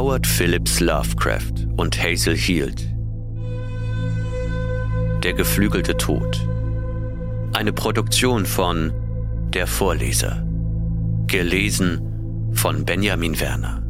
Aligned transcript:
Howard 0.00 0.26
Phillips 0.26 0.80
Lovecraft 0.80 1.66
und 1.76 2.02
Hazel 2.02 2.34
Heald. 2.34 2.88
Der 5.22 5.34
geflügelte 5.34 5.94
Tod. 5.94 6.40
Eine 7.52 7.74
Produktion 7.74 8.46
von 8.46 8.94
Der 9.52 9.66
Vorleser. 9.66 10.42
Gelesen 11.26 12.48
von 12.54 12.86
Benjamin 12.86 13.38
Werner. 13.40 13.82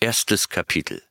Erstes 0.00 0.48
Kapitel 0.48 1.02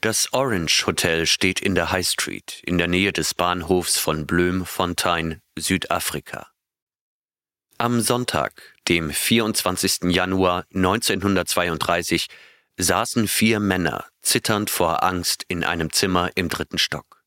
Das 0.00 0.32
Orange 0.32 0.86
Hotel 0.86 1.26
steht 1.26 1.60
in 1.60 1.74
der 1.74 1.92
High 1.92 2.08
Street 2.08 2.62
in 2.64 2.78
der 2.78 2.88
Nähe 2.88 3.12
des 3.12 3.34
Bahnhofs 3.34 3.98
von 3.98 4.26
Bloemfontein, 4.26 5.42
Südafrika. 5.58 6.46
Am 7.80 8.00
Sonntag, 8.00 8.74
dem 8.88 9.12
24. 9.12 10.10
Januar 10.10 10.66
1932, 10.74 12.26
saßen 12.76 13.28
vier 13.28 13.60
Männer 13.60 14.04
zitternd 14.20 14.68
vor 14.68 15.04
Angst 15.04 15.44
in 15.46 15.62
einem 15.62 15.92
Zimmer 15.92 16.32
im 16.34 16.48
dritten 16.48 16.78
Stock. 16.78 17.22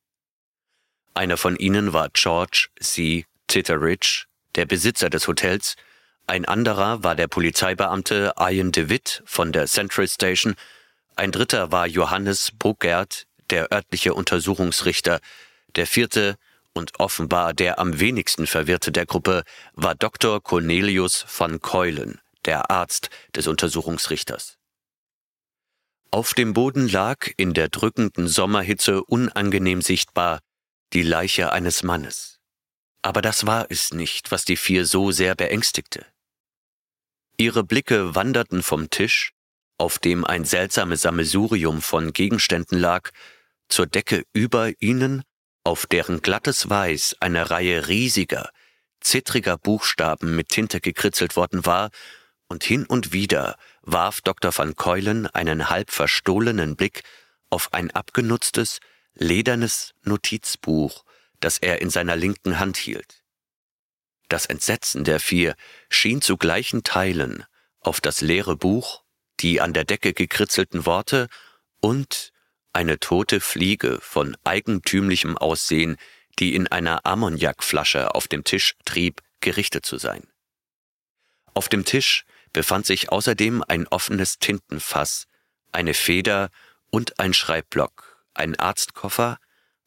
Einer 1.14 1.38
von 1.38 1.56
ihnen 1.56 1.94
war 1.94 2.10
George 2.10 2.68
C. 2.82 3.26
Titteridge, 3.48 4.26
der 4.56 4.66
Besitzer 4.66 5.10
des 5.10 5.26
Hotels, 5.30 5.78
ein 6.28 6.44
anderer 6.44 7.02
war 7.02 7.16
der 7.16 7.30
Polizeibeamte 7.30 8.34
Ian 8.38 8.74
DeWitt 8.74 9.24
von 9.26 9.54
der 9.54 9.68
Central 9.68 10.10
Station, 10.10 10.56
ein 11.16 11.32
dritter 11.32 11.72
war 11.72 11.88
Johannes 11.88 12.52
Bruckert, 12.52 13.26
der 13.52 13.72
örtliche 13.72 14.14
Untersuchungsrichter, 14.14 15.22
der 15.78 15.88
vierte 15.88 16.36
und 16.74 17.00
offenbar 17.00 17.54
der 17.54 17.80
am 17.80 18.00
wenigsten 18.00 18.48
verwirrte 18.48 18.92
der 18.92 19.06
Gruppe 19.06 19.44
war 19.74 19.96
Dr. 19.96 20.42
Cornelius 20.42 21.26
van 21.38 21.60
Keulen, 21.60 22.20
der 22.46 22.72
Arzt 22.72 23.10
des 23.36 23.48
Untersuchungsrichters. 23.48 24.58
Auf 26.12 26.34
dem 26.34 26.54
Boden 26.54 26.90
lag 26.90 27.30
in 27.38 27.54
der 27.54 27.70
drückenden 27.70 28.28
Sommerhitze 28.28 29.04
unangenehm 29.04 29.82
sichtbar 29.82 30.40
die 30.94 31.04
Leiche 31.04 31.54
eines 31.54 31.84
Mannes. 31.84 32.40
Aber 33.02 33.22
das 33.22 33.46
war 33.48 33.68
es 33.70 33.94
nicht, 33.94 34.32
was 34.32 34.44
die 34.44 34.58
vier 34.58 34.86
so 34.86 35.12
sehr 35.12 35.36
beängstigte. 35.36 36.06
Ihre 37.38 37.64
Blicke 37.64 38.14
wanderten 38.14 38.62
vom 38.62 38.90
Tisch, 38.90 39.32
auf 39.78 39.98
dem 40.00 40.26
ein 40.26 40.46
seltsames 40.46 41.02
Sammelsurium 41.02 41.82
von 41.82 42.14
Gegenständen 42.14 42.78
lag, 42.78 43.10
zur 43.70 43.88
Decke 43.88 44.24
über 44.34 44.74
ihnen 44.80 45.24
auf 45.64 45.86
deren 45.86 46.22
glattes 46.22 46.70
Weiß 46.70 47.18
eine 47.20 47.50
Reihe 47.50 47.88
riesiger, 47.88 48.50
zittriger 49.00 49.58
Buchstaben 49.58 50.36
mit 50.36 50.50
Tinte 50.50 50.80
gekritzelt 50.80 51.36
worden 51.36 51.66
war, 51.66 51.90
und 52.48 52.64
hin 52.66 52.86
und 52.86 53.14
wieder 53.14 53.56
warf 53.82 54.20
Dr. 54.22 54.56
van 54.56 54.76
Keulen 54.76 55.26
einen 55.28 55.70
halb 55.70 55.90
verstohlenen 55.90 56.76
Blick 56.76 57.04
auf 57.50 57.74
ein 57.74 57.92
abgenutztes, 57.92 58.80
ledernes 59.14 59.94
Notizbuch, 60.04 61.06
das 61.40 61.58
er 61.58 61.82
in 61.82 61.90
seiner 61.90 62.16
linken 62.16 62.60
Hand 62.60 62.78
hielt. 62.78 63.24
Das 64.28 64.46
Entsetzen 64.46 65.04
der 65.04 65.20
vier 65.20 65.56
schien 65.90 66.22
zu 66.22 66.38
gleichen 66.38 66.84
Teilen 66.84 67.46
auf 67.80 68.02
das 68.02 68.22
leere 68.22 68.56
Buch, 68.56 69.04
die 69.40 69.60
an 69.60 69.74
der 69.74 69.86
Decke 69.86 70.14
gekritzelten 70.14 70.86
Worte 70.86 71.28
und 71.80 72.31
eine 72.74 73.00
tote 73.00 73.40
Fliege 73.40 74.00
von 74.02 74.38
eigentümlichem 74.44 75.38
Aussehen, 75.38 75.98
die 76.40 76.56
in 76.56 76.68
einer 76.68 77.06
Ammoniakflasche 77.06 78.16
auf 78.16 78.28
dem 78.28 78.44
Tisch 78.44 78.76
trieb, 78.86 79.22
gerichtet 79.42 79.86
zu 79.86 79.98
sein. 79.98 80.28
Auf 81.54 81.68
dem 81.68 81.86
Tisch 81.86 82.26
befand 82.54 82.86
sich 82.86 83.12
außerdem 83.12 83.64
ein 83.68 83.88
offenes 83.88 84.40
Tintenfass, 84.40 85.28
eine 85.72 85.94
Feder 85.94 86.50
und 86.90 87.20
ein 87.20 87.34
Schreibblock, 87.34 88.26
ein 88.34 88.58
Arztkoffer, 88.58 89.38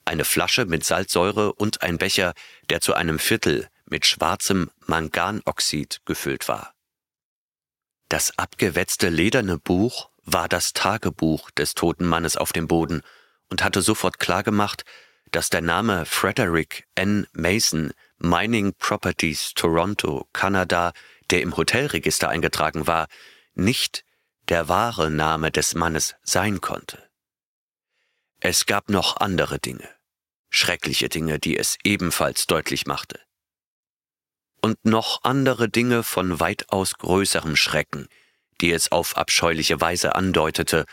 eine 0.05 0.25
Flasche 0.25 0.67
mit 0.67 0.85
Salzsäure 0.85 1.55
und 1.55 1.83
ein 1.83 1.99
Becher, 1.99 2.35
der 2.69 2.81
zu 2.81 2.95
einem 2.95 3.19
Viertel 3.19 3.69
mit 3.87 4.07
schwarzem 4.07 4.71
Manganoxid 4.87 6.03
gefüllt 6.05 6.49
war. 6.49 6.75
Das 8.09 8.39
abgewetzte 8.39 9.09
lederne 9.09 9.59
Buch 9.59 10.11
war 10.25 10.49
das 10.49 10.73
Tagebuch 10.73 11.51
des 11.51 11.75
toten 11.75 12.07
Mannes 12.07 12.37
auf 12.37 12.53
dem 12.53 12.67
Boden 12.67 13.03
und 13.51 13.63
hatte 13.63 13.83
sofort 13.83 14.19
klargemacht, 14.19 14.85
dass 15.31 15.51
der 15.51 15.61
Name 15.61 16.05
Frederick 16.07 16.87
N. 16.95 17.27
Mason 17.33 17.93
Mining 18.19 18.73
Properties 18.75 19.53
Toronto, 19.55 20.29
Kanada, 20.33 20.93
der 21.31 21.43
im 21.43 21.57
Hotelregister 21.57 22.29
eingetragen 22.29 22.87
war, 22.87 23.09
nicht 23.55 24.05
der 24.49 24.69
wahre 24.69 25.11
Name 25.11 25.51
des 25.51 25.75
Mannes 25.75 26.15
sein 26.23 26.61
konnte. 26.61 27.03
Es 28.41 28.67
gab 28.67 28.91
noch 28.91 29.17
andere 29.17 29.59
Dinge, 29.59 29.89
schreckliche 30.51 31.09
Dinge, 31.09 31.39
die 31.39 31.57
es 31.57 31.79
ebenfalls 31.83 32.47
deutlich 32.47 32.87
machte. 32.87 33.21
Und 34.61 34.85
noch 34.85 35.25
andere 35.25 35.69
Dinge 35.69 36.03
von 36.03 36.41
weitaus 36.41 36.95
größerem 36.95 37.57
Schrecken, 37.57 38.09
die 38.61 38.73
es 38.73 38.93
auf 38.93 39.17
abscheuliche 39.17 39.81
Weise 39.81 40.15
andeutete, 40.15 40.85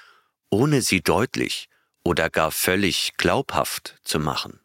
ohne 0.50 0.82
sie 0.82 1.02
deutlich 1.02 1.68
oder 2.04 2.30
gar 2.30 2.52
völlig 2.52 3.14
glaubhaft 3.18 4.00
zu 4.04 4.20
machen. 4.20 4.60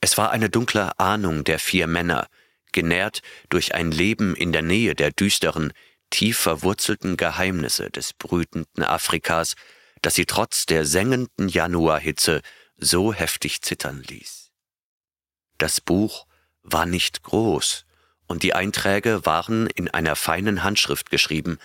Es 0.00 0.18
war 0.18 0.30
eine 0.30 0.50
dunkle 0.50 0.98
Ahnung 0.98 1.44
der 1.44 1.58
vier 1.58 1.86
Männer, 1.86 2.28
genährt 2.72 3.22
durch 3.48 3.74
ein 3.74 3.90
Leben 3.90 4.36
in 4.36 4.52
der 4.52 4.62
Nähe 4.62 4.94
der 4.94 5.10
düsteren, 5.12 5.72
tief 6.10 6.38
verwurzelten 6.38 7.16
Geheimnisse 7.16 7.90
des 7.90 8.12
brütenden 8.12 8.84
Afrikas, 8.84 9.54
das 10.02 10.14
sie 10.14 10.26
trotz 10.26 10.66
der 10.66 10.84
sengenden 10.84 11.48
Januarhitze 11.48 12.42
so 12.76 13.14
heftig 13.14 13.62
zittern 13.62 14.02
ließ. 14.02 14.50
Das 15.58 15.80
Buch 15.80 16.26
war 16.62 16.84
nicht 16.84 17.22
groß, 17.22 17.86
und 18.26 18.42
die 18.42 18.54
Einträge 18.54 19.26
waren 19.26 19.66
in 19.66 19.88
einer 19.88 20.16
feinen 20.16 20.62
Handschrift 20.62 21.10
geschrieben, 21.10 21.58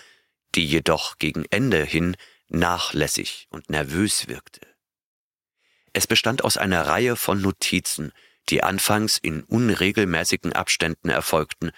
die 0.54 0.66
jedoch 0.66 1.18
gegen 1.18 1.44
Ende 1.50 1.84
hin 1.84 2.16
nachlässig 2.48 3.46
und 3.50 3.70
nervös 3.70 4.28
wirkte. 4.28 4.60
Es 5.92 6.06
bestand 6.06 6.44
aus 6.44 6.56
einer 6.56 6.86
Reihe 6.86 7.16
von 7.16 7.40
Notizen, 7.40 8.12
die 8.48 8.62
anfangs 8.62 9.18
in 9.18 9.42
unregelmäßigen 9.44 10.52
Abständen 10.52 11.08
erfolgten, 11.08 11.70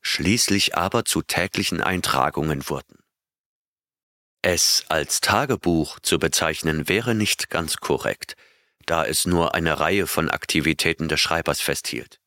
schließlich 0.00 0.76
aber 0.76 1.04
zu 1.04 1.22
täglichen 1.22 1.80
Eintragungen 1.80 2.68
wurden. 2.68 2.98
Es 4.42 4.84
als 4.88 5.20
Tagebuch 5.20 5.98
zu 6.00 6.18
bezeichnen 6.18 6.88
wäre 6.88 7.14
nicht 7.14 7.48
ganz 7.48 7.78
korrekt, 7.78 8.36
da 8.84 9.06
es 9.06 9.24
nur 9.24 9.54
eine 9.54 9.80
Reihe 9.80 10.06
von 10.06 10.30
Aktivitäten 10.30 11.08
des 11.08 11.20
Schreibers 11.20 11.62
festhielt. 11.62 12.20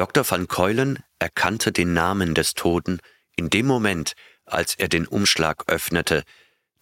Dr. 0.00 0.24
van 0.30 0.48
Keulen 0.48 1.04
erkannte 1.18 1.72
den 1.72 1.92
Namen 1.92 2.34
des 2.34 2.54
Toten 2.54 3.00
in 3.36 3.50
dem 3.50 3.66
Moment, 3.66 4.14
als 4.46 4.74
er 4.74 4.88
den 4.88 5.06
Umschlag 5.06 5.64
öffnete, 5.66 6.24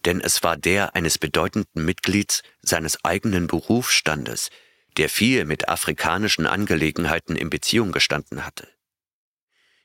denn 0.05 0.21
es 0.21 0.41
war 0.41 0.55
der 0.55 0.95
eines 0.95 1.17
bedeutenden 1.17 1.83
Mitglieds 1.83 2.43
seines 2.61 3.03
eigenen 3.03 3.47
Berufsstandes, 3.47 4.51
der 4.95 5.09
viel 5.09 5.43
mit 5.43 5.67
afrikanischen 5.67 6.45
Angelegenheiten 6.45 7.35
in 7.35 7.49
Beziehung 7.49 7.91
gestanden 7.91 8.45
hatte. 8.45 8.69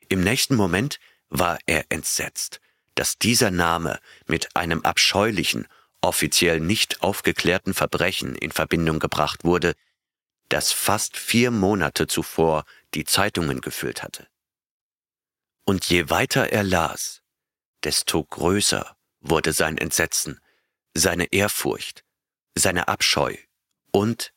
Im 0.07 0.23
nächsten 0.23 0.55
Moment 0.55 1.01
war 1.27 1.59
er 1.65 1.83
entsetzt, 1.89 2.61
dass 2.95 3.17
dieser 3.17 3.51
Name 3.51 3.99
mit 4.27 4.55
einem 4.55 4.81
abscheulichen, 4.83 5.67
offiziell 5.99 6.61
nicht 6.61 7.01
aufgeklärten 7.01 7.73
Verbrechen 7.73 8.35
in 8.35 8.53
Verbindung 8.53 8.99
gebracht 8.99 9.43
wurde, 9.43 9.73
das 10.47 10.71
fast 10.71 11.17
vier 11.17 11.51
Monate 11.51 12.07
zuvor 12.07 12.63
die 12.95 13.05
Zeitungen 13.05 13.61
gefüllt 13.61 14.03
hatte. 14.03 14.27
Und 15.65 15.85
je 15.85 16.09
weiter 16.09 16.51
er 16.51 16.63
las, 16.63 17.21
desto 17.83 18.23
größer 18.23 18.95
wurde 19.19 19.53
sein 19.53 19.77
Entsetzen, 19.77 20.39
seine 20.93 21.31
Ehrfurcht, 21.31 22.03
seine 22.55 22.87
Abscheu 22.87 23.35
und 23.91 24.31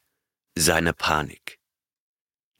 seine 0.54 0.92
Panik. 0.92 1.58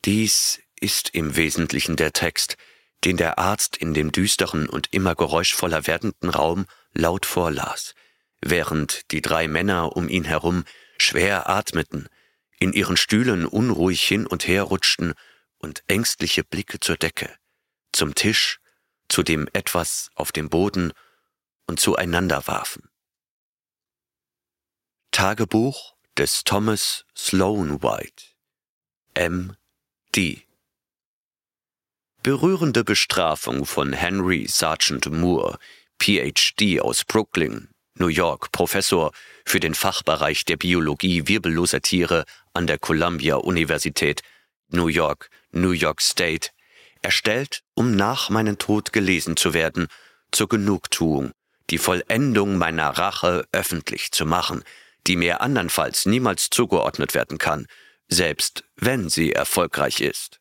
Dies 0.05 0.61
ist 0.81 1.11
im 1.11 1.37
Wesentlichen 1.37 1.97
der 1.97 2.13
Text, 2.13 2.57
den 3.05 3.17
der 3.17 3.39
Arzt 3.39 3.77
in 3.77 3.95
dem 3.95 4.13
düsteren 4.13 4.69
und 4.69 4.93
immer 4.93 5.15
geräuschvoller 5.15 5.87
werdenden 5.87 6.31
Raum 6.31 6.67
laut 6.93 7.27
vorlas, 7.27 7.95
während 8.41 9.11
die 9.11 9.23
drei 9.23 9.49
Männer 9.49 9.97
um 9.97 10.09
ihn 10.09 10.25
herum 10.25 10.65
schwer 10.99 11.49
atmeten, 11.49 12.09
in 12.61 12.73
ihren 12.73 12.97
Stühlen 12.97 13.47
unruhig 13.47 14.03
hin 14.03 14.27
und 14.27 14.47
her 14.47 14.65
rutschten 14.65 15.15
und 15.59 15.83
ängstliche 15.87 16.45
Blicke 16.45 16.81
zur 16.81 16.97
Decke, 16.97 17.35
zum 17.93 18.15
Tisch, 18.15 18.61
zu 19.09 19.23
dem 19.23 19.49
etwas 19.53 20.11
auf 20.15 20.33
dem 20.33 20.49
Boden 20.49 20.93
und 21.67 21.81
zueinander 21.81 22.47
warfen. 22.47 22.89
Tagebuch 25.11 25.95
des 26.17 26.45
Thomas 26.45 27.05
Sloan 27.17 27.83
White 27.83 28.25
M. 29.15 29.57
D. 30.15 30.47
berührende 32.23 32.85
Bestrafung 32.85 33.67
von 33.67 33.93
Henry 33.93 34.47
Sargent 34.49 35.11
Moore, 35.11 35.59
PhD 35.99 36.81
aus 36.81 37.05
Brooklyn, 37.05 37.69
New 37.95 38.09
York, 38.09 38.53
Professor 38.53 39.13
für 39.45 39.61
den 39.61 39.75
Fachbereich 39.75 40.45
der 40.45 40.57
Biologie 40.57 41.27
wirbelloser 41.27 41.81
Tiere 41.81 42.25
an 42.53 42.67
der 42.67 42.79
Columbia 42.79 43.37
Universität, 43.37 44.23
New 44.69 44.89
York, 44.89 45.31
New 45.51 45.71
York 45.71 46.01
State, 46.01 46.51
erstellt, 47.03 47.63
um 47.75 47.95
nach 47.95 48.31
meinem 48.31 48.59
Tod 48.59 48.93
gelesen 48.93 49.37
zu 49.37 49.55
werden, 49.55 49.89
zur 50.31 50.49
Genugtuung, 50.49 51.33
die 51.71 51.79
Vollendung 51.79 52.59
meiner 52.59 52.91
Rache 52.91 53.47
öffentlich 53.53 54.13
zu 54.13 54.27
machen, 54.27 54.65
die 55.07 55.17
mir 55.17 55.41
andernfalls 55.41 56.07
niemals 56.07 56.51
zugeordnet 56.51 57.15
werden 57.15 57.39
kann, 57.39 57.67
selbst 58.09 58.65
wenn 58.77 59.09
sie 59.09 59.33
erfolgreich 59.33 60.01
ist. 60.01 60.41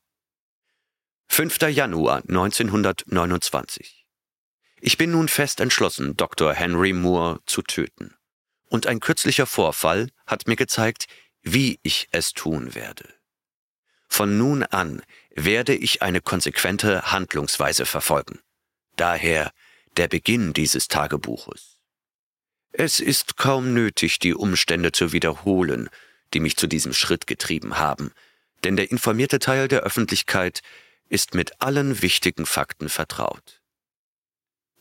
5. 1.30 1.62
Januar 1.70 2.24
1929 2.28 4.06
Ich 4.80 4.98
bin 4.98 5.12
nun 5.12 5.28
fest 5.28 5.60
entschlossen, 5.60 6.16
Dr. 6.18 6.54
Henry 6.54 6.94
Moore 6.94 7.40
zu 7.46 7.62
töten. 7.62 8.16
Und 8.70 8.88
ein 8.88 9.00
kürzlicher 9.00 9.46
Vorfall 9.46 10.10
hat 10.26 10.48
mir 10.48 10.56
gezeigt, 10.56 11.08
wie 11.42 11.80
ich 11.84 12.08
es 12.12 12.34
tun 12.34 12.76
werde. 12.76 13.17
Von 14.18 14.38
nun 14.40 14.64
an 14.64 15.04
werde 15.36 15.76
ich 15.76 16.02
eine 16.02 16.22
konsequente 16.22 17.12
Handlungsweise 17.12 17.86
verfolgen. 17.86 18.40
Daher 18.96 19.52
der 19.96 20.08
Beginn 20.08 20.54
dieses 20.54 20.88
Tagebuches. 20.88 21.78
Es 22.72 23.00
ist 23.00 23.38
kaum 23.38 23.76
nötig, 23.76 24.18
die 24.18 24.34
Umstände 24.34 24.92
zu 24.92 25.12
wiederholen, 25.12 25.88
die 26.34 26.40
mich 26.40 26.58
zu 26.58 26.66
diesem 26.66 26.94
Schritt 26.94 27.28
getrieben 27.28 27.78
haben, 27.78 28.12
denn 28.64 28.76
der 28.76 28.90
informierte 28.90 29.38
Teil 29.38 29.68
der 29.68 29.82
Öffentlichkeit 29.82 30.62
ist 31.10 31.36
mit 31.36 31.62
allen 31.62 32.02
wichtigen 32.02 32.48
Fakten 32.48 32.90
vertraut. 32.90 33.62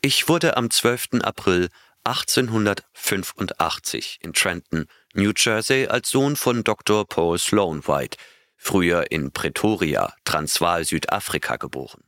Ich 0.00 0.30
wurde 0.30 0.56
am 0.56 0.70
12. 0.70 1.20
April 1.20 1.68
1885 2.04 4.20
in 4.22 4.32
Trenton, 4.32 4.86
New 5.12 5.32
Jersey, 5.36 5.88
als 5.88 6.08
Sohn 6.08 6.36
von 6.36 6.64
Dr. 6.64 7.06
Paul 7.06 7.38
Sloan 7.38 7.86
White, 7.86 8.16
früher 8.66 9.12
in 9.12 9.30
Pretoria, 9.30 10.12
Transvaal, 10.24 10.84
Südafrika 10.84 11.56
geboren. 11.56 12.02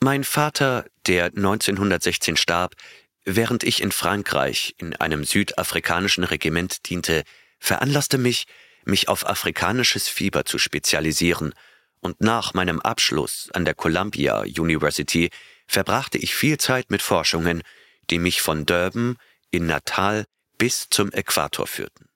Mein 0.00 0.22
Vater, 0.22 0.84
der 1.06 1.24
1916 1.26 2.36
starb, 2.36 2.74
während 3.24 3.64
ich 3.64 3.80
in 3.80 3.90
Frankreich 3.90 4.74
in 4.76 4.94
einem 4.94 5.24
südafrikanischen 5.24 6.24
Regiment 6.24 6.90
diente, 6.90 7.24
veranlasste 7.58 8.18
mich, 8.18 8.46
mich 8.84 9.08
auf 9.08 9.26
afrikanisches 9.26 10.06
Fieber 10.08 10.44
zu 10.44 10.58
spezialisieren, 10.58 11.54
und 12.00 12.20
nach 12.20 12.54
meinem 12.54 12.80
Abschluss 12.80 13.48
an 13.54 13.64
der 13.64 13.74
Columbia 13.74 14.42
University 14.42 15.30
verbrachte 15.66 16.18
ich 16.18 16.34
viel 16.34 16.58
Zeit 16.58 16.90
mit 16.90 17.02
Forschungen, 17.02 17.62
die 18.10 18.18
mich 18.18 18.40
von 18.40 18.66
Durban 18.66 19.16
in 19.50 19.66
Natal 19.66 20.26
bis 20.58 20.88
zum 20.90 21.10
Äquator 21.10 21.66
führten. 21.66 22.07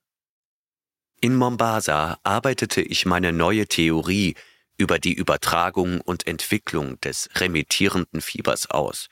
In 1.24 1.36
Mombasa 1.36 2.18
arbeitete 2.24 2.82
ich 2.82 3.06
meine 3.06 3.32
neue 3.32 3.68
Theorie 3.68 4.34
über 4.76 4.98
die 4.98 5.14
Übertragung 5.14 6.00
und 6.00 6.26
Entwicklung 6.26 7.00
des 7.00 7.30
remittierenden 7.36 8.20
Fiebers 8.20 8.68
aus, 8.68 9.06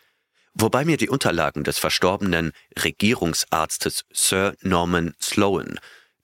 wobei 0.53 0.85
mir 0.85 0.97
die 0.97 1.09
Unterlagen 1.09 1.63
des 1.63 1.79
verstorbenen 1.79 2.51
Regierungsarztes 2.77 4.07
Sir 4.13 4.57
Norman 4.61 5.15
Sloan, 5.23 5.79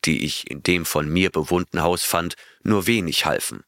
die 0.04 0.24
ich 0.24 0.50
in 0.50 0.64
dem 0.64 0.86
von 0.86 1.08
mir 1.08 1.30
bewohnten 1.30 1.80
Haus 1.80 2.02
fand, 2.02 2.34
nur 2.64 2.88
wenig 2.88 3.24
halfen. 3.24 3.62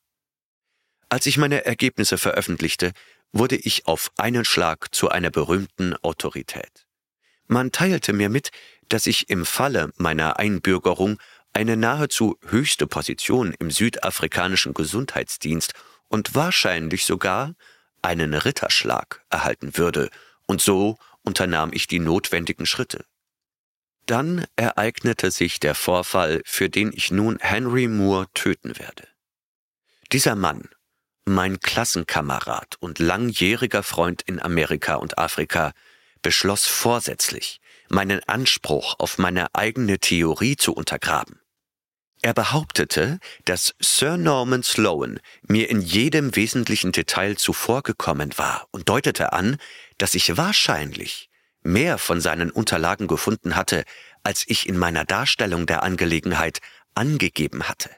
Als 1.08 1.24
ich 1.26 1.38
meine 1.38 1.66
Ergebnisse 1.66 2.18
veröffentlichte, 2.18 2.94
wurde 3.30 3.54
ich 3.54 3.86
auf 3.86 4.10
einen 4.16 4.44
Schlag 4.44 4.92
zu 4.92 5.08
einer 5.08 5.30
berühmten 5.30 5.94
Autorität. 6.02 6.88
Man 7.46 7.70
teilte 7.70 8.12
mir 8.12 8.28
mit, 8.28 8.50
dass 8.88 9.06
ich 9.06 9.30
im 9.30 9.46
Falle 9.46 9.92
meiner 9.96 10.38
Einbürgerung 10.38 11.18
eine 11.58 11.76
nahezu 11.76 12.38
höchste 12.46 12.86
Position 12.86 13.52
im 13.58 13.72
südafrikanischen 13.72 14.74
Gesundheitsdienst 14.74 15.72
und 16.06 16.36
wahrscheinlich 16.36 17.04
sogar 17.04 17.56
einen 18.00 18.32
Ritterschlag 18.34 19.24
erhalten 19.28 19.76
würde, 19.76 20.08
und 20.46 20.60
so 20.60 20.98
unternahm 21.22 21.70
ich 21.72 21.88
die 21.88 21.98
notwendigen 21.98 22.64
Schritte. 22.64 23.04
Dann 24.06 24.46
ereignete 24.54 25.32
sich 25.32 25.58
der 25.58 25.74
Vorfall, 25.74 26.42
für 26.44 26.68
den 26.68 26.92
ich 26.94 27.10
nun 27.10 27.38
Henry 27.40 27.88
Moore 27.88 28.28
töten 28.34 28.78
werde. 28.78 29.08
Dieser 30.12 30.36
Mann, 30.36 30.68
mein 31.24 31.58
Klassenkamerad 31.58 32.76
und 32.78 33.00
langjähriger 33.00 33.82
Freund 33.82 34.22
in 34.22 34.40
Amerika 34.40 34.94
und 34.94 35.18
Afrika, 35.18 35.72
beschloss 36.22 36.66
vorsätzlich, 36.66 37.60
meinen 37.88 38.22
Anspruch 38.28 38.94
auf 39.00 39.18
meine 39.18 39.52
eigene 39.56 39.98
Theorie 39.98 40.54
zu 40.54 40.72
untergraben. 40.72 41.40
Er 42.20 42.34
behauptete, 42.34 43.20
dass 43.44 43.74
Sir 43.80 44.16
Norman 44.16 44.62
Sloan 44.62 45.20
mir 45.42 45.70
in 45.70 45.80
jedem 45.80 46.34
wesentlichen 46.34 46.90
Detail 46.90 47.36
zuvorgekommen 47.36 48.36
war 48.36 48.66
und 48.72 48.88
deutete 48.88 49.32
an, 49.32 49.56
dass 49.98 50.14
ich 50.14 50.36
wahrscheinlich 50.36 51.30
mehr 51.62 51.98
von 51.98 52.20
seinen 52.20 52.50
Unterlagen 52.50 53.06
gefunden 53.06 53.54
hatte, 53.54 53.84
als 54.24 54.44
ich 54.48 54.68
in 54.68 54.76
meiner 54.76 55.04
Darstellung 55.04 55.66
der 55.66 55.82
Angelegenheit 55.82 56.58
angegeben 56.94 57.68
hatte. 57.68 57.90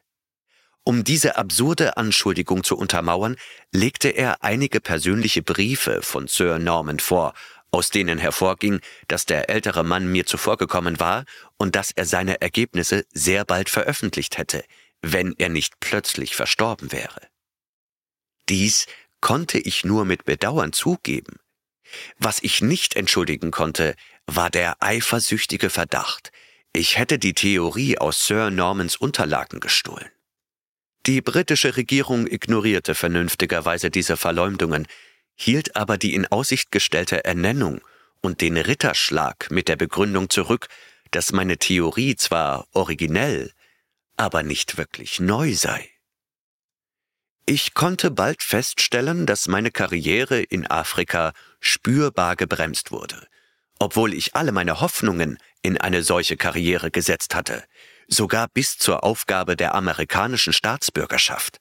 Um 0.83 1.05
diese 1.05 1.37
absurde 1.37 1.97
Anschuldigung 1.97 2.65
zu 2.65 2.77
untermauern, 2.77 3.37
legte 3.73 4.09
er 4.09 4.43
einige 4.43 4.81
persönliche 4.81 5.43
Briefe 5.43 6.03
von 6.03 6.27
Sir 6.27 6.59
Norman 6.59 6.99
vor 6.99 7.35
aus 7.71 7.91
denen 7.91 8.19
hervorging, 8.19 8.81
dass 9.09 9.27
der 9.27 9.51
ältere 9.51 9.85
Mann 9.85 10.11
mir 10.11 10.27
zuvorgekommen 10.27 11.01
war 11.01 11.25
und 11.57 11.77
dass 11.77 11.91
er 11.91 12.05
seine 12.05 12.41
Ergebnisse 12.41 13.07
sehr 13.13 13.45
bald 13.45 13.69
veröffentlicht 13.69 14.39
hätte, 14.39 14.65
wenn 15.03 15.35
er 15.39 15.49
nicht 15.49 15.81
plötzlich 15.81 16.35
verstorben 16.35 16.93
wäre. 16.93 17.29
Dies 18.49 18.87
konnte 19.21 19.59
ich 19.59 19.85
nur 19.85 20.05
mit 20.05 20.25
Bedauern 20.25 20.73
zugeben. 20.73 21.37
Was 22.19 22.43
ich 22.43 22.63
nicht 22.63 22.97
entschuldigen 22.97 23.51
konnte, 23.51 23.95
war 24.27 24.51
der 24.51 24.83
eifersüchtige 24.83 25.71
Verdacht, 25.71 26.31
ich 26.73 26.99
hätte 26.99 27.19
die 27.19 27.35
Theorie 27.35 27.99
aus 27.99 28.27
Sir 28.27 28.51
Normans 28.51 28.95
Unterlagen 28.95 29.59
gestohlen. 29.59 30.09
Die 31.07 31.21
britische 31.21 31.77
Regierung 31.77 32.29
ignorierte 32.29 32.95
vernünftigerweise 32.95 33.91
diese 33.91 34.17
Verleumdungen, 34.17 34.87
hielt 35.41 35.75
aber 35.75 35.97
die 35.97 36.15
in 36.15 36.27
Aussicht 36.27 36.71
gestellte 36.71 37.25
Ernennung 37.25 37.81
und 38.21 38.43
den 38.43 38.59
Ritterschlag 38.59 39.51
mit 39.51 39.69
der 39.69 39.77
Begründung 39.77 40.29
zurück, 40.29 40.69
dass 41.13 41.33
meine 41.33 41.57
Theorie 41.57 42.15
zwar 42.15 42.67
originell, 42.73 43.51
aber 44.17 44.43
nicht 44.43 44.77
wirklich 44.77 45.19
neu 45.19 45.55
sei. 45.55 45.89
Ich 47.47 47.73
konnte 47.73 48.11
bald 48.11 48.43
feststellen, 48.43 49.25
dass 49.25 49.49
meine 49.49 49.71
Karriere 49.71 50.43
in 50.43 50.67
Afrika 50.67 51.33
spürbar 51.59 52.37
gebremst 52.37 52.93
wurde, 52.93 53.27
obwohl 53.79 54.13
ich 54.13 54.37
alle 54.37 54.53
meine 54.53 54.81
Hoffnungen 54.81 55.39
in 55.63 55.79
eine 55.79 56.03
solche 56.03 56.37
Karriere 56.37 56.91
gesetzt 56.91 57.35
hatte, 57.35 57.65
sogar 58.07 58.47
bis 58.49 58.77
zur 58.77 59.05
Aufgabe 59.05 59.57
der 59.57 59.75
amerikanischen 59.75 60.53
Staatsbürgerschaft. 60.53 61.61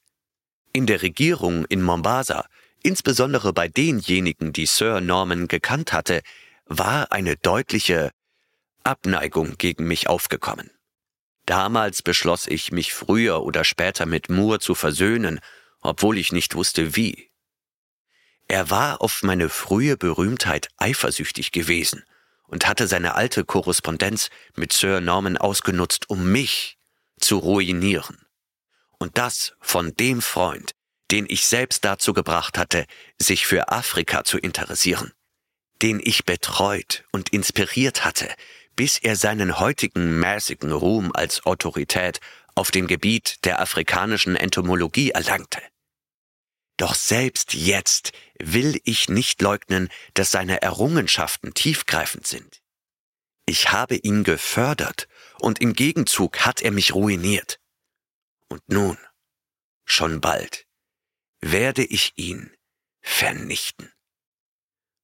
In 0.73 0.85
der 0.85 1.01
Regierung 1.01 1.65
in 1.65 1.81
Mombasa 1.81 2.45
Insbesondere 2.81 3.53
bei 3.53 3.67
denjenigen, 3.67 4.53
die 4.53 4.65
Sir 4.65 5.01
Norman 5.01 5.47
gekannt 5.47 5.91
hatte, 5.91 6.21
war 6.65 7.11
eine 7.11 7.35
deutliche 7.35 8.11
Abneigung 8.83 9.57
gegen 9.57 9.85
mich 9.85 10.07
aufgekommen. 10.07 10.71
Damals 11.45 12.01
beschloss 12.01 12.47
ich, 12.47 12.71
mich 12.71 12.93
früher 12.93 13.41
oder 13.43 13.63
später 13.63 14.05
mit 14.05 14.29
Moore 14.29 14.59
zu 14.59 14.75
versöhnen, 14.75 15.39
obwohl 15.81 16.17
ich 16.17 16.31
nicht 16.31 16.55
wusste 16.55 16.95
wie. 16.95 17.29
Er 18.47 18.69
war 18.69 19.01
auf 19.01 19.23
meine 19.23 19.49
frühe 19.49 19.97
Berühmtheit 19.97 20.69
eifersüchtig 20.77 21.51
gewesen 21.51 22.03
und 22.47 22.67
hatte 22.67 22.87
seine 22.87 23.15
alte 23.15 23.45
Korrespondenz 23.45 24.29
mit 24.55 24.73
Sir 24.73 25.01
Norman 25.01 25.37
ausgenutzt, 25.37 26.09
um 26.09 26.31
mich 26.31 26.77
zu 27.19 27.37
ruinieren. 27.37 28.25
Und 28.97 29.17
das 29.17 29.53
von 29.59 29.95
dem 29.95 30.21
Freund, 30.21 30.71
den 31.11 31.25
ich 31.27 31.45
selbst 31.45 31.85
dazu 31.85 32.13
gebracht 32.13 32.57
hatte, 32.57 32.85
sich 33.17 33.45
für 33.45 33.69
Afrika 33.69 34.23
zu 34.23 34.37
interessieren, 34.37 35.11
den 35.81 35.99
ich 36.03 36.25
betreut 36.25 37.05
und 37.11 37.29
inspiriert 37.29 38.05
hatte, 38.05 38.33
bis 38.75 38.97
er 38.97 39.15
seinen 39.15 39.59
heutigen 39.59 40.19
mäßigen 40.19 40.71
Ruhm 40.71 41.11
als 41.13 41.45
Autorität 41.45 42.19
auf 42.55 42.71
dem 42.71 42.87
Gebiet 42.87 43.43
der 43.45 43.59
afrikanischen 43.61 44.35
Entomologie 44.35 45.11
erlangte. 45.11 45.61
Doch 46.77 46.95
selbst 46.95 47.53
jetzt 47.53 48.13
will 48.39 48.79
ich 48.85 49.09
nicht 49.09 49.41
leugnen, 49.41 49.89
dass 50.13 50.31
seine 50.31 50.61
Errungenschaften 50.61 51.53
tiefgreifend 51.53 52.25
sind. 52.25 52.61
Ich 53.45 53.71
habe 53.71 53.95
ihn 53.95 54.23
gefördert 54.23 55.09
und 55.39 55.59
im 55.59 55.73
Gegenzug 55.73 56.45
hat 56.45 56.61
er 56.61 56.71
mich 56.71 56.93
ruiniert. 56.93 57.59
Und 58.47 58.61
nun, 58.67 58.97
schon 59.85 60.21
bald, 60.21 60.68
werde 61.41 61.83
ich 61.83 62.13
ihn 62.15 62.51
vernichten. 63.01 63.91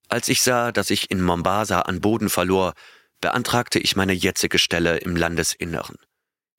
Als 0.07 0.29
ich 0.29 0.41
sah, 0.41 0.71
dass 0.71 0.89
ich 0.89 1.09
in 1.11 1.21
Mombasa 1.21 1.81
an 1.81 2.01
Boden 2.01 2.29
verlor, 2.29 2.73
beantragte 3.21 3.79
ich 3.79 3.95
meine 3.95 4.13
jetzige 4.13 4.59
Stelle 4.59 4.97
im 4.97 5.15
Landesinneren, 5.15 5.97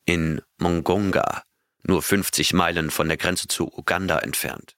in 0.05 0.43
Mongonga, 0.59 1.43
nur 1.83 2.03
50 2.03 2.53
Meilen 2.55 2.91
von 2.91 3.09
der 3.09 3.17
Grenze 3.17 3.47
zu 3.47 3.71
Uganda 3.73 4.19
entfernt. 4.19 4.77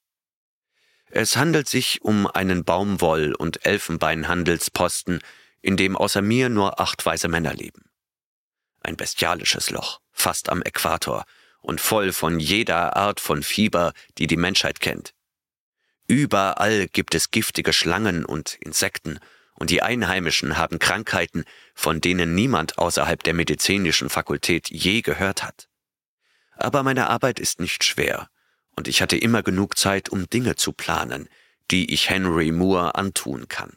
Es 1.10 1.36
handelt 1.36 1.68
sich 1.68 2.02
um 2.02 2.26
einen 2.26 2.64
Baumwoll- 2.64 3.34
und 3.34 3.64
Elfenbeinhandelsposten, 3.64 5.20
in 5.62 5.76
dem 5.76 5.96
außer 5.96 6.20
mir 6.20 6.50
nur 6.50 6.80
acht 6.80 7.04
weiße 7.04 7.28
Männer 7.28 7.54
leben. 7.54 7.90
Ein 8.82 8.96
bestialisches 8.96 9.70
Loch, 9.70 10.00
fast 10.12 10.50
am 10.50 10.62
Äquator 10.62 11.24
und 11.68 11.82
voll 11.82 12.14
von 12.14 12.40
jeder 12.40 12.96
Art 12.96 13.20
von 13.20 13.42
Fieber, 13.42 13.92
die 14.16 14.26
die 14.26 14.38
Menschheit 14.38 14.80
kennt. 14.80 15.12
Überall 16.06 16.88
gibt 16.88 17.14
es 17.14 17.30
giftige 17.30 17.74
Schlangen 17.74 18.24
und 18.24 18.54
Insekten, 18.54 19.18
und 19.52 19.68
die 19.68 19.82
Einheimischen 19.82 20.56
haben 20.56 20.78
Krankheiten, 20.78 21.44
von 21.74 22.00
denen 22.00 22.34
niemand 22.34 22.78
außerhalb 22.78 23.22
der 23.22 23.34
medizinischen 23.34 24.08
Fakultät 24.08 24.70
je 24.70 25.02
gehört 25.02 25.42
hat. 25.42 25.68
Aber 26.56 26.82
meine 26.82 27.10
Arbeit 27.10 27.38
ist 27.38 27.60
nicht 27.60 27.84
schwer, 27.84 28.30
und 28.74 28.88
ich 28.88 29.02
hatte 29.02 29.18
immer 29.18 29.42
genug 29.42 29.76
Zeit, 29.76 30.08
um 30.08 30.30
Dinge 30.30 30.56
zu 30.56 30.72
planen, 30.72 31.28
die 31.70 31.92
ich 31.92 32.08
Henry 32.08 32.50
Moore 32.50 32.94
antun 32.94 33.46
kann. 33.46 33.76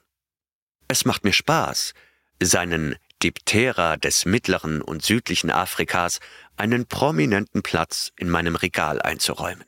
Es 0.87 1.03
macht 1.03 1.25
mir 1.25 1.33
Spaß, 1.33 1.93
seinen 2.41 2.95
Diptera 3.21 3.97
des 3.97 4.25
mittleren 4.25 4.81
und 4.81 5.03
südlichen 5.03 5.51
Afrikas 5.51 6.19
einen 6.61 6.85
prominenten 6.85 7.63
Platz 7.63 8.11
in 8.17 8.29
meinem 8.29 8.55
Regal 8.55 9.01
einzuräumen. 9.01 9.65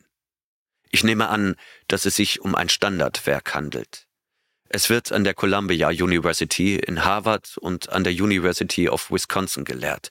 Ich 0.91 1.03
nehme 1.03 1.27
an, 1.27 1.55
dass 1.87 2.05
es 2.05 2.15
sich 2.15 2.41
um 2.41 2.53
ein 2.53 2.69
Standardwerk 2.69 3.55
handelt. 3.55 4.05
Es 4.69 4.91
wird 4.91 5.11
an 5.11 5.23
der 5.23 5.33
Columbia 5.33 5.89
University 5.89 6.75
in 6.75 7.03
Harvard 7.03 7.57
und 7.57 7.89
an 7.89 8.03
der 8.03 8.13
University 8.13 8.89
of 8.89 9.09
Wisconsin 9.09 9.65
gelehrt, 9.65 10.09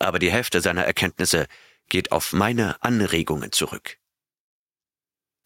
aber 0.00 0.18
die 0.18 0.32
Hälfte 0.32 0.60
seiner 0.60 0.84
Erkenntnisse 0.84 1.46
geht 1.88 2.10
auf 2.10 2.32
meine 2.32 2.82
Anregungen 2.82 3.52
zurück. 3.52 3.98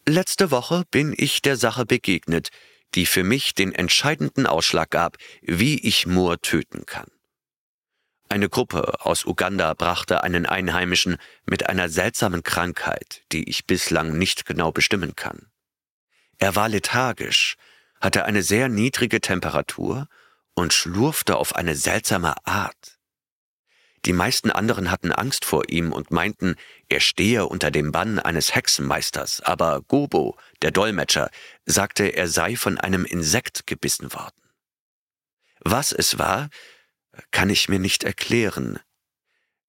Letzte 0.09 0.51
Woche 0.51 0.85
bin 0.91 1.15
ich 1.15 1.43
der 1.43 1.59
Sache 1.59 1.85
begegnet, 1.85 2.49
die 2.95 3.05
für 3.05 3.23
mich 3.23 3.55
den 3.55 3.75
entscheidenden 3.75 4.47
Ausschlag 4.47 4.89
gab, 4.89 5.19
wie 5.43 5.79
ich 5.79 6.07
Moore 6.07 6.41
töten 6.41 6.87
kann. 6.87 7.11
Eine 8.31 8.49
Gruppe 8.49 9.05
aus 9.05 9.25
Uganda 9.25 9.75
brachte 9.75 10.23
einen 10.23 10.47
Einheimischen 10.47 11.17
mit 11.47 11.69
einer 11.69 11.89
seltsamen 11.89 12.45
Krankheit, 12.45 13.25
die 13.33 13.51
ich 13.51 13.67
bislang 13.67 14.17
nicht 14.17 14.47
genau 14.47 14.71
bestimmen 14.71 15.17
kann. 15.17 15.51
Er 16.39 16.55
war 16.55 16.69
lethargisch, 16.69 17.57
hatte 18.01 18.25
eine 18.27 18.45
sehr 18.45 18.69
niedrige 18.69 19.21
Temperatur 19.21 20.07
und 20.55 20.73
schlurfte 20.73 21.39
auf 21.39 21.57
eine 21.57 21.75
seltsame 21.75 22.35
Art. 22.47 23.01
Die 24.05 24.13
meisten 24.13 24.53
anderen 24.53 24.93
hatten 24.93 25.11
Angst 25.11 25.45
vor 25.45 25.69
ihm 25.69 25.93
und 25.93 26.13
meinten, 26.13 26.55
er 26.89 27.01
stehe 27.01 27.47
unter 27.47 27.73
dem 27.73 27.91
Bann 27.91 28.21
eines 28.21 28.55
Hexenmeisters, 28.55 29.41
aber 29.41 29.83
Gobo, 29.83 30.39
der 30.63 30.71
Dolmetscher, 30.71 31.31
sagte, 31.67 32.05
er 32.05 32.29
sei 32.29 32.55
von 32.55 32.79
einem 32.79 33.05
Insekt 33.05 33.67
gebissen 33.67 34.13
worden. 34.15 34.41
Was 35.63 35.91
es 35.91 36.17
war, 36.17 36.49
kann 37.31 37.51
ich 37.51 37.69
mir 37.69 37.79
nicht 37.79 38.05
erklären. 38.05 38.79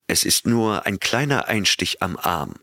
Es 0.06 0.24
ist 0.24 0.46
nur 0.46 0.86
ein 0.86 0.98
kleiner 0.98 1.48
Einstich 1.48 2.02
am 2.02 2.16
Arm. 2.16 2.54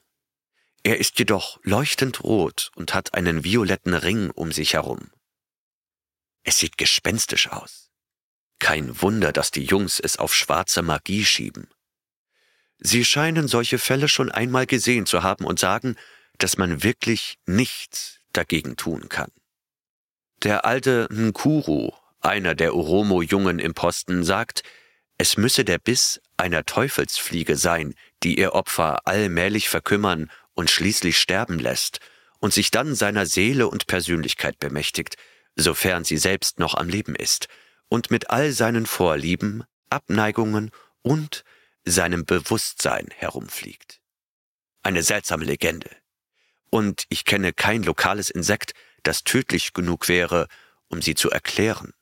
Er 0.84 0.98
ist 0.98 1.20
jedoch 1.20 1.60
leuchtend 1.64 2.24
rot 2.24 2.72
und 2.76 2.94
hat 2.94 3.14
einen 3.14 3.44
violetten 3.44 3.94
Ring 3.94 4.30
um 4.32 4.52
sich 4.52 4.74
herum. 4.74 5.12
Es 6.44 6.58
sieht 6.60 6.78
gespenstisch 6.78 7.50
aus. 7.50 7.90
Kein 8.60 9.02
Wunder, 9.02 9.32
dass 9.32 9.52
die 9.52 9.64
Jungs 9.64 10.00
es 10.00 10.18
auf 10.18 10.34
schwarze 10.34 10.82
Magie 10.82 11.26
schieben. 11.26 11.70
Sie 12.78 13.04
scheinen 13.04 13.48
solche 13.48 13.78
Fälle 13.78 14.08
schon 14.08 14.32
einmal 14.32 14.66
gesehen 14.66 15.06
zu 15.06 15.22
haben 15.24 15.46
und 15.46 15.60
sagen, 15.60 15.96
dass 16.38 16.58
man 16.58 16.82
wirklich 16.82 17.38
nichts 17.46 18.20
dagegen 18.32 18.78
tun 18.78 19.10
kann. 19.10 19.32
Der 20.44 20.66
alte 20.66 21.08
Nkuru, 21.12 21.92
einer 22.22 22.56
der 22.56 22.76
Oromo-Jungen 22.76 23.60
im 23.60 23.74
Posten, 23.74 24.24
sagt, 24.24 24.64
es 25.18 25.38
müsse 25.38 25.66
der 25.66 25.78
Biss 25.80 26.22
einer 26.38 26.66
Teufelsfliege 26.66 27.58
sein, 27.58 27.94
die 28.24 28.40
ihr 28.40 28.54
Opfer 28.54 29.06
allmählich 29.06 29.70
verkümmern 29.70 30.32
und 30.54 30.70
schließlich 30.70 31.18
sterben 31.18 31.60
lässt 31.60 32.00
und 32.40 32.54
sich 32.54 32.72
dann 32.72 32.96
seiner 32.96 33.26
Seele 33.26 33.68
und 33.68 33.88
Persönlichkeit 33.88 34.60
bemächtigt, 34.60 35.16
sofern 35.56 36.04
sie 36.04 36.18
selbst 36.18 36.60
noch 36.60 36.76
am 36.76 36.88
Leben 36.88 37.16
ist, 37.16 37.48
und 37.90 38.12
mit 38.12 38.30
all 38.30 38.52
seinen 38.52 38.86
Vorlieben, 38.86 39.64
Abneigungen 39.90 40.72
und 41.02 41.44
seinem 41.86 42.26
Bewusstsein 42.26 43.08
herumfliegt. 43.16 44.00
Eine 44.84 45.04
seltsame 45.04 45.44
Legende. 45.44 45.90
Und 46.70 47.06
ich 47.10 47.26
kenne 47.26 47.52
kein 47.52 47.84
lokales 47.84 48.30
Insekt, 48.30 48.74
das 49.04 49.24
tödlich 49.24 49.74
genug 49.74 50.08
wäre, 50.08 50.48
um 50.88 51.02
sie 51.02 51.16
zu 51.16 51.30
erklären. 51.30 51.94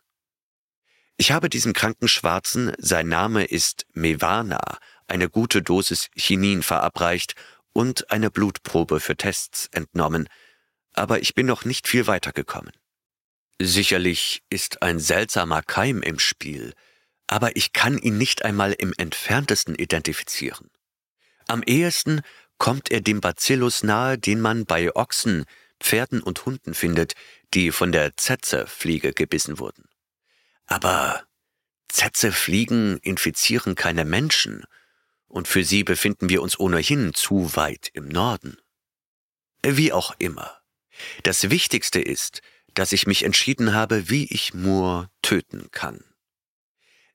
Ich 1.20 1.32
habe 1.32 1.50
diesem 1.50 1.74
kranken 1.74 2.08
Schwarzen, 2.08 2.74
sein 2.78 3.08
Name 3.08 3.44
ist 3.44 3.88
Mevana, 3.94 4.78
eine 5.08 5.30
gute 5.30 5.64
Dosis 5.64 6.10
Chinin 6.16 6.62
verabreicht 6.62 7.34
und 7.74 8.12
eine 8.12 8.30
Blutprobe 8.30 9.00
für 9.00 9.18
Tests 9.18 9.68
entnommen, 9.72 10.30
aber 10.94 11.20
ich 11.20 11.34
bin 11.34 11.48
noch 11.48 11.66
nicht 11.66 11.88
viel 11.88 12.06
weitergekommen. 12.06 12.72
Sicherlich 13.60 14.44
ist 14.52 14.84
ein 14.84 15.00
seltsamer 15.00 15.64
Keim 15.64 16.04
im 16.04 16.20
Spiel, 16.20 16.74
aber 17.26 17.56
ich 17.56 17.74
kann 17.74 17.98
ihn 17.98 18.20
nicht 18.20 18.46
einmal 18.46 18.74
im 18.74 18.94
entferntesten 18.96 19.74
identifizieren. 19.74 20.70
Am 21.48 21.64
ehesten 21.64 22.22
kommt 22.60 22.92
er 22.92 23.02
dem 23.02 23.22
Bacillus 23.22 23.82
nahe, 23.82 24.20
den 24.20 24.40
man 24.40 24.66
bei 24.66 24.96
Ochsen, 24.96 25.46
Pferden 25.80 26.22
und 26.22 26.46
Hunden 26.46 26.76
findet, 26.76 27.14
die 27.56 27.72
von 27.72 27.92
der 27.92 28.16
Zetze-Fliege 28.18 29.14
gebissen 29.14 29.58
wurden. 29.58 29.84
Aber 30.68 31.24
Zetze-Fliegen 31.90 32.98
infizieren 32.98 33.76
keine 33.76 34.06
Menschen, 34.06 34.64
und 35.28 35.48
für 35.48 35.64
sie 35.64 35.84
befinden 35.84 36.30
wir 36.30 36.42
uns 36.42 36.60
ohnehin 36.60 37.14
zu 37.14 37.56
weit 37.56 37.90
im 37.94 38.08
Norden. 38.08 38.58
Wie 39.62 39.92
auch 39.92 40.16
immer. 40.20 40.62
Das 41.24 41.50
Wichtigste 41.50 42.00
ist, 42.00 42.42
dass 42.74 42.92
ich 42.92 43.08
mich 43.08 43.24
entschieden 43.24 43.74
habe, 43.74 44.10
wie 44.10 44.26
ich 44.32 44.54
Moore 44.54 45.10
töten 45.22 45.70
kann. 45.72 46.04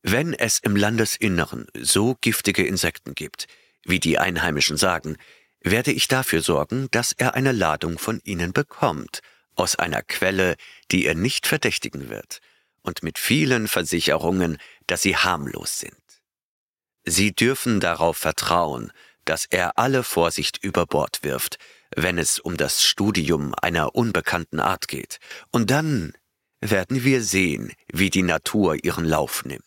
Wenn 0.02 0.34
es 0.34 0.58
im 0.58 0.74
Landesinneren 0.74 1.66
so 1.78 2.16
giftige 2.20 2.66
Insekten 2.66 3.14
gibt, 3.14 3.46
wie 3.84 4.00
die 4.00 4.18
Einheimischen 4.18 4.76
sagen, 4.76 5.16
werde 5.60 5.92
ich 5.92 6.08
dafür 6.08 6.42
sorgen, 6.42 6.88
dass 6.90 7.12
er 7.12 7.34
eine 7.34 7.52
Ladung 7.52 7.98
von 7.98 8.20
ihnen 8.24 8.52
bekommt, 8.52 9.20
aus 9.54 9.76
einer 9.76 10.02
Quelle, 10.02 10.56
die 10.90 11.06
er 11.06 11.14
nicht 11.14 11.46
verdächtigen 11.46 12.08
wird, 12.08 12.40
und 12.82 13.02
mit 13.02 13.18
vielen 13.18 13.68
Versicherungen, 13.68 14.58
dass 14.86 15.02
sie 15.02 15.16
harmlos 15.16 15.78
sind. 15.78 15.94
Sie 17.04 17.32
dürfen 17.32 17.80
darauf 17.80 18.16
vertrauen, 18.16 18.92
dass 19.24 19.46
er 19.46 19.78
alle 19.78 20.02
Vorsicht 20.02 20.58
über 20.62 20.86
Bord 20.86 21.22
wirft, 21.22 21.58
wenn 21.94 22.18
es 22.18 22.38
um 22.38 22.56
das 22.56 22.84
Studium 22.84 23.54
einer 23.60 23.94
unbekannten 23.94 24.60
Art 24.60 24.88
geht, 24.88 25.18
und 25.50 25.70
dann 25.70 26.12
werden 26.60 27.04
wir 27.04 27.22
sehen, 27.22 27.72
wie 27.92 28.10
die 28.10 28.22
Natur 28.22 28.82
ihren 28.84 29.04
Lauf 29.04 29.44
nimmt. 29.44 29.64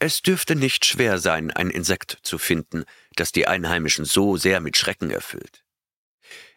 Es 0.00 0.20
dürfte 0.20 0.56
nicht 0.56 0.84
schwer 0.84 1.18
sein, 1.18 1.50
ein 1.50 1.70
Insekt 1.70 2.18
zu 2.22 2.38
finden, 2.38 2.84
das 3.14 3.32
die 3.32 3.46
Einheimischen 3.46 4.04
so 4.04 4.36
sehr 4.36 4.60
mit 4.60 4.76
Schrecken 4.76 5.10
erfüllt. 5.10 5.64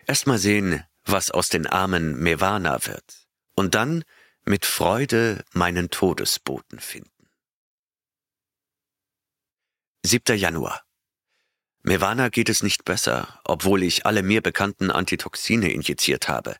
Erst 0.07 0.25
mal 0.25 0.39
sehen, 0.39 0.83
was 1.05 1.31
aus 1.31 1.49
den 1.49 1.67
armen 1.67 2.17
Mevana 2.17 2.85
wird, 2.85 3.27
und 3.55 3.75
dann 3.75 4.03
mit 4.47 4.65
Freude 4.65 5.43
meinen 5.51 5.89
Todesboten 5.89 6.79
finden. 6.79 7.11
7. 10.05 10.37
Januar. 10.37 10.83
Mevana 11.83 12.29
geht 12.29 12.47
es 12.47 12.63
nicht 12.63 12.85
besser, 12.85 13.41
obwohl 13.43 13.83
ich 13.83 14.05
alle 14.05 14.23
mir 14.23 14.41
bekannten 14.41 14.89
Antitoxine 14.89 15.71
injiziert 15.71 16.29
habe. 16.29 16.55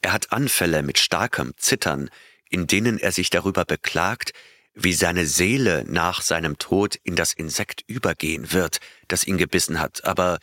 Er 0.00 0.12
hat 0.12 0.32
Anfälle 0.32 0.82
mit 0.82 0.98
starkem 0.98 1.54
Zittern, 1.56 2.10
in 2.50 2.66
denen 2.66 2.98
er 2.98 3.12
sich 3.12 3.30
darüber 3.30 3.64
beklagt, 3.64 4.32
wie 4.74 4.92
seine 4.92 5.26
Seele 5.26 5.84
nach 5.86 6.22
seinem 6.22 6.58
Tod 6.58 6.96
in 7.04 7.14
das 7.14 7.32
Insekt 7.32 7.82
übergehen 7.86 8.52
wird, 8.52 8.80
das 9.06 9.24
ihn 9.24 9.38
gebissen 9.38 9.80
hat, 9.80 10.04
aber 10.04 10.38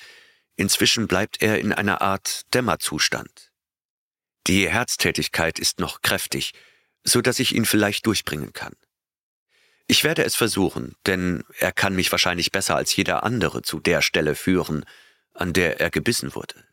inzwischen 0.56 1.08
bleibt 1.08 1.42
er 1.42 1.60
in 1.60 1.74
einer 1.74 2.02
Art 2.02 2.42
Dämmerzustand. 2.54 3.52
Die 4.48 4.70
Herztätigkeit 4.70 5.60
ist 5.60 5.80
noch 5.80 6.02
kräftig, 6.02 6.54
so 7.06 7.22
dass 7.22 7.40
ich 7.40 7.56
ihn 7.56 7.66
vielleicht 7.66 8.06
durchbringen 8.06 8.52
kann. 8.52 8.74
Ich 9.88 10.04
werde 10.04 10.26
es 10.26 10.36
versuchen, 10.36 10.96
denn 11.06 11.44
er 11.60 11.72
kann 11.72 11.96
mich 11.96 12.12
wahrscheinlich 12.12 12.52
besser 12.52 12.76
als 12.76 12.96
jeder 12.96 13.24
andere 13.24 13.62
zu 13.62 13.80
der 13.80 14.02
Stelle 14.02 14.36
führen, 14.36 14.84
an 15.34 15.54
der 15.54 15.80
er 15.80 15.92
gebissen 15.92 16.34
wurde. 16.34 16.66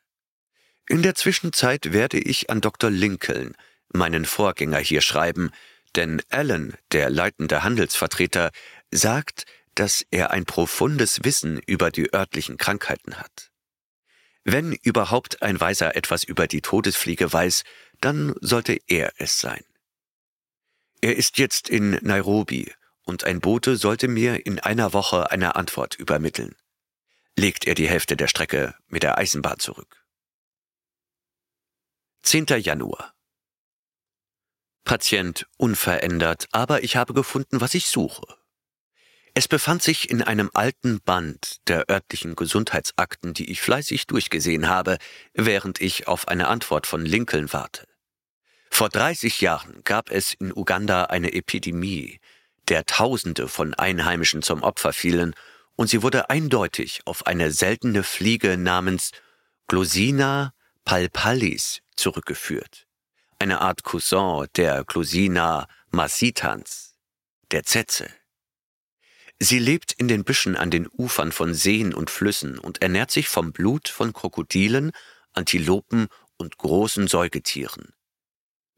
In 0.89 1.03
der 1.03 1.15
Zwischenzeit 1.15 1.93
werde 1.93 2.19
ich 2.19 2.51
an 2.51 2.61
Dr. 2.61 2.91
Lincoln, 2.91 3.55
meinen 3.93 4.25
Vorgänger 4.25 4.79
hier 4.79 5.03
schreiben, 5.03 5.51
denn 5.95 6.23
Allen, 6.31 6.75
der 6.93 7.11
leitende 7.11 7.63
Handelsvertreter, 7.63 8.51
sagt, 8.91 9.45
dass 9.75 10.05
er 10.11 10.31
ein 10.31 10.47
profundes 10.47 11.25
Wissen 11.25 11.61
über 11.67 11.91
die 11.91 12.13
örtlichen 12.13 12.57
Krankheiten 12.57 13.19
hat. 13.19 13.51
Wenn 14.45 14.73
überhaupt 14.73 15.43
ein 15.43 15.61
Weiser 15.61 15.95
etwas 15.97 16.25
über 16.25 16.47
die 16.47 16.63
Todesfliege 16.63 17.33
weiß, 17.33 17.63
dann 18.01 18.35
sollte 18.41 18.79
er 18.89 19.13
es 19.19 19.39
sein. 19.39 19.63
Er 21.03 21.17
ist 21.17 21.37
jetzt 21.39 21.69
in 21.69 21.99
Nairobi 22.03 22.73
und 23.03 23.25
ein 23.25 23.41
Bote 23.41 23.77
sollte 23.77 24.07
mir 24.07 24.47
in 24.47 24.61
einer 24.61 24.93
Woche 24.93 25.33
eine 25.33 25.57
Antwort 25.57 25.97
übermitteln. 25.97 26.55
Legt 27.37 27.67
er 27.67 27.75
die 27.75 27.89
Hälfte 27.89 28.17
der 28.17 28.29
Strecke 28.29 28.77
mit 28.87 29.03
der 29.03 29.19
Eisenbahn 29.19 29.59
zurück. 29.59 30.07
10. 32.23 32.47
Januar 32.61 33.13
Patient 34.85 35.49
unverändert, 35.57 36.47
aber 36.53 36.85
ich 36.85 36.95
habe 36.95 37.15
gefunden, 37.15 37.61
was 37.61 37.75
ich 37.75 37.87
suche. 37.87 38.23
Es 39.35 39.49
befand 39.49 39.83
sich 39.83 40.09
in 40.09 40.23
einem 40.23 40.51
alten 40.55 41.01
Band 41.01 41.67
der 41.67 41.91
örtlichen 41.91 42.37
Gesundheitsakten, 42.37 43.35
die 43.35 43.51
ich 43.51 43.61
fleißig 43.61 44.07
durchgesehen 44.07 44.69
habe, 44.69 44.99
während 45.35 45.81
ich 45.81 46.07
auf 46.07 46.29
eine 46.29 46.47
Antwort 46.47 46.87
von 46.87 47.05
Lincoln 47.05 47.53
warte. 47.53 47.89
Vor 48.83 48.89
30 48.89 49.41
Jahren 49.41 49.85
gab 49.85 50.11
es 50.11 50.35
in 50.35 50.53
Uganda 50.53 51.05
eine 51.05 51.35
Epidemie, 51.35 52.19
der 52.67 52.85
Tausende 52.85 53.47
von 53.47 53.75
Einheimischen 53.75 54.43
zum 54.43 54.65
Opfer 54.65 54.93
fielen, 54.93 55.37
und 55.77 55.87
sie 55.87 56.03
wurde 56.03 56.31
eindeutig 56.31 57.03
auf 57.05 57.29
eine 57.29 57.53
seltene 57.53 58.03
Fliege 58.03 58.57
namens 58.57 59.13
Glossina 59.69 60.53
palpalis 60.85 61.83
zurückgeführt, 61.95 62.89
eine 63.39 63.61
Art 63.61 63.85
Cousin 63.85 64.49
der 64.57 64.83
Glossina 64.83 65.69
massitans, 65.93 66.97
der 67.53 67.63
Zetze. 67.63 68.11
Sie 69.39 69.61
lebt 69.61 69.93
in 69.93 70.09
den 70.09 70.25
Büschen 70.25 70.57
an 70.57 70.73
den 70.73 70.89
Ufern 70.89 71.31
von 71.31 71.55
Seen 71.55 71.95
und 71.95 72.11
Flüssen 72.11 72.59
und 72.59 72.83
ernährt 72.83 73.13
sich 73.13 73.29
vom 73.29 73.53
Blut 73.53 73.89
von 73.89 74.13
Krokodilen, 74.13 74.91
Antilopen 75.35 76.09
und 76.37 76.59
großen 76.59 77.07
Säugetieren. 77.07 77.95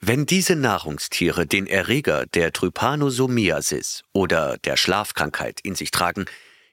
Wenn 0.07 0.27
diese 0.27 0.55
Nahrungstiere 0.55 1.47
den 1.47 1.67
Erreger 1.67 2.27
der 2.27 2.53
Trypanosomiasis 2.53 4.03
oder 4.13 4.59
der 4.59 4.77
Schlafkrankheit 4.77 5.61
in 5.63 5.75
sich 5.75 5.93
tragen, 5.93 6.27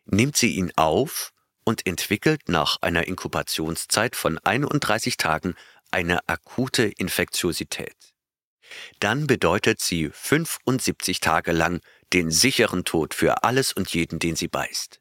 nimmt 0.04 0.36
sie 0.36 0.56
ihn 0.56 0.74
auf 0.76 1.32
und 1.64 1.88
entwickelt 1.88 2.50
nach 2.50 2.82
einer 2.82 3.08
Inkubationszeit 3.08 4.18
von 4.18 4.38
31 4.38 5.16
Tagen 5.16 5.56
eine 5.92 6.28
akute 6.28 6.84
Infektiosität. 6.84 7.96
Dann 9.00 9.28
bedeutet 9.28 9.80
sie 9.80 10.10
75 10.12 11.22
Tage 11.22 11.54
lang 11.54 11.80
den 12.12 12.32
sicheren 12.32 12.84
Tod 12.84 13.14
für 13.14 13.46
alles 13.46 13.72
und 13.72 13.94
jeden, 13.94 14.20
den 14.20 14.36
sie 14.36 14.50
beißt. 14.50 15.00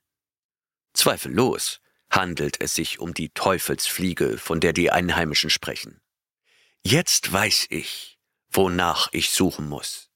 Zweifellos 0.94 1.80
handelt 2.10 2.60
es 2.60 2.76
sich 2.76 3.00
um 3.00 3.12
die 3.12 3.30
Teufelsfliege, 3.30 4.38
von 4.38 4.60
der 4.60 4.72
die 4.72 4.92
Einheimischen 4.92 5.50
sprechen. 5.50 6.00
Jetzt 6.84 7.32
weiß 7.32 7.66
ich, 7.70 8.19
wonach 8.50 9.08
ich 9.12 9.30
suchen 9.30 9.68
muss. 9.68 10.10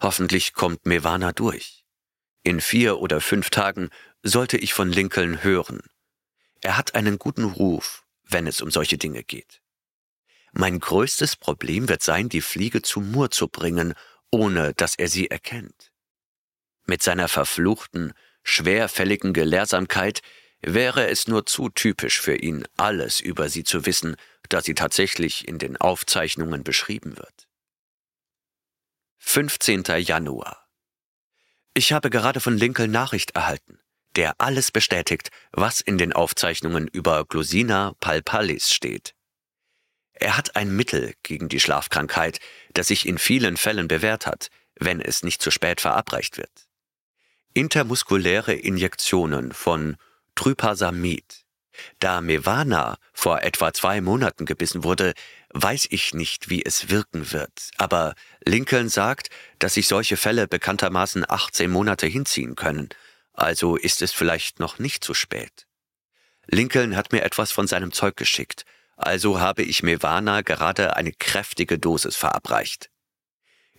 Hoffentlich 0.00 0.52
kommt 0.52 0.86
Mewana 0.86 1.32
durch. 1.32 1.84
In 2.42 2.60
vier 2.60 2.98
oder 2.98 3.20
fünf 3.20 3.50
Tagen 3.50 3.90
sollte 4.22 4.56
ich 4.56 4.74
von 4.74 4.90
Lincoln 4.90 5.42
hören. 5.42 5.80
Er 6.60 6.76
hat 6.76 6.94
einen 6.94 7.18
guten 7.18 7.44
Ruf, 7.44 8.04
wenn 8.22 8.46
es 8.46 8.60
um 8.60 8.70
solche 8.70 8.98
Dinge 8.98 9.22
geht. 9.22 9.60
Mein 10.52 10.78
größtes 10.78 11.36
Problem 11.36 11.88
wird 11.88 12.02
sein, 12.02 12.28
die 12.28 12.40
Fliege 12.40 12.82
zu 12.82 13.00
Mur 13.00 13.30
zu 13.30 13.48
bringen 13.48 13.94
ohne 14.34 14.74
dass 14.74 14.96
er 14.96 15.06
sie 15.06 15.30
erkennt. 15.30 15.92
Mit 16.86 17.04
seiner 17.04 17.28
verfluchten, 17.28 18.12
schwerfälligen 18.42 19.32
Gelehrsamkeit 19.32 20.22
wäre 20.66 21.08
es 21.08 21.28
nur 21.28 21.46
zu 21.46 21.68
typisch 21.68 22.20
für 22.20 22.36
ihn, 22.36 22.66
alles 22.76 23.20
über 23.20 23.48
sie 23.48 23.64
zu 23.64 23.86
wissen, 23.86 24.16
da 24.48 24.60
sie 24.60 24.74
tatsächlich 24.74 25.46
in 25.48 25.58
den 25.58 25.76
Aufzeichnungen 25.76 26.64
beschrieben 26.64 27.16
wird. 27.16 27.48
15. 29.18 29.84
Januar 29.98 30.68
Ich 31.74 31.92
habe 31.92 32.10
gerade 32.10 32.40
von 32.40 32.56
Lincoln 32.56 32.90
Nachricht 32.90 33.32
erhalten, 33.32 33.78
der 34.16 34.40
alles 34.40 34.70
bestätigt, 34.70 35.30
was 35.52 35.80
in 35.80 35.98
den 35.98 36.12
Aufzeichnungen 36.12 36.88
über 36.88 37.24
Glossina 37.24 37.94
palpalis 38.00 38.70
steht. 38.72 39.14
Er 40.12 40.36
hat 40.36 40.56
ein 40.56 40.74
Mittel 40.74 41.14
gegen 41.22 41.48
die 41.48 41.58
Schlafkrankheit, 41.58 42.38
das 42.72 42.88
sich 42.88 43.06
in 43.06 43.18
vielen 43.18 43.56
Fällen 43.56 43.88
bewährt 43.88 44.26
hat, 44.26 44.48
wenn 44.76 45.00
es 45.00 45.22
nicht 45.22 45.42
zu 45.42 45.50
spät 45.50 45.80
verabreicht 45.80 46.38
wird. 46.38 46.68
Intermuskuläre 47.52 48.54
Injektionen 48.54 49.52
von 49.52 49.96
Trypasamid. 50.34 51.44
Da 51.98 52.20
Mevana 52.20 52.98
vor 53.12 53.42
etwa 53.42 53.72
zwei 53.72 54.00
Monaten 54.00 54.46
gebissen 54.46 54.84
wurde, 54.84 55.14
weiß 55.50 55.88
ich 55.90 56.14
nicht, 56.14 56.48
wie 56.48 56.64
es 56.64 56.88
wirken 56.88 57.32
wird. 57.32 57.70
Aber 57.78 58.14
Lincoln 58.44 58.88
sagt, 58.88 59.28
dass 59.58 59.74
sich 59.74 59.88
solche 59.88 60.16
Fälle 60.16 60.46
bekanntermaßen 60.46 61.24
18 61.28 61.70
Monate 61.70 62.06
hinziehen 62.06 62.54
können. 62.54 62.90
Also 63.32 63.76
ist 63.76 64.02
es 64.02 64.12
vielleicht 64.12 64.60
noch 64.60 64.78
nicht 64.78 65.02
zu 65.02 65.14
spät. 65.14 65.66
Lincoln 66.46 66.94
hat 66.94 67.12
mir 67.12 67.22
etwas 67.22 67.50
von 67.50 67.66
seinem 67.66 67.90
Zeug 67.92 68.16
geschickt 68.16 68.64
also 68.96 69.40
habe 69.40 69.62
ich 69.62 69.82
Mevana 69.82 70.42
gerade 70.42 70.96
eine 70.96 71.12
kräftige 71.12 71.78
Dosis 71.78 72.16
verabreicht. 72.16 72.90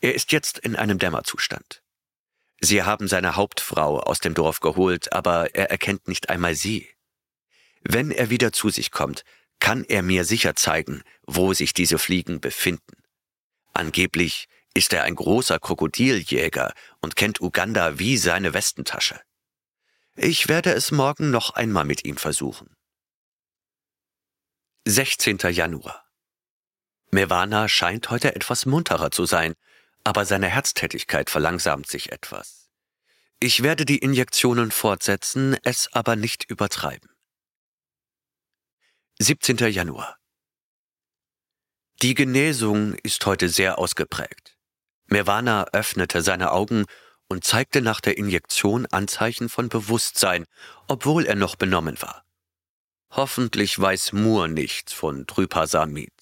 Er 0.01 0.13
ist 0.13 0.31
jetzt 0.31 0.59
in 0.59 0.75
einem 0.75 0.99
Dämmerzustand. 0.99 1.81
Sie 2.65 2.81
haben 2.81 3.07
seine 3.07 3.35
Hauptfrau 3.35 3.99
aus 3.99 4.17
dem 4.17 4.33
Dorf 4.33 4.59
geholt, 4.59 5.13
aber 5.13 5.53
er 5.53 5.69
erkennt 5.69 6.07
nicht 6.07 6.29
einmal 6.29 6.55
sie. 6.55 6.89
Wenn 7.81 8.09
er 8.09 8.31
wieder 8.31 8.51
zu 8.53 8.71
sich 8.71 8.89
kommt, 8.89 9.23
kann 9.59 9.83
er 9.83 10.01
mir 10.01 10.25
sicher 10.25 10.55
zeigen, 10.55 11.03
wo 11.27 11.53
sich 11.53 11.75
diese 11.75 11.99
Fliegen 11.99 12.41
befinden. 12.41 13.03
Angeblich 13.73 14.47
ist 14.73 14.93
er 14.93 15.03
ein 15.03 15.13
großer 15.13 15.59
Krokodiljäger 15.59 16.73
und 17.01 17.15
kennt 17.15 17.39
Uganda 17.39 17.99
wie 17.99 18.17
seine 18.17 18.55
Westentasche. 18.55 19.21
Ich 20.15 20.47
werde 20.47 20.73
es 20.73 20.89
morgen 20.89 21.29
noch 21.29 21.51
einmal 21.51 21.85
mit 21.85 22.03
ihm 22.03 22.17
versuchen. 22.17 22.75
16. 24.85 25.37
Januar. 25.51 26.03
Mewana 27.11 27.69
scheint 27.69 28.09
heute 28.09 28.35
etwas 28.35 28.65
munterer 28.65 29.11
zu 29.11 29.25
sein, 29.25 29.53
aber 30.05 30.23
seine 30.23 30.47
Herztätigkeit 30.47 31.29
verlangsamt 31.29 31.87
sich 31.87 32.11
etwas. 32.11 32.69
Ich 33.41 33.63
werde 33.63 33.83
die 33.83 33.97
Injektionen 33.97 34.71
fortsetzen, 34.71 35.57
es 35.63 35.89
aber 35.91 36.15
nicht 36.15 36.49
übertreiben. 36.49 37.09
17. 39.19 39.57
Januar. 39.71 40.17
Die 42.01 42.13
Genesung 42.13 42.93
ist 43.03 43.25
heute 43.25 43.49
sehr 43.49 43.79
ausgeprägt. 43.79 44.57
Mewana 45.07 45.65
öffnete 45.73 46.21
seine 46.21 46.51
Augen 46.51 46.85
und 47.27 47.43
zeigte 47.43 47.81
nach 47.81 47.99
der 47.99 48.17
Injektion 48.17 48.85
Anzeichen 48.85 49.49
von 49.49 49.69
Bewusstsein, 49.69 50.45
obwohl 50.87 51.25
er 51.25 51.35
noch 51.35 51.55
benommen 51.55 52.01
war. 52.01 52.25
Hoffentlich 53.09 53.79
weiß 53.79 54.13
Moore 54.13 54.49
nichts 54.49 54.93
von 54.93 55.25
Trypasamid. 55.25 56.13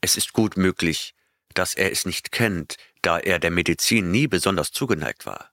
Es 0.00 0.16
ist 0.16 0.32
gut 0.32 0.56
möglich, 0.56 1.14
dass 1.54 1.74
er 1.74 1.92
es 1.92 2.04
nicht 2.04 2.32
kennt, 2.32 2.76
da 3.02 3.18
er 3.18 3.38
der 3.38 3.50
Medizin 3.50 4.10
nie 4.10 4.26
besonders 4.26 4.72
zugeneigt 4.72 5.26
war. 5.26 5.50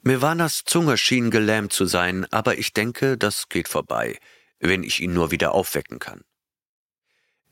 Mevanas 0.00 0.64
Zunge 0.64 0.98
schien 0.98 1.30
gelähmt 1.30 1.72
zu 1.72 1.86
sein, 1.86 2.26
aber 2.32 2.58
ich 2.58 2.72
denke, 2.72 3.16
das 3.16 3.48
geht 3.48 3.68
vorbei, 3.68 4.18
wenn 4.58 4.82
ich 4.82 5.00
ihn 5.00 5.14
nur 5.14 5.30
wieder 5.30 5.52
aufwecken 5.52 5.98
kann. 5.98 6.24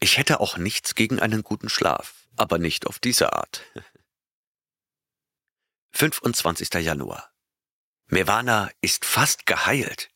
Ich 0.00 0.18
hätte 0.18 0.40
auch 0.40 0.56
nichts 0.56 0.94
gegen 0.94 1.20
einen 1.20 1.42
guten 1.42 1.68
Schlaf, 1.68 2.26
aber 2.36 2.58
nicht 2.58 2.86
auf 2.86 2.98
diese 2.98 3.32
Art. 3.34 3.62
25. 5.92 6.72
Januar. 6.74 7.30
Mevana 8.06 8.70
ist 8.80 9.04
fast 9.04 9.46
geheilt. 9.46 10.10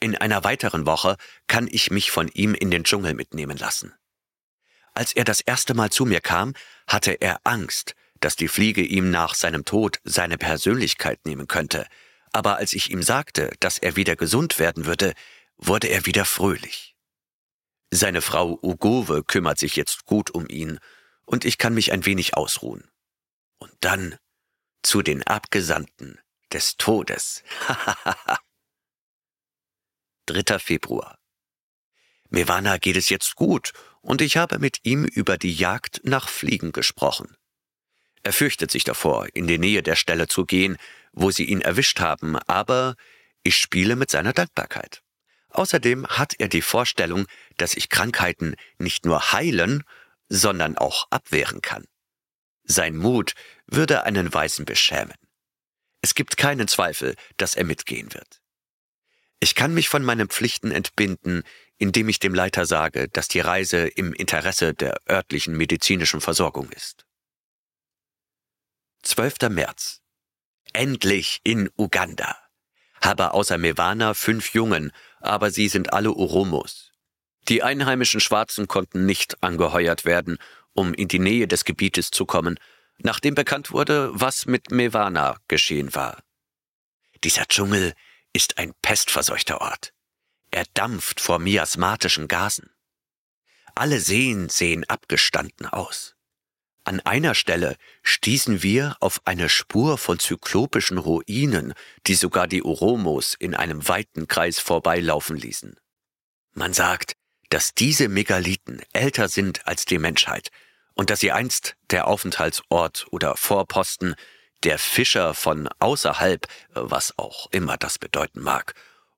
In 0.00 0.16
einer 0.16 0.44
weiteren 0.44 0.86
Woche 0.86 1.16
kann 1.46 1.68
ich 1.70 1.90
mich 1.90 2.10
von 2.10 2.28
ihm 2.28 2.54
in 2.54 2.70
den 2.70 2.84
Dschungel 2.84 3.14
mitnehmen 3.14 3.58
lassen. 3.58 3.94
Als 4.96 5.12
er 5.12 5.24
das 5.24 5.42
erste 5.42 5.74
Mal 5.74 5.90
zu 5.90 6.06
mir 6.06 6.22
kam, 6.22 6.54
hatte 6.86 7.12
er 7.12 7.40
Angst, 7.44 7.94
dass 8.20 8.34
die 8.34 8.48
Fliege 8.48 8.80
ihm 8.80 9.10
nach 9.10 9.34
seinem 9.34 9.66
Tod 9.66 10.00
seine 10.04 10.38
Persönlichkeit 10.38 11.26
nehmen 11.26 11.48
könnte, 11.48 11.86
aber 12.32 12.56
als 12.56 12.72
ich 12.72 12.90
ihm 12.90 13.02
sagte, 13.02 13.52
dass 13.60 13.76
er 13.76 13.96
wieder 13.96 14.16
gesund 14.16 14.58
werden 14.58 14.86
würde, 14.86 15.12
wurde 15.58 15.88
er 15.88 16.06
wieder 16.06 16.24
fröhlich. 16.24 16.96
Seine 17.90 18.22
Frau 18.22 18.58
Ugove 18.62 19.22
kümmert 19.22 19.58
sich 19.58 19.76
jetzt 19.76 20.06
gut 20.06 20.30
um 20.30 20.48
ihn, 20.48 20.78
und 21.26 21.44
ich 21.44 21.58
kann 21.58 21.74
mich 21.74 21.92
ein 21.92 22.06
wenig 22.06 22.34
ausruhen. 22.34 22.88
Und 23.58 23.72
dann 23.80 24.16
zu 24.82 25.02
den 25.02 25.22
Abgesandten 25.24 26.18
des 26.54 26.78
Todes. 26.78 27.42
3. 30.26 30.58
Februar. 30.58 31.18
Mewana 32.36 32.76
geht 32.76 32.98
es 32.98 33.08
jetzt 33.08 33.34
gut 33.34 33.72
und 34.02 34.20
ich 34.20 34.36
habe 34.36 34.58
mit 34.58 34.80
ihm 34.82 35.06
über 35.06 35.38
die 35.38 35.54
Jagd 35.54 36.02
nach 36.04 36.28
Fliegen 36.28 36.70
gesprochen. 36.70 37.34
Er 38.24 38.34
fürchtet 38.34 38.70
sich 38.70 38.84
davor, 38.84 39.28
in 39.32 39.46
die 39.46 39.56
Nähe 39.56 39.82
der 39.82 39.96
Stelle 39.96 40.28
zu 40.28 40.44
gehen, 40.44 40.76
wo 41.12 41.30
sie 41.30 41.46
ihn 41.46 41.62
erwischt 41.62 41.98
haben, 41.98 42.36
aber 42.36 42.94
ich 43.42 43.56
spiele 43.56 43.96
mit 43.96 44.10
seiner 44.10 44.34
Dankbarkeit. 44.34 45.02
Außerdem 45.48 46.06
hat 46.08 46.34
er 46.38 46.48
die 46.48 46.60
Vorstellung, 46.60 47.26
dass 47.56 47.72
ich 47.72 47.88
Krankheiten 47.88 48.54
nicht 48.76 49.06
nur 49.06 49.32
heilen, 49.32 49.82
sondern 50.28 50.76
auch 50.76 51.06
abwehren 51.08 51.62
kann. 51.62 51.86
Sein 52.64 52.98
Mut 52.98 53.32
würde 53.66 54.04
einen 54.04 54.34
Weißen 54.34 54.66
beschämen. 54.66 55.16
Es 56.02 56.14
gibt 56.14 56.36
keinen 56.36 56.68
Zweifel, 56.68 57.14
dass 57.38 57.54
er 57.54 57.64
mitgehen 57.64 58.12
wird. 58.12 58.42
Ich 59.40 59.54
kann 59.54 59.74
mich 59.74 59.88
von 59.88 60.02
meinen 60.02 60.28
Pflichten 60.28 60.70
entbinden, 60.70 61.42
indem 61.78 62.08
ich 62.08 62.18
dem 62.18 62.34
Leiter 62.34 62.66
sage, 62.66 63.08
dass 63.08 63.28
die 63.28 63.40
Reise 63.40 63.86
im 63.86 64.12
Interesse 64.12 64.74
der 64.74 65.00
örtlichen 65.08 65.56
medizinischen 65.56 66.20
Versorgung 66.20 66.70
ist. 66.70 67.04
12. 69.02 69.50
März. 69.50 70.00
Endlich 70.72 71.40
in 71.44 71.70
Uganda. 71.76 72.36
Habe 73.00 73.32
außer 73.34 73.58
Mewana 73.58 74.14
fünf 74.14 74.52
Jungen, 74.52 74.90
aber 75.20 75.50
sie 75.50 75.68
sind 75.68 75.92
alle 75.92 76.12
Oromos. 76.12 76.92
Die 77.48 77.62
einheimischen 77.62 78.20
Schwarzen 78.20 78.66
konnten 78.66 79.06
nicht 79.06 79.42
angeheuert 79.42 80.04
werden, 80.04 80.38
um 80.72 80.92
in 80.92 81.08
die 81.08 81.20
Nähe 81.20 81.46
des 81.46 81.64
Gebietes 81.64 82.10
zu 82.10 82.26
kommen, 82.26 82.58
nachdem 82.98 83.34
bekannt 83.34 83.70
wurde, 83.70 84.10
was 84.12 84.46
mit 84.46 84.70
Mewana 84.70 85.36
geschehen 85.46 85.94
war. 85.94 86.22
Dieser 87.22 87.46
Dschungel 87.46 87.94
ist 88.32 88.58
ein 88.58 88.72
pestverseuchter 88.82 89.60
Ort. 89.60 89.92
Er 90.56 90.64
dampft 90.72 91.20
vor 91.20 91.38
miasmatischen 91.38 92.28
Gasen. 92.28 92.70
Alle 93.74 94.00
Seen 94.00 94.48
sehen 94.48 94.84
abgestanden 94.84 95.66
aus. 95.66 96.14
An 96.82 97.00
einer 97.00 97.34
Stelle 97.34 97.76
stießen 98.02 98.62
wir 98.62 98.96
auf 99.00 99.20
eine 99.26 99.50
Spur 99.50 99.98
von 99.98 100.18
zyklopischen 100.18 100.96
Ruinen, 100.96 101.74
die 102.06 102.14
sogar 102.14 102.46
die 102.46 102.62
Oromos 102.62 103.34
in 103.38 103.54
einem 103.54 103.86
weiten 103.86 104.28
Kreis 104.28 104.58
vorbeilaufen 104.58 105.36
ließen. 105.36 105.78
Man 106.54 106.72
sagt, 106.72 107.12
dass 107.50 107.74
diese 107.74 108.08
Megalithen 108.08 108.80
älter 108.94 109.28
sind 109.28 109.66
als 109.66 109.84
die 109.84 109.98
Menschheit 109.98 110.48
und 110.94 111.10
dass 111.10 111.20
sie 111.20 111.32
einst 111.32 111.76
der 111.90 112.06
Aufenthaltsort 112.06 113.08
oder 113.10 113.36
Vorposten 113.36 114.14
der 114.62 114.78
Fischer 114.78 115.34
von 115.34 115.68
außerhalb, 115.80 116.46
was 116.70 117.18
auch 117.18 117.50
immer 117.50 117.76
das 117.76 117.98
bedeuten 117.98 118.40
mag, 118.40 118.72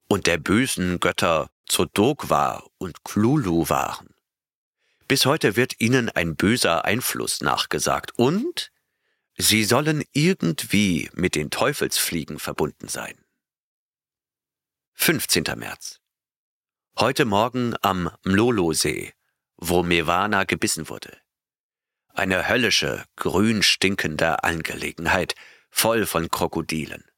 und 0.09 0.27
der 0.27 0.37
bösen 0.37 0.99
Götter 0.99 1.49
Zodogwa 1.67 2.67
und 2.79 3.03
Klulu 3.03 3.69
waren. 3.69 4.09
Bis 5.07 5.25
heute 5.25 5.55
wird 5.55 5.79
ihnen 5.79 6.09
ein 6.09 6.35
böser 6.35 6.83
Einfluss 6.83 7.41
nachgesagt 7.41 8.11
und 8.17 8.71
sie 9.37 9.63
sollen 9.63 10.03
irgendwie 10.11 11.09
mit 11.13 11.35
den 11.35 11.51
Teufelsfliegen 11.51 12.39
verbunden 12.39 12.87
sein. 12.87 13.15
15. 14.95 15.45
März. 15.55 16.01
Heute 16.97 17.25
Morgen 17.25 17.75
am 17.81 18.11
Mlolo-See, 18.23 19.13
wo 19.57 19.83
Mewana 19.83 20.43
gebissen 20.43 20.89
wurde. 20.89 21.17
Eine 22.09 22.49
höllische, 22.49 23.05
grün 23.15 23.63
stinkende 23.63 24.43
Angelegenheit, 24.43 25.35
voll 25.69 26.05
von 26.05 26.29
Krokodilen. 26.29 27.08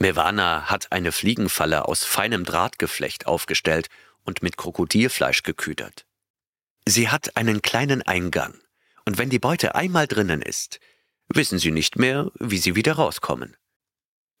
Mewana 0.00 0.70
hat 0.70 0.92
eine 0.92 1.12
Fliegenfalle 1.12 1.86
aus 1.86 2.04
feinem 2.04 2.46
Drahtgeflecht 2.46 3.26
aufgestellt 3.26 3.88
und 4.24 4.42
mit 4.42 4.56
Krokodilfleisch 4.56 5.42
geküdert. 5.42 6.06
Sie 6.86 7.10
hat 7.10 7.36
einen 7.36 7.60
kleinen 7.60 8.00
Eingang, 8.00 8.58
und 9.04 9.18
wenn 9.18 9.28
die 9.28 9.38
Beute 9.38 9.74
einmal 9.74 10.06
drinnen 10.06 10.40
ist, 10.40 10.80
wissen 11.28 11.58
sie 11.58 11.70
nicht 11.70 11.98
mehr, 11.98 12.32
wie 12.38 12.56
sie 12.56 12.74
wieder 12.76 12.94
rauskommen. 12.94 13.58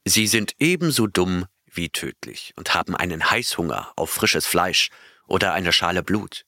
Sie 0.06 0.26
sind 0.26 0.54
ebenso 0.58 1.06
dumm 1.06 1.44
wie 1.66 1.90
tödlich 1.90 2.54
und 2.56 2.72
haben 2.72 2.96
einen 2.96 3.30
Heißhunger 3.30 3.92
auf 3.96 4.08
frisches 4.08 4.46
Fleisch 4.46 4.88
oder 5.26 5.52
eine 5.52 5.74
Schale 5.74 6.02
Blut. 6.02 6.46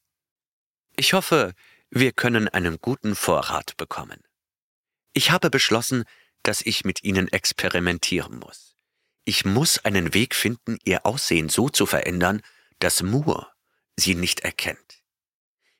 Ich 0.96 1.12
hoffe, 1.12 1.53
wir 1.90 2.12
können 2.12 2.48
einen 2.48 2.79
guten 2.81 3.14
Vorrat 3.14 3.77
bekommen. 3.77 4.22
Ich 5.12 5.31
habe 5.31 5.51
beschlossen, 5.51 6.05
dass 6.42 6.62
ich 6.62 6.87
mit 6.87 7.05
ihnen 7.05 7.29
experimentieren 7.29 8.38
muss. 8.38 8.71
Ich 9.24 9.44
muss 9.44 9.78
einen 9.78 10.14
Weg 10.14 10.35
finden, 10.35 10.78
ihr 10.85 11.06
Aussehen 11.06 11.48
so 11.48 11.68
zu 11.68 11.87
verändern, 11.87 12.42
dass 12.78 13.02
Moore 13.02 13.46
sie 13.96 14.14
nicht 14.14 14.40
erkennt. 14.40 15.02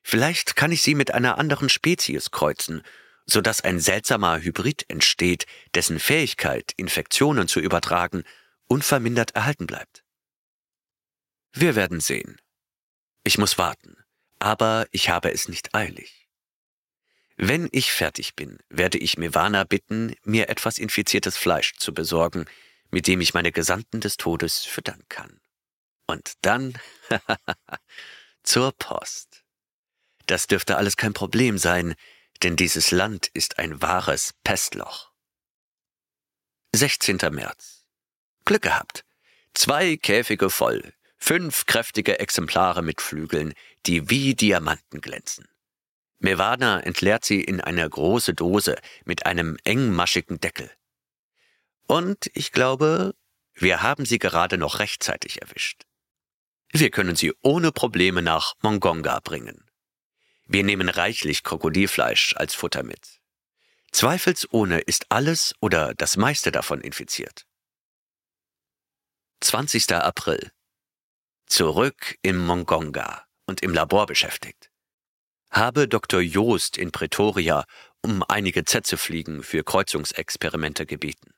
Vielleicht 0.01 0.55
kann 0.55 0.71
ich 0.71 0.81
sie 0.81 0.95
mit 0.95 1.13
einer 1.13 1.37
anderen 1.37 1.69
Spezies 1.69 2.31
kreuzen, 2.31 2.83
so 3.25 3.41
dass 3.41 3.61
ein 3.61 3.79
seltsamer 3.79 4.41
Hybrid 4.41 4.85
entsteht, 4.89 5.45
dessen 5.75 5.99
Fähigkeit, 5.99 6.73
Infektionen 6.77 7.47
zu 7.47 7.59
übertragen, 7.59 8.23
unvermindert 8.67 9.31
erhalten 9.31 9.65
bleibt. 9.65 10.03
Wir 11.53 11.75
werden 11.75 11.99
sehen. 11.99 12.37
Ich 13.23 13.37
muss 13.37 13.57
warten 13.57 14.03
aber 14.43 14.87
ich 14.91 15.07
habe 15.07 15.31
es 15.31 15.47
nicht 15.47 15.73
eilig. 15.73 16.27
Wenn 17.37 17.69
ich 17.71 17.93
fertig 17.93 18.35
bin, 18.35 18.59
werde 18.67 18.97
ich 18.97 19.17
Mewana 19.17 19.63
bitten, 19.63 20.17
mir 20.23 20.49
etwas 20.49 20.77
infiziertes 20.77 21.37
Fleisch 21.37 21.75
zu 21.77 21.93
besorgen, 21.93 22.45
mit 22.93 23.07
dem 23.07 23.21
ich 23.21 23.33
meine 23.33 23.51
Gesandten 23.51 23.99
des 23.99 24.17
Todes 24.17 24.59
füttern 24.59 25.03
kann. 25.09 25.41
Und 26.07 26.33
dann 26.41 26.77
zur 28.43 28.71
Post. 28.73 29.43
Das 30.27 30.47
dürfte 30.47 30.77
alles 30.77 30.95
kein 30.95 31.13
Problem 31.13 31.57
sein, 31.57 31.95
denn 32.43 32.55
dieses 32.55 32.91
Land 32.91 33.27
ist 33.33 33.59
ein 33.59 33.81
wahres 33.81 34.33
Pestloch. 34.43 35.11
16. 36.73 37.17
März. 37.31 37.85
Glück 38.45 38.63
gehabt. 38.63 39.05
Zwei 39.53 39.97
Käfige 39.97 40.49
voll, 40.49 40.93
Fünf 41.25 41.67
kräftige 41.67 42.19
Exemplare 42.19 42.81
mit 42.81 42.99
Flügeln, 42.99 43.53
die 43.85 44.09
wie 44.09 44.35
Diamanten 44.35 44.99
glänzen. 44.99 45.47
Mevana 46.19 46.81
entleert 46.81 47.23
sie 47.23 47.41
in 47.41 47.61
eine 47.61 47.89
große 47.89 48.33
Dose 48.33 48.77
mit 49.05 49.25
einem 49.25 49.57
engmaschigen 49.63 50.41
Deckel. 50.41 50.69
Und 51.87 52.29
ich 52.33 52.51
glaube, 52.51 53.15
wir 53.53 53.81
haben 53.81 54.05
sie 54.05 54.19
gerade 54.19 54.57
noch 54.57 54.79
rechtzeitig 54.79 55.41
erwischt. 55.41 55.83
Wir 56.71 56.89
können 56.89 57.15
sie 57.15 57.33
ohne 57.41 57.71
Probleme 57.71 58.21
nach 58.21 58.55
Mongonga 58.61 59.19
bringen. 59.19 59.69
Wir 60.45 60.63
nehmen 60.63 60.89
reichlich 60.89 61.43
Krokodilfleisch 61.43 62.35
als 62.35 62.55
Futter 62.55 62.83
mit. 62.83 63.19
Zweifelsohne 63.91 64.79
ist 64.79 65.05
alles 65.09 65.53
oder 65.59 65.93
das 65.93 66.17
meiste 66.17 66.51
davon 66.51 66.81
infiziert. 66.81 67.45
20. 69.41 69.93
April 69.93 70.51
zurück 71.45 72.17
im 72.23 72.37
Mongonga 72.37 73.25
und 73.45 73.61
im 73.61 73.73
Labor 73.73 74.07
beschäftigt. 74.07 74.71
Habe 75.51 75.87
Dr. 75.87 76.21
Joost 76.21 76.77
in 76.77 76.91
Pretoria 76.91 77.65
um 78.01 78.23
einige 78.27 78.65
Zetzefliegen 78.65 79.43
für 79.43 79.63
Kreuzungsexperimente 79.63 80.87
gebeten. 80.87 81.32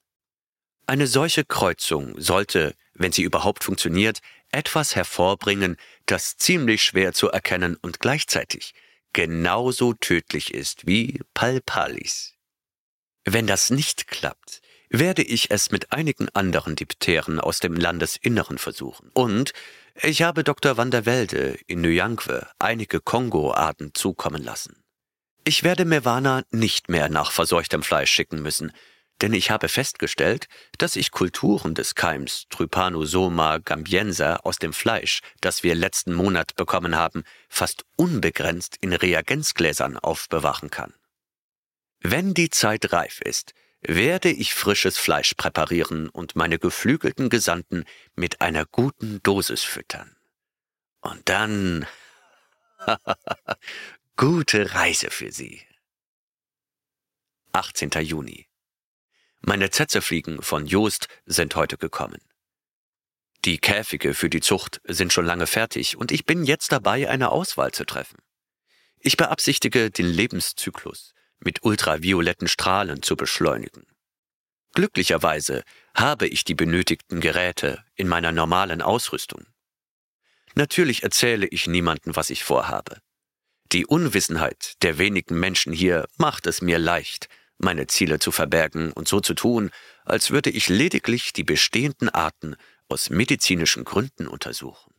Eine 0.88 1.08
solche 1.08 1.46
Kreuzung 1.46 2.20
sollte, 2.20 2.76
wenn 2.94 3.12
sie 3.12 3.24
überhaupt 3.24 3.64
funktioniert, 3.64 4.20
etwas 4.52 4.96
hervorbringen, 4.96 5.78
das 6.06 6.38
ziemlich 6.38 6.84
schwer 6.84 7.14
zu 7.14 7.30
erkennen 7.30 7.76
und 7.82 8.00
gleichzeitig 8.00 8.74
genauso 9.14 9.94
tödlich 9.94 10.54
ist 10.54 10.86
wie 10.86 11.22
Palpalis. 11.34 12.34
Wenn 13.24 13.48
das 13.48 13.70
nicht 13.70 14.08
klappt, 14.08 14.62
werde 14.90 15.24
ich 15.24 15.50
es 15.52 15.72
mit 15.72 15.92
einigen 15.92 16.30
anderen 16.30 16.76
Dipteren 16.76 17.40
aus 17.40 17.60
dem 17.60 17.76
Landesinneren 17.76 18.58
versuchen 18.58 19.10
und 19.14 19.54
ich 20.02 20.22
habe 20.22 20.44
Dr. 20.44 20.78
van 20.78 20.92
der 20.92 21.06
Welde 21.06 21.58
in 21.68 21.82
Nyankwe 21.82 22.48
einige 22.60 23.00
Kongo-Arten 23.00 23.94
zukommen 23.94 24.44
lassen. 24.44 24.84
Ich 25.46 25.64
werde 25.64 25.86
Mewana 25.86 26.44
nicht 26.52 26.90
mehr 26.90 27.08
nach 27.08 27.32
verseuchtem 27.32 27.82
Fleisch 27.82 28.12
schicken 28.12 28.42
müssen, 28.42 28.74
denn 29.22 29.34
ich 29.34 29.50
habe 29.50 29.70
festgestellt, 29.70 30.48
dass 30.78 30.96
ich 30.96 31.12
Kulturen 31.12 31.74
des 31.74 31.96
Keims 31.96 32.46
Trypanosoma 32.50 33.60
gambienser 33.60 34.46
aus 34.46 34.58
dem 34.58 34.74
Fleisch, 34.74 35.22
das 35.42 35.64
wir 35.64 35.76
letzten 35.76 36.14
Monat 36.14 36.56
bekommen 36.56 36.96
haben, 36.96 37.24
fast 37.48 37.86
unbegrenzt 37.96 38.78
in 38.82 38.94
Reagenzgläsern 38.94 39.98
aufbewahren 39.98 40.70
kann. 40.70 40.94
Wenn 42.02 42.34
die 42.34 42.50
Zeit 42.50 42.92
reif 42.92 43.22
ist, 43.22 43.54
werde 43.82 44.30
ich 44.30 44.54
frisches 44.54 44.98
Fleisch 44.98 45.34
präparieren 45.36 46.10
und 46.10 46.36
meine 46.36 46.60
geflügelten 46.60 47.30
Gesandten 47.30 47.86
mit 48.16 48.42
einer 48.42 48.66
guten 48.66 49.22
Dosis 49.24 49.64
füttern. 49.64 50.16
Und 51.02 51.30
dann 51.30 51.86
gute 54.18 54.74
Reise 54.74 55.10
für 55.10 55.32
Sie. 55.32 55.62
18. 57.54 57.92
Juni. 58.02 58.48
Meine 59.48 59.70
Zetzefliegen 59.70 60.42
von 60.42 60.66
Joost 60.66 61.08
sind 61.28 61.56
heute 61.56 61.78
gekommen. 61.78 62.18
Die 63.46 63.60
Käfige 63.60 64.16
für 64.16 64.28
die 64.28 64.42
Zucht 64.42 64.82
sind 64.86 65.14
schon 65.14 65.28
lange 65.28 65.46
fertig 65.46 65.98
und 65.98 66.12
ich 66.12 66.26
bin 66.26 66.46
jetzt 66.46 66.72
dabei, 66.72 67.08
eine 67.12 67.30
Auswahl 67.30 67.72
zu 67.72 67.86
treffen. 67.86 68.18
Ich 68.98 69.18
beabsichtige, 69.18 69.92
den 69.92 70.08
Lebenszyklus 70.08 71.14
mit 71.38 71.64
ultravioletten 71.64 72.48
Strahlen 72.48 73.04
zu 73.04 73.16
beschleunigen. 73.16 73.86
Glücklicherweise 74.74 75.64
habe 75.94 76.28
ich 76.28 76.44
die 76.44 76.56
benötigten 76.56 77.22
Geräte 77.22 77.86
in 77.94 78.08
meiner 78.08 78.32
normalen 78.32 78.82
Ausrüstung. 78.82 79.46
Natürlich 80.56 81.04
erzähle 81.04 81.46
ich 81.46 81.68
niemandem, 81.68 82.16
was 82.16 82.32
ich 82.32 82.44
vorhabe. 82.44 82.98
Die 83.72 83.86
Unwissenheit 83.86 84.74
der 84.82 84.98
wenigen 84.98 85.40
Menschen 85.40 85.72
hier 85.72 86.08
macht 86.18 86.48
es 86.48 86.64
mir 86.64 86.80
leicht, 86.80 87.30
meine 87.58 87.88
Ziele 87.88 88.20
zu 88.20 88.32
verbergen 88.32 88.92
und 88.92 89.08
so 89.08 89.20
zu 89.20 89.34
tun, 89.34 89.72
als 90.04 90.32
würde 90.32 90.50
ich 90.50 90.70
lediglich 90.70 91.34
die 91.34 91.44
bestehenden 91.44 92.10
Arten 92.10 92.56
aus 92.88 93.10
medizinischen 93.10 93.84
Gründen 93.84 94.28
untersuchen. 94.28 94.94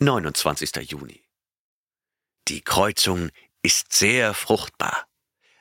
29. 0.00 0.90
Juni. 0.90 1.24
Die 2.48 2.62
Kreuzung 2.62 3.30
ist 3.62 3.92
sehr 3.92 4.34
fruchtbar. 4.34 5.06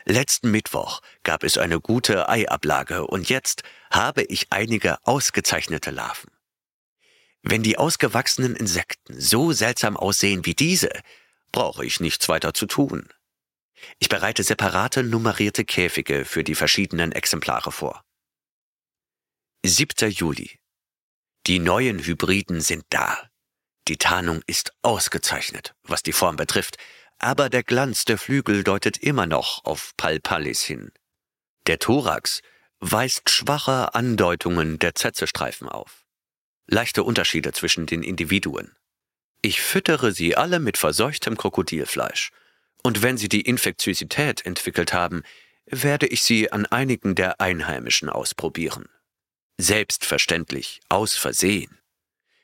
Letzten 0.06 0.50
Mittwoch 0.50 1.02
gab 1.24 1.44
es 1.44 1.58
eine 1.58 1.80
gute 1.80 2.28
Eiablage 2.28 3.06
und 3.06 3.30
jetzt 3.30 3.64
habe 3.92 4.24
ich 4.24 4.52
einige 4.52 4.98
ausgezeichnete 5.06 5.92
Larven. 5.92 6.32
Wenn 7.44 7.64
die 7.64 7.78
ausgewachsenen 7.78 8.56
Insekten 8.56 9.20
so 9.20 9.52
seltsam 9.52 9.98
aussehen 9.98 10.46
wie 10.46 10.56
diese, 10.56 10.90
brauche 11.52 11.86
ich 11.86 12.00
nichts 12.00 12.30
weiter 12.30 12.54
zu 12.54 12.66
tun. 12.66 13.10
Ich 14.00 14.10
bereite 14.10 14.44
separate 14.44 15.04
nummerierte 15.04 15.66
Käfige 15.66 16.26
für 16.26 16.44
die 16.44 16.56
verschiedenen 16.56 17.12
Exemplare 17.12 17.72
vor. 17.72 18.04
7. 19.66 20.10
Juli. 20.10 20.60
Die 21.48 21.60
neuen 21.60 22.00
Hybriden 22.00 22.62
sind 22.62 22.84
da. 22.90 23.30
Die 23.88 23.98
Tarnung 23.98 24.42
ist 24.48 24.74
ausgezeichnet, 24.82 25.74
was 25.84 26.04
die 26.04 26.14
Form 26.14 26.36
betrifft, 26.36 26.78
aber 27.18 27.50
der 27.50 27.64
Glanz 27.64 28.06
der 28.06 28.18
Flügel 28.18 28.64
deutet 28.64 28.98
immer 28.98 29.28
noch 29.28 29.64
auf 29.64 29.92
Palpallis 29.98 30.62
hin. 30.62 30.92
Der 31.68 31.78
Thorax 31.78 32.42
weist 32.80 33.30
schwache 33.30 33.94
Andeutungen 33.94 34.80
der 34.80 34.96
Zetzestreifen 34.96 35.70
auf. 35.70 36.06
Leichte 36.68 37.04
Unterschiede 37.04 37.54
zwischen 37.54 37.86
den 37.86 38.02
Individuen. 38.02 38.76
Ich 39.44 39.62
füttere 39.62 40.12
sie 40.12 40.36
alle 40.36 40.60
mit 40.60 40.78
verseuchtem 40.78 41.38
Krokodilfleisch. 41.38 42.32
Und 42.84 43.02
wenn 43.02 43.18
sie 43.18 43.30
die 43.30 43.42
Infektiosität 43.42 44.46
entwickelt 44.46 44.94
haben, 44.94 45.24
werde 45.66 46.08
ich 46.08 46.24
sie 46.24 46.52
an 46.52 46.66
einigen 46.66 47.16
der 47.16 47.40
Einheimischen 47.40 48.10
ausprobieren. 48.10 48.90
Selbstverständlich, 49.58 50.82
aus 50.90 51.16
Versehen. 51.16 51.80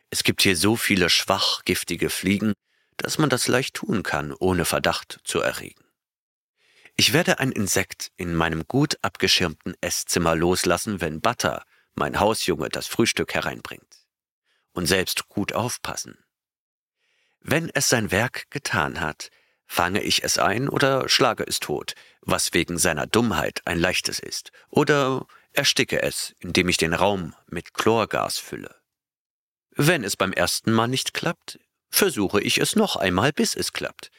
Es 0.10 0.24
gibt 0.24 0.42
hier 0.42 0.56
so 0.56 0.76
viele 0.76 1.10
schwach 1.10 1.64
giftige 1.66 2.10
Fliegen, 2.10 2.54
dass 2.98 3.18
man 3.18 3.30
das 3.30 3.48
leicht 3.48 3.76
tun 3.76 4.04
kann, 4.04 4.34
ohne 4.34 4.66
Verdacht 4.66 5.20
zu 5.24 5.42
erregen. 5.42 5.84
Ich 6.96 7.14
werde 7.14 7.40
ein 7.40 7.52
Insekt 7.52 8.12
in 8.18 8.34
meinem 8.34 8.68
gut 8.68 8.98
abgeschirmten 9.04 9.76
Esszimmer 9.82 10.36
loslassen, 10.36 11.00
wenn 11.02 11.22
Butter, 11.22 11.64
mein 11.94 12.20
Hausjunge, 12.20 12.70
das 12.70 12.88
Frühstück 12.88 13.34
hereinbringt. 13.34 14.08
Und 14.74 14.88
selbst 14.88 15.28
gut 15.28 15.54
aufpassen. 15.54 16.18
Wenn 17.40 17.70
es 17.70 17.90
sein 17.90 18.12
Werk 18.12 18.50
getan 18.50 19.00
hat, 19.00 19.30
fange 19.68 20.02
ich 20.02 20.24
es 20.24 20.38
ein 20.38 20.70
oder 20.70 21.08
schlage 21.10 21.44
es 21.46 21.60
tot, 21.60 21.94
was 22.22 22.54
wegen 22.54 22.78
seiner 22.78 23.06
Dummheit 23.06 23.62
ein 23.66 23.80
leichtes 23.80 24.20
ist, 24.20 24.52
oder 24.70 25.28
ersticke 25.54 26.02
es, 26.02 26.36
indem 26.40 26.70
ich 26.70 26.78
den 26.78 26.94
Raum 26.94 27.36
mit 27.48 27.74
Chlorgas 27.74 28.38
fülle. 28.38 28.76
Wenn 29.76 30.04
es 30.04 30.16
beim 30.18 30.34
ersten 30.34 30.72
Mal 30.72 30.88
nicht 30.88 31.14
klappt, 31.14 31.60
versuche 31.90 32.42
ich 32.42 32.58
es 32.58 32.76
noch 32.76 32.96
einmal, 32.96 33.32
bis 33.32 33.56
es 33.56 33.74
klappt. 33.74 34.12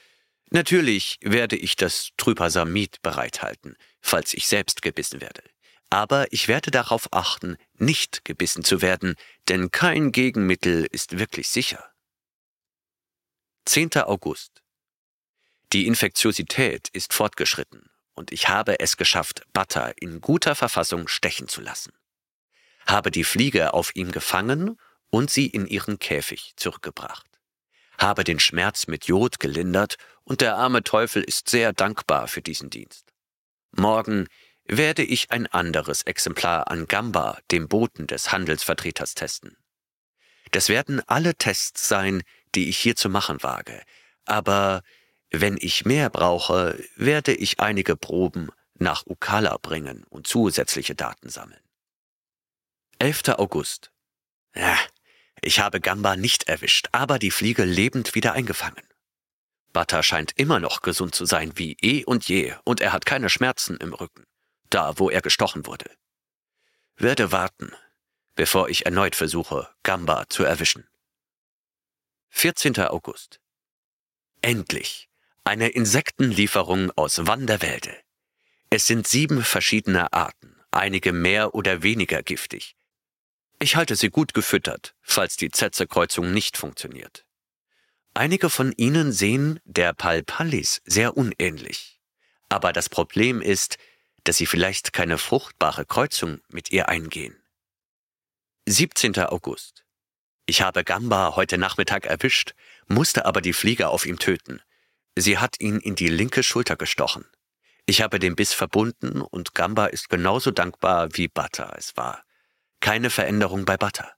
Natürlich 0.50 1.18
werde 1.20 1.56
ich 1.56 1.76
das 1.76 2.11
Trypasamid 2.16 3.02
bereithalten, 3.02 3.76
falls 4.00 4.34
ich 4.34 4.46
selbst 4.46 4.82
gebissen 4.82 5.20
werde. 5.20 5.42
Aber 5.90 6.32
ich 6.32 6.48
werde 6.48 6.70
darauf 6.70 7.12
achten, 7.12 7.56
nicht 7.74 8.24
gebissen 8.24 8.62
zu 8.62 8.82
werden, 8.82 9.14
denn 9.48 9.70
kein 9.70 10.12
Gegenmittel 10.12 10.87
ist 10.90 11.18
wirklich 11.18 11.48
sicher. 11.48 11.92
10. 13.66 13.96
August. 13.96 14.62
Die 15.72 15.87
Infektiosität 15.87 16.88
ist 16.92 17.12
fortgeschritten 17.12 17.90
und 18.14 18.33
ich 18.33 18.48
habe 18.48 18.81
es 18.81 18.96
geschafft, 18.96 19.42
Butter 19.52 19.92
in 20.00 20.20
guter 20.20 20.54
Verfassung 20.54 21.09
stechen 21.09 21.46
zu 21.46 21.61
lassen. 21.61 21.92
Habe 22.87 23.11
die 23.11 23.24
Fliege 23.24 23.74
auf 23.74 23.94
ihm 23.94 24.11
gefangen 24.11 24.78
und 25.11 25.31
sie 25.31 25.46
in 25.46 25.66
ihren 25.66 25.98
Käfig 25.98 26.54
zurückgebracht. 26.57 27.26
Habe 27.98 28.24
den 28.24 28.40
Schmerz 28.40 28.87
mit 28.87 29.07
Jod 29.07 29.40
gelindert 29.40 29.96
und 30.24 30.40
der 30.40 30.57
arme 30.57 30.85
Teufel 30.85 31.22
ist 31.22 31.50
sehr 31.50 31.72
dankbar 31.72 32.28
für 32.28 32.40
diesen 32.40 32.70
Dienst. 32.70 33.12
Morgen 33.72 34.26
werde 34.64 35.02
ich 35.02 35.31
ein 35.31 35.46
anderes 35.46 36.02
Exemplar 36.02 36.70
an 36.70 36.87
Gamba, 36.87 37.38
dem 37.50 37.68
Boten 37.68 38.07
des 38.07 38.33
Handelsvertreters, 38.33 39.14
testen. 39.14 39.57
Das 40.52 40.68
werden 40.68 41.02
alle 41.07 41.35
Tests 41.35 41.88
sein, 41.88 42.22
die 42.54 42.68
ich 42.68 42.78
hier 42.78 42.96
zu 42.96 43.09
machen 43.11 43.42
wage. 43.42 43.83
Aber 44.24 44.83
wenn 45.30 45.56
ich 45.60 45.84
mehr 45.84 46.10
brauche, 46.10 46.82
werde 46.96 47.34
ich 47.34 47.60
einige 47.60 47.96
Proben 47.96 48.50
nach 48.74 49.04
Ukala 49.06 49.56
bringen 49.58 50.04
und 50.04 50.26
zusätzliche 50.26 50.94
Daten 50.94 51.28
sammeln. 51.28 51.60
11. 52.98 53.28
August. 53.36 53.92
Ja, 54.54 54.78
ich 55.42 55.60
habe 55.60 55.80
Gamba 55.80 56.16
nicht 56.16 56.48
erwischt, 56.48 56.88
aber 56.92 57.18
die 57.18 57.30
Fliege 57.30 57.64
lebend 57.64 58.14
wieder 58.14 58.32
eingefangen. 58.32 58.86
Bata 59.72 60.02
scheint 60.02 60.32
immer 60.36 60.60
noch 60.60 60.82
gesund 60.82 61.14
zu 61.14 61.26
sein 61.26 61.52
wie 61.56 61.76
eh 61.82 62.04
und 62.04 62.26
je, 62.28 62.54
und 62.64 62.80
er 62.80 62.92
hat 62.92 63.06
keine 63.06 63.28
Schmerzen 63.28 63.76
im 63.76 63.92
Rücken, 63.92 64.24
da 64.70 64.98
wo 64.98 65.10
er 65.10 65.20
gestochen 65.20 65.66
wurde. 65.66 65.90
Werde 66.96 67.30
warten, 67.30 67.72
bevor 68.34 68.68
ich 68.68 68.86
erneut 68.86 69.14
versuche, 69.14 69.68
Gamba 69.82 70.28
zu 70.28 70.42
erwischen. 70.42 70.88
14. 72.30 72.78
August. 72.80 73.40
Endlich 74.40 75.08
eine 75.48 75.68
Insektenlieferung 75.68 76.90
aus 76.90 77.26
Wanderwälde. 77.26 77.96
Es 78.68 78.87
sind 78.87 79.08
sieben 79.08 79.42
verschiedene 79.42 80.12
Arten, 80.12 80.54
einige 80.72 81.14
mehr 81.14 81.54
oder 81.54 81.82
weniger 81.82 82.22
giftig. 82.22 82.76
Ich 83.58 83.74
halte 83.74 83.96
sie 83.96 84.11
gut 84.11 84.34
gefüttert, 84.34 84.94
falls 85.00 85.38
die 85.38 85.50
Zetze-Kreuzung 85.50 86.32
nicht 86.34 86.58
funktioniert. 86.58 87.24
Einige 88.12 88.50
von 88.50 88.74
ihnen 88.76 89.11
sehen 89.11 89.58
der 89.64 89.94
Palpallis 89.94 90.82
sehr 90.84 91.16
unähnlich. 91.16 91.98
Aber 92.50 92.74
das 92.74 92.90
Problem 92.90 93.40
ist, 93.40 93.78
dass 94.24 94.37
sie 94.37 94.46
vielleicht 94.46 94.92
keine 94.92 95.16
fruchtbare 95.16 95.87
Kreuzung 95.87 96.42
mit 96.48 96.72
ihr 96.72 96.90
eingehen. 96.90 97.42
17. 98.66 99.18
August. 99.20 99.87
Ich 100.44 100.61
habe 100.61 100.84
Gamba 100.84 101.37
heute 101.37 101.56
Nachmittag 101.56 102.04
erwischt, 102.04 102.52
musste 102.87 103.24
aber 103.24 103.40
die 103.40 103.54
Fliege 103.54 103.88
auf 103.88 104.04
ihm 104.04 104.18
töten. 104.18 104.61
Sie 105.20 105.38
hat 105.38 105.57
ihn 105.59 105.81
in 105.81 105.96
die 105.96 106.07
linke 106.07 106.44
Schulter 106.44 106.76
gestochen. 106.76 107.24
Ich 107.87 108.02
habe 108.02 108.20
den 108.20 108.37
Biss 108.37 108.52
verbunden 108.52 109.20
und 109.20 109.52
Gamba 109.52 109.87
ist 109.87 110.09
genauso 110.11 110.52
dankbar, 110.52 111.09
wie 111.14 111.26
Butter 111.26 111.74
es 111.76 111.96
war. 111.96 112.22
Keine 112.78 113.11
Veränderung 113.11 113.64
bei 113.64 113.76
Butter. 113.76 114.12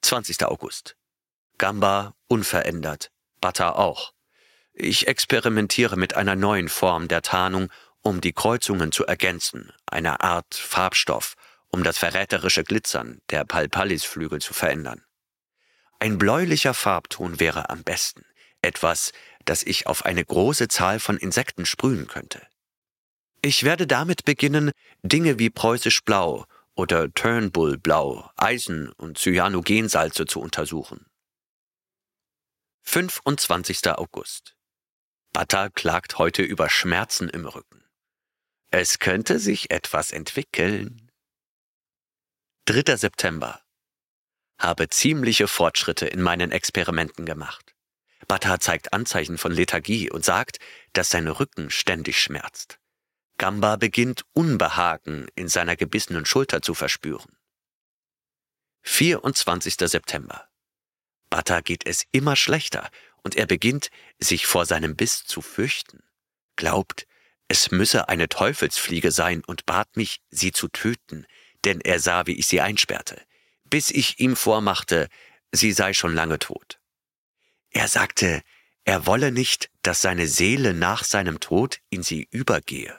20. 0.00 0.42
August. 0.46 0.96
Gamba 1.58 2.14
unverändert, 2.28 3.10
Butter 3.42 3.76
auch. 3.76 4.14
Ich 4.72 5.06
experimentiere 5.06 5.96
mit 5.96 6.14
einer 6.14 6.34
neuen 6.34 6.70
Form 6.70 7.06
der 7.06 7.20
Tarnung, 7.20 7.70
um 8.00 8.22
die 8.22 8.32
Kreuzungen 8.32 8.90
zu 8.90 9.04
ergänzen, 9.04 9.70
einer 9.84 10.22
Art 10.22 10.54
Farbstoff, 10.54 11.34
um 11.68 11.84
das 11.84 11.98
verräterische 11.98 12.64
Glitzern 12.64 13.20
der 13.28 13.44
Palpallisflügel 13.44 14.40
zu 14.40 14.54
verändern. 14.54 15.04
Ein 15.98 16.16
bläulicher 16.16 16.72
Farbton 16.72 17.38
wäre 17.38 17.68
am 17.68 17.82
besten, 17.82 18.24
etwas, 18.62 19.12
das 19.48 19.62
ich 19.62 19.86
auf 19.86 20.04
eine 20.04 20.24
große 20.24 20.68
Zahl 20.68 21.00
von 21.00 21.16
Insekten 21.16 21.64
sprühen 21.64 22.06
könnte. 22.06 22.46
Ich 23.40 23.62
werde 23.62 23.86
damit 23.86 24.24
beginnen, 24.24 24.72
Dinge 25.02 25.38
wie 25.38 25.48
preußisch 25.48 26.02
Blau 26.02 26.44
oder 26.74 27.10
Turnbull 27.12 27.78
Blau, 27.78 28.30
Eisen 28.36 28.92
und 28.92 29.16
Cyanogensalze 29.16 30.26
zu 30.26 30.40
untersuchen. 30.40 31.06
25. 32.82 33.88
August. 33.92 34.54
Bata 35.32 35.70
klagt 35.70 36.18
heute 36.18 36.42
über 36.42 36.68
Schmerzen 36.68 37.28
im 37.28 37.46
Rücken. 37.46 37.84
Es 38.70 38.98
könnte 38.98 39.38
sich 39.38 39.70
etwas 39.70 40.10
entwickeln. 40.10 41.10
3. 42.66 42.96
September. 42.96 43.62
Habe 44.58 44.88
ziemliche 44.88 45.48
Fortschritte 45.48 46.06
in 46.06 46.20
meinen 46.20 46.50
Experimenten 46.50 47.24
gemacht. 47.24 47.77
Bata 48.26 48.58
zeigt 48.60 48.92
Anzeichen 48.92 49.38
von 49.38 49.52
Lethargie 49.52 50.10
und 50.10 50.24
sagt, 50.24 50.58
dass 50.92 51.10
sein 51.10 51.28
Rücken 51.28 51.70
ständig 51.70 52.20
schmerzt. 52.20 52.78
Gamba 53.38 53.76
beginnt 53.76 54.24
Unbehagen 54.32 55.28
in 55.36 55.48
seiner 55.48 55.76
gebissenen 55.76 56.26
Schulter 56.26 56.60
zu 56.60 56.74
verspüren. 56.74 57.36
24. 58.82 59.76
September. 59.78 60.48
Bata 61.30 61.60
geht 61.60 61.86
es 61.86 62.04
immer 62.10 62.34
schlechter 62.34 62.90
und 63.22 63.36
er 63.36 63.46
beginnt, 63.46 63.90
sich 64.18 64.46
vor 64.46 64.66
seinem 64.66 64.96
Biss 64.96 65.24
zu 65.24 65.42
fürchten. 65.42 66.02
Glaubt, 66.56 67.06
es 67.48 67.70
müsse 67.70 68.08
eine 68.08 68.28
Teufelsfliege 68.28 69.10
sein 69.10 69.42
und 69.44 69.66
bat 69.66 69.96
mich, 69.96 70.20
sie 70.30 70.52
zu 70.52 70.68
töten, 70.68 71.26
denn 71.64 71.80
er 71.80 72.00
sah, 72.00 72.26
wie 72.26 72.38
ich 72.38 72.46
sie 72.46 72.60
einsperrte, 72.60 73.20
bis 73.64 73.90
ich 73.90 74.20
ihm 74.20 74.36
vormachte, 74.36 75.08
sie 75.52 75.72
sei 75.72 75.92
schon 75.92 76.14
lange 76.14 76.38
tot. 76.38 76.80
Er 77.70 77.88
sagte, 77.88 78.42
er 78.84 79.06
wolle 79.06 79.32
nicht, 79.32 79.70
dass 79.82 80.00
seine 80.00 80.26
Seele 80.26 80.72
nach 80.72 81.04
seinem 81.04 81.40
Tod 81.40 81.78
in 81.90 82.02
sie 82.02 82.26
übergehe. 82.30 82.98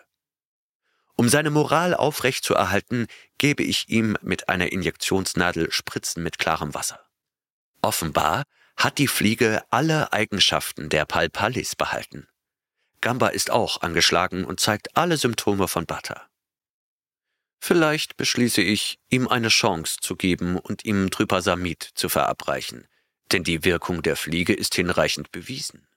Um 1.16 1.28
seine 1.28 1.50
Moral 1.50 1.94
aufrecht 1.94 2.46
zu 2.46 2.54
erhalten, 2.54 3.08
gebe 3.38 3.64
ich 3.64 3.90
ihm 3.90 4.18
mit 4.22 4.48
einer 4.48 4.72
Injektionsnadel 4.72 5.72
Spritzen 5.72 6.24
mit 6.24 6.38
klarem 6.38 6.74
Wasser. 6.74 7.04
Offenbar 7.82 8.44
hat 8.78 8.98
die 8.98 9.08
Fliege 9.08 9.64
alle 9.70 10.14
Eigenschaften 10.14 10.90
der 10.90 11.06
Palpalis 11.06 11.76
behalten. 11.76 12.28
Gamba 13.02 13.30
ist 13.30 13.52
auch 13.52 13.82
angeschlagen 13.82 14.46
und 14.46 14.60
zeigt 14.60 14.96
alle 14.96 15.18
Symptome 15.18 15.68
von 15.68 15.86
Bata. 15.86 16.30
Vielleicht 17.60 18.16
beschließe 18.16 18.62
ich, 18.62 19.00
ihm 19.10 19.28
eine 19.28 19.50
Chance 19.50 19.98
zu 20.00 20.16
geben 20.16 20.58
und 20.58 20.86
ihm 20.86 21.10
Trypasamid 21.12 21.84
zu 21.96 22.08
verabreichen, 22.08 22.88
denn 23.32 23.44
die 23.44 23.64
Wirkung 23.64 24.02
der 24.02 24.16
Fliege 24.16 24.54
ist 24.54 24.76
hinreichend 24.76 25.32
bewiesen. 25.32 25.88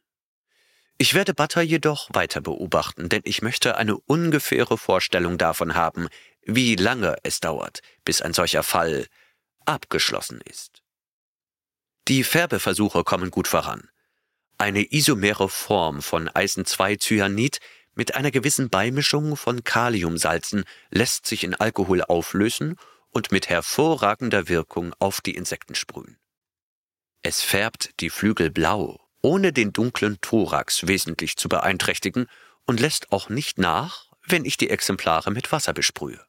Ich 0.98 1.14
werde 1.14 1.34
Butter 1.34 1.62
jedoch 1.62 2.10
weiter 2.12 2.40
beobachten, 2.40 3.08
denn 3.08 3.22
ich 3.24 3.42
möchte 3.42 3.76
eine 3.76 3.96
ungefähre 3.96 4.78
Vorstellung 4.78 5.38
davon 5.38 5.74
haben, 5.74 6.08
wie 6.44 6.76
lange 6.76 7.16
es 7.22 7.40
dauert, 7.40 7.80
bis 8.04 8.22
ein 8.22 8.34
solcher 8.34 8.62
Fall 8.62 9.06
abgeschlossen 9.64 10.40
ist. 10.42 10.82
Die 12.08 12.24
Färbeversuche 12.24 13.04
kommen 13.04 13.30
gut 13.30 13.48
voran. 13.48 13.88
Eine 14.58 14.92
isomere 14.92 15.48
Form 15.48 16.02
von 16.02 16.28
Eisen-2-Cyanid 16.28 17.58
mit 17.94 18.14
einer 18.14 18.30
gewissen 18.30 18.70
Beimischung 18.70 19.36
von 19.36 19.64
Kaliumsalzen 19.64 20.64
lässt 20.90 21.26
sich 21.26 21.44
in 21.44 21.54
Alkohol 21.54 22.02
auflösen 22.02 22.76
und 23.10 23.32
mit 23.32 23.48
hervorragender 23.48 24.48
Wirkung 24.48 24.94
auf 24.98 25.20
die 25.20 25.34
Insekten 25.34 25.74
sprühen. 25.74 26.16
Es 27.22 27.42
färbt 27.42 27.90
die 28.00 28.11
Flügel 28.11 28.50
blau 28.50 29.02
ohne 29.22 29.52
den 29.52 29.72
dunklen 29.72 30.20
Thorax 30.20 30.87
wesentlich 30.87 31.37
zu 31.37 31.48
beeinträchtigen 31.48 32.26
und 32.66 32.80
lässt 32.80 33.12
auch 33.12 33.28
nicht 33.28 33.56
nach, 33.58 34.11
wenn 34.26 34.44
ich 34.44 34.56
die 34.56 34.70
Exemplare 34.70 35.30
mit 35.30 35.50
Wasser 35.52 35.72
besprühe. 35.72 36.24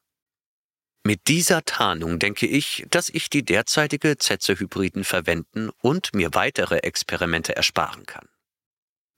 Mit 1.04 1.28
dieser 1.28 1.66
Tarnung 1.66 2.18
denke 2.18 2.48
ich, 2.48 2.86
dass 2.90 3.10
ich 3.10 3.30
die 3.30 3.44
derzeitige 3.44 4.18
Zetze-Hybriden 4.18 5.04
verwenden 5.04 5.70
und 5.82 6.16
mir 6.16 6.34
weitere 6.34 6.78
Experimente 6.78 7.56
ersparen 7.56 8.06
kann. 8.06 8.30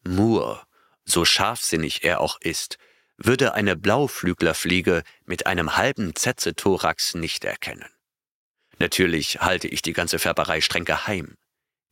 Moore, 0.03 0.63
so 1.03 1.25
scharfsinnig 1.25 2.03
er 2.03 2.21
auch 2.21 2.41
ist, 2.41 2.77
würde 3.17 3.53
eine 3.53 3.75
Blauflüglerfliege 3.75 5.03
mit 5.25 5.45
einem 5.45 5.77
halben 5.77 6.15
Zetze-Thorax 6.15 7.13
nicht 7.15 7.45
erkennen. 7.45 7.89
Natürlich 8.79 9.41
halte 9.41 9.67
ich 9.67 9.81
die 9.81 9.93
ganze 9.93 10.17
Färberei 10.19 10.61
streng 10.61 10.85
geheim. 10.85 11.37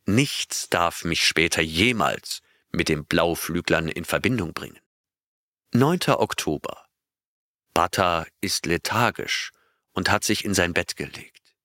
Nichts 0.06 0.68
darf 0.68 1.04
mich 1.04 1.26
später 1.26 1.62
jemals 1.62 2.40
mit 2.72 2.88
den 2.88 3.06
Blauflüglern 3.06 3.88
in 3.88 4.04
Verbindung 4.04 4.52
bringen. 4.52 4.80
9. 5.72 6.00
Oktober. 6.08 6.86
Bata 7.72 8.26
ist 8.40 8.66
lethargisch 8.66 9.50
und 9.92 10.10
hat 10.10 10.24
sich 10.24 10.44
in 10.44 10.54
sein 10.54 10.74
Bett 10.74 10.96
gelegt. 10.96 11.56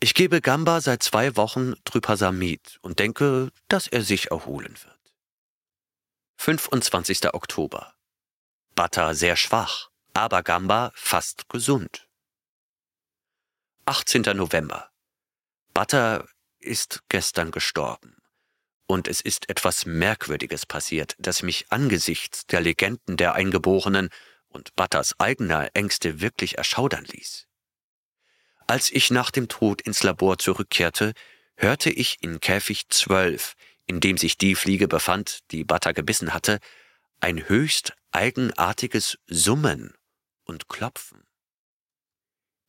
Ich 0.00 0.14
gebe 0.14 0.40
Gamba 0.40 0.80
seit 0.80 1.02
zwei 1.02 1.36
Wochen 1.36 1.74
Trypasamid 1.84 2.78
und 2.82 2.98
denke, 2.98 3.50
dass 3.66 3.88
er 3.88 4.02
sich 4.02 4.30
erholen 4.30 4.76
wird. 4.84 4.98
25. 6.36 7.34
Oktober. 7.34 7.94
Bata 8.76 9.14
sehr 9.14 9.34
schwach, 9.34 9.90
aber 10.14 10.44
Gamba 10.44 10.92
fast 10.94 11.48
gesund. 11.48 12.08
18. 13.86 14.22
November. 14.36 14.90
Bata 15.74 16.24
ist 16.68 17.02
gestern 17.08 17.50
gestorben. 17.50 18.16
Und 18.86 19.08
es 19.08 19.20
ist 19.20 19.48
etwas 19.50 19.86
Merkwürdiges 19.86 20.64
passiert, 20.66 21.14
das 21.18 21.42
mich 21.42 21.66
angesichts 21.70 22.46
der 22.46 22.60
Legenden 22.60 23.16
der 23.16 23.34
Eingeborenen 23.34 24.10
und 24.48 24.74
Butters 24.76 25.18
eigener 25.18 25.70
Ängste 25.74 26.20
wirklich 26.20 26.56
erschaudern 26.56 27.04
ließ. 27.04 27.46
Als 28.66 28.90
ich 28.90 29.10
nach 29.10 29.30
dem 29.30 29.48
Tod 29.48 29.82
ins 29.82 30.02
Labor 30.02 30.38
zurückkehrte, 30.38 31.12
hörte 31.56 31.90
ich 31.90 32.22
in 32.22 32.40
Käfig 32.40 32.88
12, 32.88 33.56
in 33.86 34.00
dem 34.00 34.16
sich 34.16 34.38
die 34.38 34.54
Fliege 34.54 34.88
befand, 34.88 35.40
die 35.50 35.64
Butter 35.64 35.92
gebissen 35.92 36.32
hatte, 36.32 36.60
ein 37.20 37.48
höchst 37.48 37.94
eigenartiges 38.12 39.18
Summen 39.26 39.94
und 40.44 40.68
Klopfen. 40.68 41.24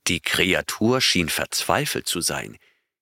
Die 0.07 0.21
Kreatur 0.21 1.01
schien 1.01 1.29
verzweifelt 1.29 2.07
zu 2.07 2.21
sein, 2.21 2.57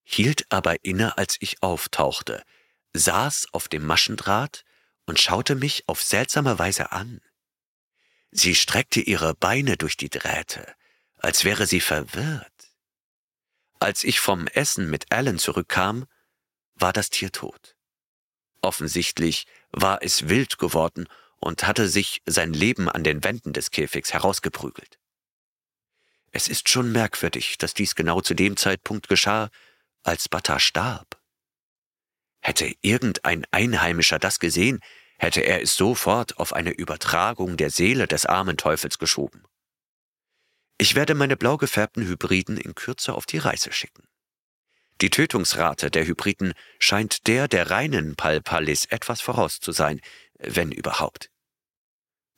hielt 0.10 0.46
aber 0.50 0.86
inne, 0.86 1.18
als 1.18 1.36
ich 1.42 1.62
auftauchte, 1.62 2.42
saß 2.94 3.48
auf 3.52 3.68
dem 3.68 3.86
Maschendraht 3.86 4.64
und 5.06 5.20
schaute 5.20 5.56
mich 5.56 5.84
auf 5.88 6.02
seltsame 6.02 6.58
Weise 6.58 6.94
an. 6.94 7.20
Sie 8.32 8.56
streckte 8.56 9.02
ihre 9.02 9.36
Beine 9.36 9.76
durch 9.76 9.98
die 9.98 10.10
Drähte, 10.10 10.74
als 11.18 11.44
wäre 11.44 11.68
sie 11.68 11.82
verwirrt. 11.82 12.72
Als 13.80 14.06
ich 14.06 14.22
vom 14.22 14.48
Essen 14.48 14.90
mit 14.90 15.12
Alan 15.12 15.40
zurückkam, 15.40 16.06
war 16.76 16.94
das 16.94 17.10
Tier 17.10 17.32
tot. 17.32 17.76
Offensichtlich 18.62 19.46
war 19.72 20.02
es 20.02 20.30
wild 20.30 20.58
geworden 20.58 21.08
und 21.36 21.68
hatte 21.68 21.90
sich 21.90 22.22
sein 22.26 22.54
Leben 22.54 22.90
an 22.90 23.04
den 23.04 23.26
Wänden 23.26 23.52
des 23.52 23.72
Käfigs 23.72 24.14
herausgeprügelt. 24.14 25.00
Es 26.32 26.48
ist 26.48 26.70
schon 26.70 26.92
merkwürdig, 26.94 27.58
dass 27.58 27.74
dies 27.74 27.96
genau 27.96 28.22
zu 28.22 28.34
dem 28.34 28.56
Zeitpunkt 28.58 29.10
geschah, 29.10 29.50
als 30.08 30.30
Bata 30.30 30.60
starb. 30.60 31.20
Hätte 32.42 32.74
irgendein 32.82 33.46
Einheimischer 33.52 34.20
das 34.20 34.40
gesehen, 34.40 34.80
hätte 35.18 35.42
er 35.42 35.62
es 35.62 35.76
sofort 35.76 36.38
auf 36.38 36.54
eine 36.54 36.72
Übertragung 36.72 37.58
der 37.58 37.70
Seele 37.72 38.08
des 38.08 38.26
armen 38.26 38.58
Teufels 38.58 39.00
geschoben. 39.00 39.44
Ich 40.78 40.96
werde 40.96 41.16
meine 41.16 41.36
blau 41.36 41.58
gefärbten 41.58 42.06
Hybriden 42.08 42.58
in 42.58 42.76
Kürze 42.76 43.14
auf 43.14 43.26
die 43.26 43.40
Reise 43.40 43.72
schicken. 43.72 44.08
Die 45.02 45.10
Tötungsrate 45.10 45.92
der 45.92 46.06
Hybriden 46.06 46.54
scheint 46.80 47.28
der 47.28 47.48
der 47.48 47.70
reinen 47.70 48.16
Palpalis 48.16 48.86
etwas 48.86 49.22
voraus 49.22 49.60
zu 49.60 49.72
sein, 49.72 50.02
wenn 50.40 50.72
überhaupt. 50.72 51.32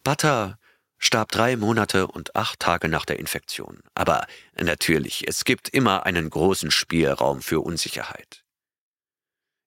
Bata 0.04 0.58
starb 1.00 1.32
drei 1.32 1.56
Monate 1.56 2.08
und 2.08 2.36
acht 2.36 2.60
Tage 2.60 2.88
nach 2.90 3.06
der 3.06 3.18
Infektion. 3.18 3.82
Aber 3.96 4.28
natürlich, 4.56 5.28
es 5.28 5.46
gibt 5.46 5.70
immer 5.70 6.06
einen 6.06 6.30
großen 6.30 6.70
Spielraum 6.70 7.42
für 7.42 7.62
Unsicherheit. 7.62 8.44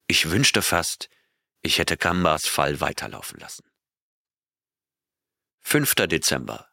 Ich 0.07 0.31
wünschte 0.31 0.62
fast, 0.62 1.09
ich 1.62 1.79
hätte 1.79 1.97
Gambas 1.97 2.47
Fall 2.47 2.81
weiterlaufen 2.81 3.40
lassen. 3.40 3.64
5. 5.62 5.95
Dezember. 5.95 6.68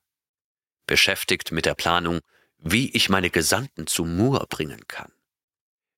Beschäftigt 0.85 1.51
mit 1.51 1.65
der 1.65 1.75
Planung, 1.75 2.19
wie 2.57 2.91
ich 2.91 3.09
meine 3.09 3.29
Gesandten 3.29 3.87
zu 3.87 4.03
Moore 4.03 4.47
bringen 4.47 4.87
kann. 4.87 5.11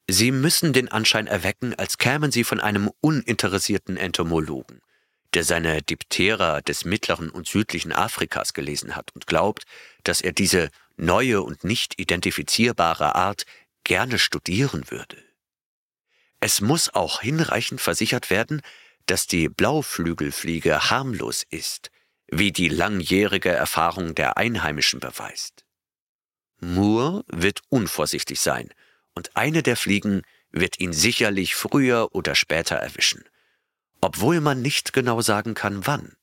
Sie 0.07 0.31
müssen 0.31 0.73
den 0.73 0.89
Anschein 0.89 1.25
erwecken, 1.25 1.73
als 1.73 1.97
kämen 1.97 2.31
sie 2.31 2.43
von 2.43 2.59
einem 2.59 2.91
uninteressierten 2.99 3.97
Entomologen, 3.97 4.81
der 5.33 5.43
seine 5.43 5.81
Diptera 5.81 6.61
des 6.61 6.85
mittleren 6.85 7.29
und 7.29 7.47
südlichen 7.47 7.91
Afrikas 7.91 8.53
gelesen 8.53 8.95
hat 8.95 9.11
und 9.15 9.27
glaubt, 9.27 9.63
dass 10.03 10.21
er 10.21 10.33
diese 10.33 10.69
neue 10.97 11.41
und 11.41 11.63
nicht 11.63 11.99
identifizierbare 11.99 13.15
Art 13.15 13.45
gerne 13.83 14.19
studieren 14.19 14.89
würde. 14.91 15.17
Es 16.39 16.59
muss 16.59 16.93
auch 16.93 17.21
hinreichend 17.21 17.81
versichert 17.81 18.29
werden, 18.29 18.61
dass 19.05 19.27
die 19.27 19.47
Blauflügelfliege 19.47 20.89
harmlos 20.89 21.43
ist, 21.49 21.91
wie 22.27 22.51
die 22.51 22.69
langjährige 22.69 23.49
Erfahrung 23.49 24.15
der 24.15 24.37
Einheimischen 24.37 24.99
beweist. 24.99 25.65
Moore 26.59 27.23
wird 27.27 27.61
unvorsichtig 27.69 28.39
sein, 28.39 28.69
und 29.13 29.35
eine 29.35 29.63
der 29.63 29.75
Fliegen 29.75 30.21
wird 30.51 30.79
ihn 30.79 30.93
sicherlich 30.93 31.55
früher 31.55 32.13
oder 32.13 32.35
später 32.35 32.75
erwischen 32.75 33.23
obwohl 34.01 34.41
man 34.41 34.61
nicht 34.61 34.93
genau 34.93 35.21
sagen 35.21 35.53
kann, 35.53 35.85
wann. 35.85 36.15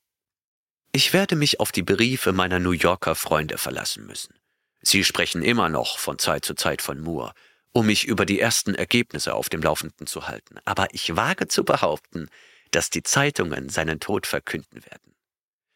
Ich 0.92 1.12
werde 1.12 1.36
mich 1.36 1.60
auf 1.60 1.72
die 1.72 1.82
Briefe 1.82 2.32
meiner 2.32 2.58
New 2.58 2.72
Yorker 2.72 3.14
Freunde 3.14 3.58
verlassen 3.58 4.06
müssen. 4.06 4.34
Sie 4.82 5.04
sprechen 5.04 5.42
immer 5.42 5.68
noch 5.68 5.98
von 5.98 6.18
Zeit 6.18 6.44
zu 6.44 6.54
Zeit 6.54 6.82
von 6.82 7.00
Moore, 7.00 7.32
um 7.72 7.86
mich 7.86 8.06
über 8.06 8.26
die 8.26 8.40
ersten 8.40 8.74
Ergebnisse 8.74 9.34
auf 9.34 9.48
dem 9.48 9.62
Laufenden 9.62 10.06
zu 10.06 10.28
halten. 10.28 10.58
Aber 10.64 10.88
ich 10.92 11.14
wage 11.14 11.48
zu 11.48 11.64
behaupten, 11.64 12.28
dass 12.70 12.90
die 12.90 13.02
Zeitungen 13.02 13.68
seinen 13.68 14.00
Tod 14.00 14.26
verkünden 14.26 14.84
werden. 14.84 15.14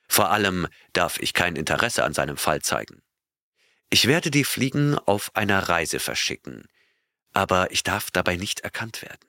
Vor 0.09 0.31
allem 0.31 0.67
darf 0.93 1.19
ich 1.21 1.33
kein 1.33 1.57
Interesse 1.57 2.05
an 2.05 2.15
seinem 2.15 2.37
Fall 2.37 2.61
zeigen. 2.61 3.03
Ich 3.91 4.07
werde 4.07 4.31
die 4.31 4.45
Fliegen 4.45 4.99
auf 4.99 5.35
einer 5.35 5.69
Reise 5.69 6.01
verschicken, 6.01 6.67
aber 7.33 7.71
ich 7.71 7.83
darf 7.83 8.11
dabei 8.11 8.37
nicht 8.37 8.61
erkannt 8.61 9.03
werden. 9.03 9.29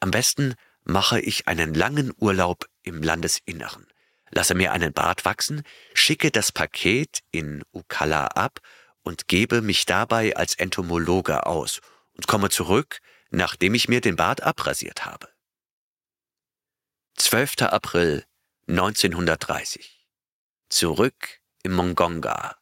Am 0.00 0.10
besten 0.10 0.54
mache 0.84 1.20
ich 1.20 1.48
einen 1.48 1.74
langen 1.74 2.12
Urlaub 2.18 2.66
im 2.82 3.02
Landesinneren, 3.02 3.86
lasse 4.30 4.54
mir 4.54 4.72
einen 4.72 4.92
Bart 4.92 5.24
wachsen, 5.24 5.62
schicke 5.94 6.30
das 6.30 6.52
Paket 6.52 7.20
in 7.30 7.62
Ukala 7.72 8.26
ab 8.28 8.60
und 9.02 9.28
gebe 9.28 9.62
mich 9.62 9.86
dabei 9.86 10.36
als 10.36 10.54
Entomologe 10.54 11.46
aus 11.46 11.80
und 12.14 12.26
komme 12.26 12.50
zurück, 12.50 13.00
nachdem 13.30 13.74
ich 13.74 13.88
mir 13.88 14.00
den 14.00 14.16
Bart 14.16 14.42
abrasiert 14.42 15.04
habe. 15.04 15.28
12. 17.16 17.62
April 17.62 18.24
1930. 18.68 20.06
Zurück 20.68 21.40
im 21.62 21.72
Mongonga 21.72 22.56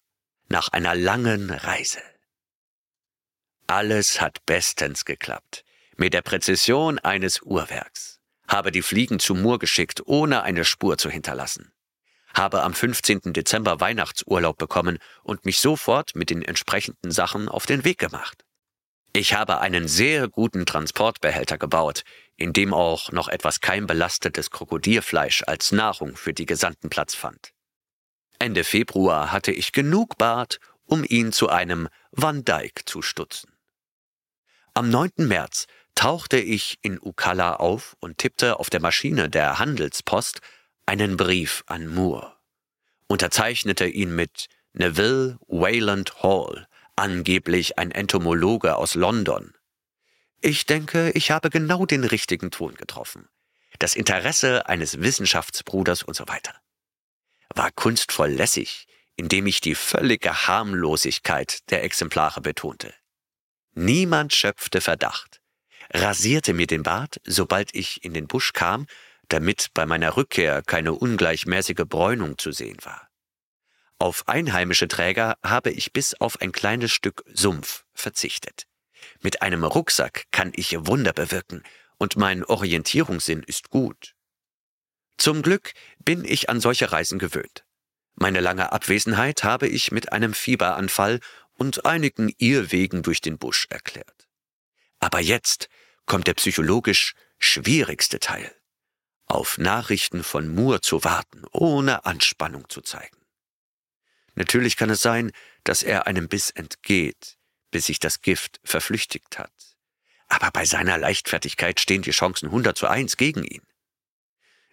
nach 0.48 0.68
einer 0.68 0.94
langen 0.94 1.50
Reise. 1.50 2.02
Alles 3.66 4.20
hat 4.20 4.44
bestens 4.46 5.04
geklappt, 5.04 5.64
mit 6.00 6.14
der 6.14 6.22
Präzision 6.22 6.98
eines 6.98 7.42
Uhrwerks. 7.42 8.20
Habe 8.48 8.72
die 8.72 8.80
Fliegen 8.80 9.18
zu 9.18 9.34
Mur 9.34 9.58
geschickt, 9.58 10.00
ohne 10.06 10.42
eine 10.42 10.64
Spur 10.64 10.96
zu 10.96 11.10
hinterlassen. 11.10 11.72
Habe 12.32 12.62
am 12.62 12.72
15. 12.72 13.34
Dezember 13.34 13.80
Weihnachtsurlaub 13.80 14.56
bekommen 14.56 14.98
und 15.22 15.44
mich 15.44 15.58
sofort 15.58 16.16
mit 16.16 16.30
den 16.30 16.40
entsprechenden 16.40 17.10
Sachen 17.10 17.50
auf 17.50 17.66
den 17.66 17.84
Weg 17.84 17.98
gemacht. 17.98 18.44
Ich 19.12 19.34
habe 19.34 19.60
einen 19.60 19.88
sehr 19.88 20.28
guten 20.28 20.64
Transportbehälter 20.64 21.58
gebaut, 21.58 22.04
in 22.36 22.54
dem 22.54 22.72
auch 22.72 23.12
noch 23.12 23.28
etwas 23.28 23.60
keimbelastetes 23.60 24.50
Krokodilfleisch 24.50 25.42
als 25.46 25.70
Nahrung 25.70 26.16
für 26.16 26.32
die 26.32 26.46
Gesandten 26.46 26.88
Platz 26.88 27.14
fand. 27.14 27.52
Ende 28.38 28.64
Februar 28.64 29.32
hatte 29.32 29.52
ich 29.52 29.72
genug 29.72 30.16
Bart, 30.16 30.60
um 30.86 31.04
ihn 31.04 31.30
zu 31.30 31.50
einem 31.50 31.88
Van 32.10 32.42
Dyke 32.42 32.86
zu 32.86 33.02
stutzen. 33.02 33.52
Am 34.72 34.88
9. 34.88 35.10
März 35.16 35.66
tauchte 35.94 36.38
ich 36.38 36.78
in 36.82 36.98
Ukalla 37.00 37.56
auf 37.56 37.96
und 38.00 38.18
tippte 38.18 38.58
auf 38.58 38.70
der 38.70 38.80
Maschine 38.80 39.28
der 39.28 39.58
Handelspost 39.58 40.40
einen 40.86 41.16
Brief 41.16 41.62
an 41.66 41.86
Moore, 41.86 42.36
unterzeichnete 43.06 43.86
ihn 43.86 44.14
mit 44.14 44.46
Neville 44.72 45.38
Wayland 45.46 46.22
Hall, 46.22 46.66
angeblich 46.96 47.78
ein 47.78 47.90
Entomologe 47.90 48.76
aus 48.76 48.94
London. 48.94 49.54
Ich 50.40 50.66
denke, 50.66 51.10
ich 51.12 51.30
habe 51.30 51.50
genau 51.50 51.86
den 51.86 52.04
richtigen 52.04 52.50
Ton 52.50 52.74
getroffen. 52.74 53.28
Das 53.78 53.94
Interesse 53.94 54.66
eines 54.68 55.00
Wissenschaftsbruders 55.00 56.02
und 56.02 56.14
so 56.14 56.26
weiter. 56.28 56.54
War 57.54 57.70
kunstvoll 57.72 58.30
lässig, 58.30 58.86
indem 59.16 59.46
ich 59.46 59.60
die 59.60 59.74
völlige 59.74 60.46
Harmlosigkeit 60.46 61.70
der 61.70 61.84
Exemplare 61.84 62.40
betonte. 62.40 62.94
Niemand 63.74 64.32
schöpfte 64.32 64.80
Verdacht, 64.80 65.29
rasierte 65.92 66.52
mir 66.52 66.66
den 66.66 66.82
Bart, 66.82 67.20
sobald 67.24 67.74
ich 67.74 68.04
in 68.04 68.14
den 68.14 68.26
Busch 68.26 68.52
kam, 68.52 68.86
damit 69.28 69.68
bei 69.74 69.86
meiner 69.86 70.16
Rückkehr 70.16 70.62
keine 70.62 70.92
ungleichmäßige 70.92 71.84
Bräunung 71.88 72.38
zu 72.38 72.52
sehen 72.52 72.78
war. 72.82 73.08
Auf 73.98 74.28
einheimische 74.28 74.88
Träger 74.88 75.36
habe 75.42 75.70
ich 75.70 75.92
bis 75.92 76.14
auf 76.14 76.40
ein 76.40 76.52
kleines 76.52 76.90
Stück 76.90 77.22
Sumpf 77.32 77.84
verzichtet. 77.92 78.66
Mit 79.20 79.42
einem 79.42 79.64
Rucksack 79.64 80.24
kann 80.30 80.52
ich 80.54 80.74
Wunder 80.86 81.12
bewirken 81.12 81.62
und 81.98 82.16
mein 82.16 82.44
Orientierungssinn 82.44 83.42
ist 83.42 83.70
gut. 83.70 84.14
Zum 85.18 85.42
Glück 85.42 85.74
bin 85.98 86.24
ich 86.24 86.48
an 86.48 86.60
solche 86.60 86.92
Reisen 86.92 87.18
gewöhnt. 87.18 87.64
Meine 88.14 88.40
lange 88.40 88.72
Abwesenheit 88.72 89.44
habe 89.44 89.68
ich 89.68 89.92
mit 89.92 90.12
einem 90.12 90.32
Fieberanfall 90.32 91.20
und 91.54 91.84
einigen 91.84 92.32
Irrwegen 92.38 93.02
durch 93.02 93.20
den 93.20 93.36
Busch 93.36 93.66
erklärt. 93.68 94.28
Aber 94.98 95.20
jetzt 95.20 95.68
kommt 96.10 96.26
der 96.26 96.34
psychologisch 96.34 97.14
schwierigste 97.38 98.18
Teil. 98.18 98.52
Auf 99.26 99.58
Nachrichten 99.58 100.24
von 100.24 100.52
Moore 100.52 100.80
zu 100.80 101.04
warten, 101.04 101.44
ohne 101.52 102.04
Anspannung 102.04 102.68
zu 102.68 102.80
zeigen. 102.80 103.16
Natürlich 104.34 104.76
kann 104.76 104.90
es 104.90 105.02
sein, 105.02 105.30
dass 105.62 105.84
er 105.84 106.08
einem 106.08 106.28
Biss 106.28 106.50
entgeht, 106.50 107.38
bis 107.70 107.86
sich 107.86 108.00
das 108.00 108.22
Gift 108.22 108.58
verflüchtigt 108.64 109.38
hat. 109.38 109.52
Aber 110.26 110.50
bei 110.50 110.64
seiner 110.64 110.98
Leichtfertigkeit 110.98 111.78
stehen 111.78 112.02
die 112.02 112.10
Chancen 112.10 112.46
100 112.46 112.76
zu 112.76 112.88
1 112.88 113.16
gegen 113.16 113.44
ihn. 113.44 113.62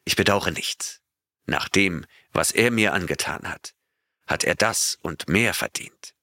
Ich 0.05 0.15
bedauere 0.15 0.49
nichts. 0.49 1.01
Nach 1.45 1.69
dem, 1.69 2.07
was 2.31 2.51
er 2.51 2.71
mir 2.71 2.93
angetan 2.93 3.47
hat, 3.47 3.75
hat 4.25 4.43
er 4.43 4.55
das 4.55 4.97
und 5.03 5.29
mehr 5.29 5.53
verdient. 5.53 6.15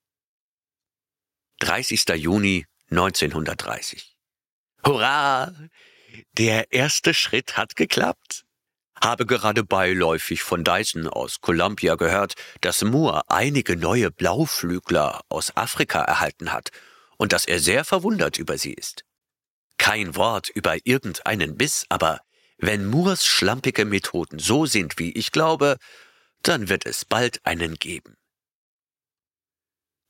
30. 1.60 2.04
Juni 2.16 2.66
1930. 2.90 4.13
Hurra! 4.86 5.50
Der 6.36 6.70
erste 6.70 7.14
Schritt 7.14 7.56
hat 7.56 7.74
geklappt. 7.74 8.44
Habe 9.00 9.24
gerade 9.24 9.64
beiläufig 9.64 10.42
von 10.42 10.62
Dyson 10.62 11.08
aus 11.08 11.40
Columbia 11.40 11.94
gehört, 11.94 12.34
dass 12.60 12.84
Moore 12.84 13.22
einige 13.28 13.76
neue 13.76 14.10
Blauflügler 14.10 15.22
aus 15.30 15.56
Afrika 15.56 16.02
erhalten 16.02 16.52
hat 16.52 16.68
und 17.16 17.32
dass 17.32 17.46
er 17.46 17.60
sehr 17.60 17.84
verwundert 17.84 18.38
über 18.38 18.58
sie 18.58 18.74
ist. 18.74 19.04
Kein 19.78 20.16
Wort 20.16 20.50
über 20.50 20.76
irgendeinen 20.84 21.56
Biss, 21.56 21.86
aber 21.88 22.20
wenn 22.58 22.84
Moores 22.84 23.24
schlampige 23.24 23.86
Methoden 23.86 24.38
so 24.38 24.66
sind, 24.66 24.98
wie 24.98 25.12
ich 25.12 25.32
glaube, 25.32 25.78
dann 26.42 26.68
wird 26.68 26.84
es 26.84 27.06
bald 27.06 27.44
einen 27.46 27.76
geben. 27.76 28.16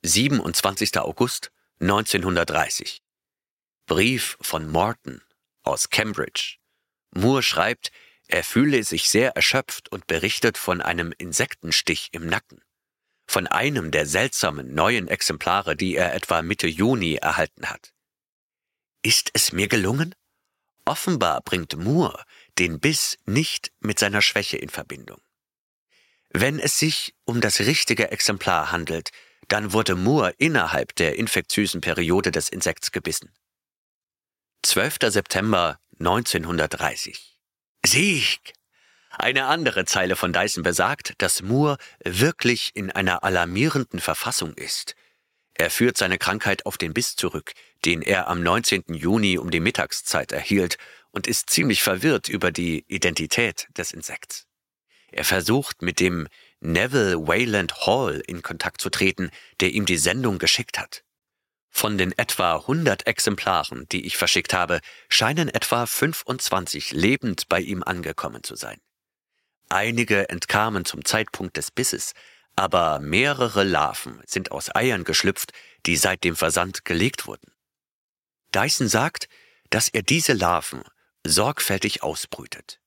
27. 0.03 0.99
August 0.99 1.53
1930. 1.81 3.04
Brief 3.87 4.39
von 4.41 4.71
Morton 4.71 5.21
aus 5.63 5.91
Cambridge. 5.91 6.57
Moore 7.11 7.43
schreibt, 7.43 7.93
er 8.29 8.43
fühle 8.43 8.83
sich 8.83 9.11
sehr 9.11 9.37
erschöpft 9.37 9.93
und 9.93 10.07
berichtet 10.07 10.57
von 10.57 10.81
einem 10.81 11.13
Insektenstich 11.19 12.09
im 12.13 12.27
Nacken. 12.27 12.63
Von 13.27 13.47
einem 13.47 13.91
der 13.91 14.07
seltsamen 14.07 14.75
neuen 14.75 15.07
Exemplare, 15.09 15.77
die 15.77 15.97
er 15.97 16.15
etwa 16.15 16.41
Mitte 16.41 16.67
Juni 16.67 17.17
erhalten 17.17 17.69
hat. 17.69 17.93
Ist 19.03 19.31
es 19.35 19.53
mir 19.53 19.69
gelungen? 19.69 20.15
Offenbar 20.87 21.43
bringt 21.43 21.77
Moore 21.77 22.25
den 22.59 22.81
Biss 22.81 23.19
nicht 23.27 23.71
mit 23.81 23.99
seiner 23.99 24.23
Schwäche 24.23 24.57
in 24.57 24.71
Verbindung. 24.71 25.21
Wenn 26.31 26.59
es 26.59 26.79
sich 26.79 27.15
um 27.25 27.43
das 27.43 27.61
richtige 27.61 28.11
Exemplar 28.11 28.73
handelt, 28.73 29.11
dann 29.49 29.75
wurde 29.75 29.95
Moore 29.95 30.35
innerhalb 30.39 30.95
der 30.97 31.17
infektiösen 31.17 31.83
Periode 31.83 32.31
des 32.31 32.49
Insekts 32.49 32.91
gebissen. 32.91 33.31
12. 34.65 34.97
September 35.11 35.79
1930. 36.01 37.39
Sieg! 37.85 38.55
Eine 39.11 39.45
andere 39.45 39.85
Zeile 39.85 40.17
von 40.17 40.33
Dyson 40.33 40.63
besagt, 40.63 41.13
dass 41.19 41.43
Moore 41.43 41.77
wirklich 42.03 42.71
in 42.73 42.91
einer 42.91 43.25
alarmierenden 43.25 44.01
Verfassung 44.01 44.55
ist. 44.55 44.97
Er 45.53 45.71
führt 45.71 45.99
seine 45.99 46.17
Krankheit 46.17 46.65
auf 46.65 46.79
den 46.79 46.95
Biss 46.95 47.15
zurück, 47.15 47.53
den 47.85 48.01
er 48.01 48.27
am 48.29 48.43
19. 48.43 48.85
Juni 48.95 49.37
um 49.37 49.51
die 49.51 49.61
Mittagszeit 49.61 50.33
erhielt, 50.33 50.79
und 51.11 51.27
ist 51.27 51.51
ziemlich 51.51 51.83
verwirrt 51.83 52.31
über 52.31 52.51
die 52.51 52.87
Identität 52.89 53.69
des 53.77 53.93
Insekts. 53.93 54.47
Er 55.13 55.25
versucht 55.25 55.83
mit 55.83 56.01
dem 56.01 56.27
Neville 56.61 57.29
Wayland 57.29 57.87
Hall 57.87 58.23
in 58.27 58.41
Kontakt 58.41 58.81
zu 58.81 58.89
treten, 58.89 59.31
der 59.61 59.73
ihm 59.73 59.85
die 59.85 59.99
Sendung 59.99 60.39
geschickt 60.39 60.79
hat. 60.79 61.05
Von 61.77 61.99
den 61.99 62.17
etwa 62.17 62.55
100 62.55 63.09
Exemplaren, 63.09 63.89
die 63.91 64.07
ich 64.07 64.17
verschickt 64.17 64.55
habe, 64.55 64.81
scheinen 65.09 65.49
etwa 65.49 65.87
25 65.87 66.93
lebend 66.93 67.49
bei 67.49 67.61
ihm 67.61 67.83
angekommen 67.83 68.45
zu 68.45 68.55
sein. 68.55 68.81
Einige 69.69 70.29
entkamen 70.29 70.85
zum 70.85 71.05
Zeitpunkt 71.05 71.57
des 71.57 71.73
Bisses, 71.73 72.13
aber 72.55 73.01
mehrere 73.01 73.65
Larven 73.65 74.23
sind 74.25 74.53
aus 74.53 74.73
Eiern 74.73 75.03
geschlüpft, 75.03 75.53
die 75.85 75.97
seit 75.97 76.23
dem 76.23 76.37
Versand 76.37 76.85
gelegt 76.85 77.27
wurden. 77.27 77.53
Dyson 78.55 78.89
sagt, 78.89 79.29
dass 79.71 79.89
er 79.89 80.03
diese 80.03 80.33
Larven 80.33 80.85
sorgfältig 81.27 82.05
ausbrütet. 82.05 82.79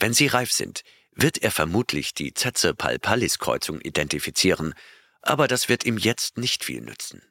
Wenn 0.00 0.14
sie 0.14 0.28
reif 0.28 0.52
sind, 0.52 0.84
wird 1.14 1.36
er 1.36 1.50
vermutlich 1.50 2.14
die 2.14 2.32
Zetze-Palpallis-Kreuzung 2.32 3.82
identifizieren, 3.82 4.72
aber 5.20 5.48
das 5.48 5.68
wird 5.68 5.84
ihm 5.84 5.98
jetzt 5.98 6.38
nicht 6.38 6.64
viel 6.64 6.80
nützen. 6.80 7.22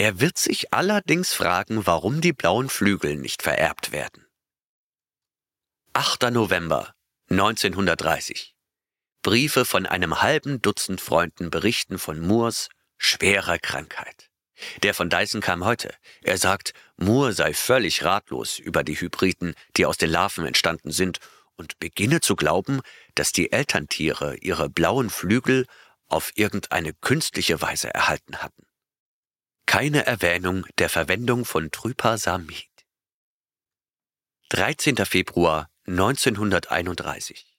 Er 0.00 0.18
wird 0.18 0.38
sich 0.38 0.72
allerdings 0.72 1.34
fragen, 1.34 1.84
warum 1.84 2.22
die 2.22 2.32
blauen 2.32 2.70
Flügel 2.70 3.16
nicht 3.16 3.42
vererbt 3.42 3.92
werden. 3.92 4.24
8. 5.92 6.30
November 6.30 6.94
1930. 7.28 8.54
Briefe 9.20 9.66
von 9.66 9.84
einem 9.84 10.22
halben 10.22 10.62
Dutzend 10.62 11.02
Freunden 11.02 11.50
berichten 11.50 11.98
von 11.98 12.18
Moores 12.18 12.70
schwerer 12.96 13.58
Krankheit. 13.58 14.30
Der 14.82 14.94
von 14.94 15.10
Dyson 15.10 15.42
kam 15.42 15.66
heute. 15.66 15.94
Er 16.22 16.38
sagt, 16.38 16.72
Moore 16.96 17.34
sei 17.34 17.52
völlig 17.52 18.02
ratlos 18.02 18.58
über 18.58 18.82
die 18.82 18.98
Hybriden, 18.98 19.52
die 19.76 19.84
aus 19.84 19.98
den 19.98 20.08
Larven 20.08 20.46
entstanden 20.46 20.92
sind 20.92 21.18
und 21.56 21.78
beginne 21.78 22.22
zu 22.22 22.36
glauben, 22.36 22.80
dass 23.16 23.32
die 23.32 23.52
Elterntiere 23.52 24.36
ihre 24.36 24.70
blauen 24.70 25.10
Flügel 25.10 25.66
auf 26.08 26.32
irgendeine 26.36 26.94
künstliche 26.94 27.60
Weise 27.60 27.92
erhalten 27.92 28.38
hatten. 28.38 28.69
Keine 29.70 30.04
Erwähnung 30.04 30.66
der 30.78 30.88
Verwendung 30.88 31.44
von 31.44 31.70
Trypasamid. 31.70 32.66
13. 34.48 34.96
Februar 35.06 35.70
1931. 35.86 37.56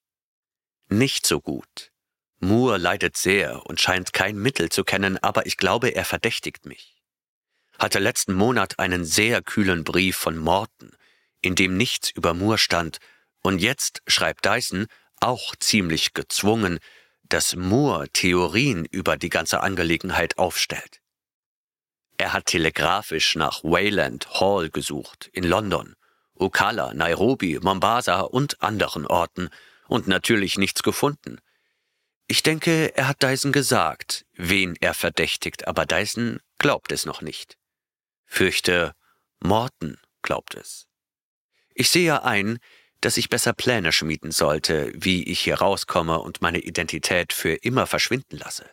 Nicht 0.89 1.25
so 1.25 1.39
gut. 1.39 1.93
Moore 2.39 2.79
leidet 2.79 3.15
sehr 3.15 3.65
und 3.65 3.79
scheint 3.79 4.11
kein 4.11 4.35
Mittel 4.35 4.67
zu 4.67 4.83
kennen, 4.83 5.19
aber 5.19 5.45
ich 5.45 5.55
glaube, 5.55 5.95
er 5.95 6.03
verdächtigt 6.03 6.65
mich. 6.65 7.01
Hatte 7.79 7.99
letzten 7.99 8.33
Monat 8.33 8.77
einen 8.77 9.05
sehr 9.05 9.41
kühlen 9.41 9.85
Brief 9.85 10.17
von 10.17 10.37
Morton, 10.37 10.91
in 11.39 11.55
dem 11.55 11.77
nichts 11.77 12.09
über 12.09 12.33
Moore 12.33 12.57
stand, 12.57 12.97
und 13.41 13.59
jetzt 13.59 14.01
schreibt 14.05 14.43
Dyson, 14.43 14.87
auch 15.21 15.55
ziemlich 15.55 16.13
gezwungen, 16.13 16.79
dass 17.23 17.55
Moore 17.55 18.09
Theorien 18.09 18.83
über 18.83 19.15
die 19.15 19.29
ganze 19.29 19.61
Angelegenheit 19.61 20.37
aufstellt. 20.37 21.00
Er 22.21 22.33
hat 22.33 22.45
telegrafisch 22.45 23.35
nach 23.35 23.63
Wayland 23.63 24.39
Hall 24.39 24.69
gesucht 24.69 25.31
in 25.33 25.43
London, 25.43 25.95
Ocala, 26.35 26.93
Nairobi, 26.93 27.57
Mombasa 27.59 28.19
und 28.19 28.61
anderen 28.61 29.07
Orten 29.07 29.49
und 29.87 30.07
natürlich 30.07 30.59
nichts 30.59 30.83
gefunden. 30.83 31.39
Ich 32.27 32.43
denke, 32.43 32.95
er 32.95 33.07
hat 33.07 33.23
Dyson 33.23 33.51
gesagt, 33.51 34.27
wen 34.33 34.75
er 34.81 34.93
verdächtigt, 34.93 35.67
aber 35.67 35.87
Dyson 35.87 36.39
glaubt 36.59 36.91
es 36.91 37.07
noch 37.07 37.23
nicht. 37.23 37.57
Fürchte, 38.27 38.93
Morton 39.39 39.97
glaubt 40.21 40.53
es. 40.53 40.85
Ich 41.73 41.89
sehe 41.89 42.23
ein, 42.23 42.59
dass 42.99 43.17
ich 43.17 43.29
besser 43.29 43.53
Pläne 43.53 43.91
schmieden 43.91 44.29
sollte, 44.29 44.91
wie 44.93 45.23
ich 45.23 45.39
hier 45.39 45.55
rauskomme 45.55 46.19
und 46.19 46.39
meine 46.43 46.59
Identität 46.59 47.33
für 47.33 47.53
immer 47.53 47.87
verschwinden 47.87 48.37
lasse. 48.37 48.69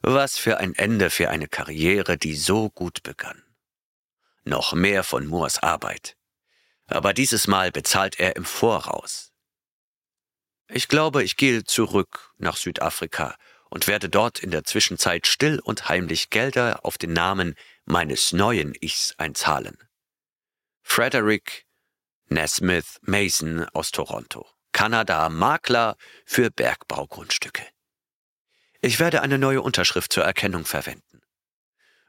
Was 0.00 0.38
für 0.38 0.58
ein 0.58 0.74
Ende 0.74 1.10
für 1.10 1.28
eine 1.30 1.48
Karriere, 1.48 2.16
die 2.16 2.36
so 2.36 2.70
gut 2.70 3.02
begann. 3.02 3.42
Noch 4.44 4.72
mehr 4.72 5.04
von 5.04 5.26
Moores 5.26 5.58
Arbeit. 5.58 6.16
Aber 6.86 7.12
dieses 7.12 7.46
Mal 7.46 7.70
bezahlt 7.70 8.18
er 8.18 8.36
im 8.36 8.44
Voraus. 8.44 9.32
Ich 10.68 10.88
glaube, 10.88 11.22
ich 11.22 11.36
gehe 11.36 11.64
zurück 11.64 12.32
nach 12.38 12.56
Südafrika 12.56 13.36
und 13.70 13.86
werde 13.88 14.08
dort 14.08 14.38
in 14.38 14.50
der 14.50 14.64
Zwischenzeit 14.64 15.26
still 15.26 15.60
und 15.60 15.88
heimlich 15.88 16.30
Gelder 16.30 16.84
auf 16.84 16.98
den 16.98 17.12
Namen 17.12 17.54
meines 17.84 18.32
neuen 18.32 18.74
Ichs 18.80 19.14
einzahlen. 19.18 19.76
Frederick 20.82 21.66
Nesmith 22.28 22.98
Mason 23.02 23.66
aus 23.72 23.90
Toronto, 23.90 24.46
Kanada, 24.72 25.28
Makler 25.28 25.96
für 26.24 26.50
Bergbaugrundstücke. 26.50 27.62
Ich 28.80 29.00
werde 29.00 29.22
eine 29.22 29.38
neue 29.38 29.60
Unterschrift 29.60 30.12
zur 30.12 30.24
Erkennung 30.24 30.64
verwenden. 30.64 31.20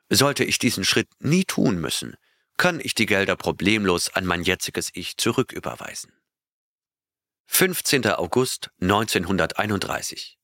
Sollte 0.10 0.44
ich 0.44 0.60
diesen 0.60 0.84
Schritt 0.86 1.10
nie 1.20 1.44
tun 1.44 1.80
müssen, 1.80 2.16
kann 2.58 2.80
ich 2.80 2.94
die 2.94 3.08
Gelder 3.08 3.36
problemlos 3.36 4.14
an 4.14 4.26
mein 4.26 4.44
jetziges 4.44 4.90
Ich 4.94 5.18
zurücküberweisen. 5.18 6.14
15. 7.48 8.06
August 8.08 8.70
1931. 8.82 10.38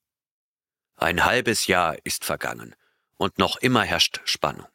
Ein 0.95 1.25
halbes 1.25 1.67
Jahr 1.67 1.97
ist 2.03 2.25
vergangen 2.25 2.75
und 3.17 3.37
noch 3.37 3.57
immer 3.57 3.83
herrscht 3.83 4.21
Spannung. 4.25 4.67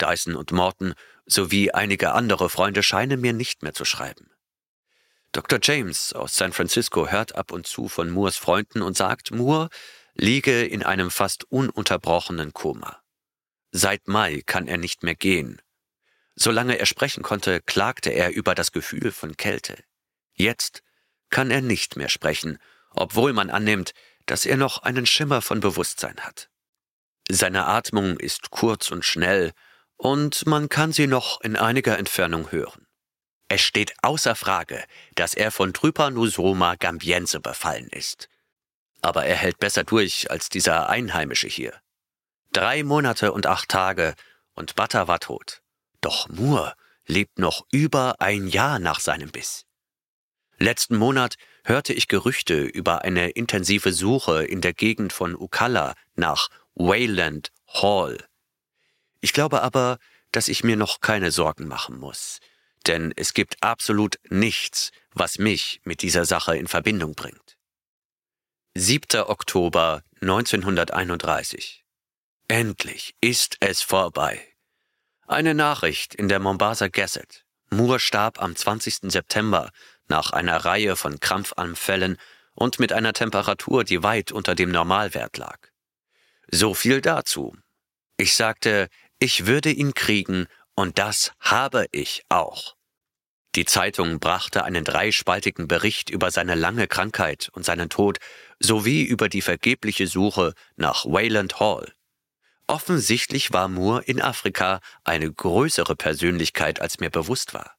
Dyson 0.00 0.36
und 0.36 0.52
Morton 0.52 0.94
sowie 1.26 1.72
einige 1.72 2.12
andere 2.12 2.48
Freunde 2.48 2.82
scheinen 2.82 3.20
mir 3.20 3.32
nicht 3.32 3.62
mehr 3.62 3.74
zu 3.74 3.84
schreiben. 3.84 4.30
Dr. 5.32 5.58
James 5.62 6.12
aus 6.12 6.36
San 6.36 6.52
Francisco 6.52 7.08
hört 7.08 7.34
ab 7.34 7.50
und 7.50 7.66
zu 7.66 7.88
von 7.88 8.10
Moores 8.10 8.36
Freunden 8.36 8.82
und 8.82 8.96
sagt, 8.96 9.30
Moore 9.30 9.70
liege 10.14 10.64
in 10.64 10.82
einem 10.82 11.10
fast 11.10 11.44
ununterbrochenen 11.50 12.52
Koma. 12.52 13.02
Seit 13.70 14.08
Mai 14.08 14.42
kann 14.44 14.68
er 14.68 14.76
nicht 14.76 15.02
mehr 15.02 15.14
gehen. 15.14 15.60
Solange 16.34 16.78
er 16.78 16.86
sprechen 16.86 17.22
konnte, 17.22 17.60
klagte 17.60 18.10
er 18.10 18.32
über 18.32 18.54
das 18.54 18.72
Gefühl 18.72 19.12
von 19.12 19.36
Kälte. 19.36 19.82
Jetzt 20.34 20.82
kann 21.30 21.50
er 21.50 21.62
nicht 21.62 21.96
mehr 21.96 22.08
sprechen, 22.08 22.58
obwohl 22.90 23.32
man 23.32 23.50
annimmt, 23.50 23.92
dass 24.26 24.46
er 24.46 24.56
noch 24.56 24.82
einen 24.82 25.06
Schimmer 25.06 25.42
von 25.42 25.60
Bewusstsein 25.60 26.20
hat. 26.20 26.48
Seine 27.28 27.66
Atmung 27.66 28.18
ist 28.18 28.50
kurz 28.50 28.90
und 28.90 29.04
schnell, 29.04 29.52
und 29.96 30.46
man 30.46 30.68
kann 30.68 30.92
sie 30.92 31.06
noch 31.06 31.40
in 31.40 31.56
einiger 31.56 31.98
Entfernung 31.98 32.50
hören. 32.50 32.86
Es 33.48 33.60
steht 33.60 33.94
außer 34.02 34.34
Frage, 34.34 34.82
dass 35.14 35.34
er 35.34 35.50
von 35.50 35.72
Trypanosoma 35.72 36.76
gambiense 36.76 37.40
befallen 37.40 37.88
ist. 37.88 38.28
Aber 39.02 39.26
er 39.26 39.36
hält 39.36 39.58
besser 39.58 39.84
durch 39.84 40.30
als 40.30 40.48
dieser 40.48 40.88
Einheimische 40.88 41.48
hier. 41.48 41.74
Drei 42.52 42.82
Monate 42.82 43.32
und 43.32 43.46
acht 43.46 43.68
Tage 43.68 44.14
und 44.54 44.74
Butter 44.74 45.08
war 45.08 45.20
tot. 45.20 45.62
Doch 46.00 46.28
Moore 46.28 46.74
lebt 47.06 47.38
noch 47.38 47.66
über 47.70 48.20
ein 48.20 48.46
Jahr 48.46 48.78
nach 48.78 49.00
seinem 49.00 49.30
Biss. 49.30 49.64
Letzten 50.58 50.96
Monat 50.96 51.36
hörte 51.64 51.92
ich 51.92 52.08
Gerüchte 52.08 52.62
über 52.62 53.02
eine 53.02 53.30
intensive 53.30 53.92
Suche 53.92 54.44
in 54.44 54.60
der 54.60 54.74
Gegend 54.74 55.12
von 55.12 55.34
Ukalla 55.34 55.94
nach 56.14 56.48
Wayland 56.74 57.50
Hall. 57.66 58.24
Ich 59.20 59.32
glaube 59.32 59.62
aber, 59.62 59.98
dass 60.30 60.48
ich 60.48 60.64
mir 60.64 60.76
noch 60.76 61.00
keine 61.00 61.30
Sorgen 61.30 61.68
machen 61.68 61.98
muss, 61.98 62.38
denn 62.86 63.12
es 63.16 63.34
gibt 63.34 63.62
absolut 63.62 64.16
nichts, 64.28 64.90
was 65.12 65.38
mich 65.38 65.80
mit 65.84 66.02
dieser 66.02 66.24
Sache 66.24 66.56
in 66.56 66.68
Verbindung 66.68 67.14
bringt. 67.14 67.56
7. 68.74 69.20
Oktober 69.26 70.02
1931. 70.22 71.84
Endlich 72.48 73.14
ist 73.20 73.58
es 73.60 73.82
vorbei. 73.82 74.40
Eine 75.26 75.52
Nachricht 75.52 76.14
in 76.14 76.30
der 76.30 76.38
Mombasa 76.38 76.88
Gazette. 76.88 77.40
Moore 77.68 78.00
starb 78.00 78.40
am 78.40 78.56
20. 78.56 79.12
September 79.12 79.70
nach 80.08 80.32
einer 80.32 80.64
Reihe 80.64 80.96
von 80.96 81.20
Krampfanfällen 81.20 82.16
und 82.54 82.78
mit 82.78 82.94
einer 82.94 83.12
Temperatur, 83.12 83.84
die 83.84 84.02
weit 84.02 84.32
unter 84.32 84.54
dem 84.54 84.70
Normalwert 84.70 85.36
lag. 85.36 85.58
So 86.50 86.72
viel 86.72 87.02
dazu. 87.02 87.54
Ich 88.16 88.34
sagte, 88.34 88.88
ich 89.18 89.44
würde 89.44 89.70
ihn 89.70 89.92
kriegen, 89.92 90.46
und 90.74 90.98
das 90.98 91.32
habe 91.40 91.88
ich 91.92 92.22
auch. 92.30 92.74
Die 93.54 93.66
Zeitung 93.66 94.18
brachte 94.18 94.64
einen 94.64 94.82
dreispaltigen 94.82 95.68
Bericht 95.68 96.08
über 96.08 96.30
seine 96.30 96.54
lange 96.54 96.88
Krankheit 96.88 97.50
und 97.52 97.64
seinen 97.64 97.90
Tod 97.90 98.18
sowie 98.58 99.02
über 99.02 99.28
die 99.28 99.42
vergebliche 99.42 100.06
Suche 100.06 100.54
nach 100.76 101.04
Wayland 101.04 101.60
Hall. 101.60 101.92
Offensichtlich 102.66 103.52
war 103.52 103.68
Moore 103.68 104.02
in 104.04 104.22
Afrika 104.22 104.80
eine 105.04 105.30
größere 105.30 105.96
Persönlichkeit, 105.96 106.80
als 106.80 107.00
mir 107.00 107.10
bewusst 107.10 107.52
war. 107.52 107.76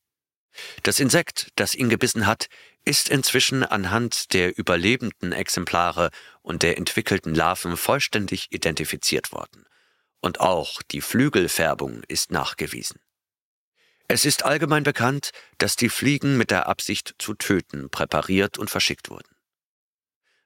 Das 0.83 0.99
Insekt, 0.99 1.51
das 1.55 1.73
ihn 1.73 1.89
gebissen 1.89 2.27
hat, 2.27 2.47
ist 2.85 3.09
inzwischen 3.09 3.63
anhand 3.63 4.33
der 4.33 4.55
überlebenden 4.55 5.31
Exemplare 5.31 6.11
und 6.43 6.61
der 6.61 6.77
entwickelten 6.77 7.33
Larven 7.33 7.77
vollständig 7.77 8.51
identifiziert 8.51 9.31
worden 9.31 9.65
und 10.23 10.39
auch 10.39 10.81
die 10.81 11.01
Flügelfärbung 11.01 12.01
ist 12.07 12.31
nachgewiesen. 12.31 12.99
Es 14.07 14.25
ist 14.25 14.43
allgemein 14.45 14.83
bekannt, 14.83 15.31
dass 15.57 15.75
die 15.75 15.89
Fliegen 15.89 16.37
mit 16.37 16.51
der 16.51 16.67
Absicht 16.67 17.15
zu 17.19 17.33
töten 17.33 17.89
präpariert 17.89 18.57
und 18.57 18.69
verschickt 18.69 19.09
wurden. 19.09 19.29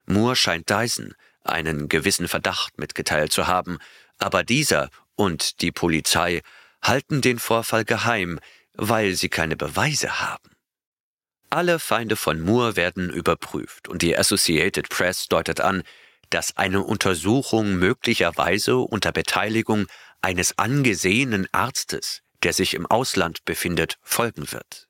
Moore 0.06 0.36
scheint 0.36 0.70
Dyson 0.70 1.16
einen 1.44 1.90
gewissen 1.90 2.28
Verdacht 2.28 2.78
mitgeteilt 2.78 3.32
zu 3.32 3.48
haben, 3.48 3.80
aber 4.18 4.44
dieser 4.44 4.90
und 5.16 5.62
die 5.62 5.72
Polizei 5.72 6.42
halten 6.82 7.22
den 7.22 7.40
Vorfall 7.40 7.86
geheim, 7.86 8.40
weil 8.74 9.16
sie 9.16 9.30
keine 9.30 9.56
Beweise 9.56 10.20
haben. 10.20 10.52
Alle 11.50 11.80
Feinde 11.80 12.16
von 12.16 12.42
Moore 12.42 12.76
werden 12.76 13.10
überprüft 13.10 13.88
und 13.88 14.02
die 14.02 14.18
Associated 14.18 14.90
Press 14.90 15.28
deutet 15.28 15.62
an, 15.62 15.84
dass 16.30 16.58
eine 16.58 16.84
Untersuchung 16.84 17.76
möglicherweise 17.76 18.78
unter 18.78 19.12
Beteiligung 19.12 19.88
eines 20.22 20.58
angesehenen 20.58 21.48
Arztes, 21.54 22.22
der 22.44 22.54
sich 22.54 22.74
im 22.74 22.86
Ausland 22.86 23.46
befindet, 23.46 23.98
folgen 24.02 24.52
wird. 24.52 24.88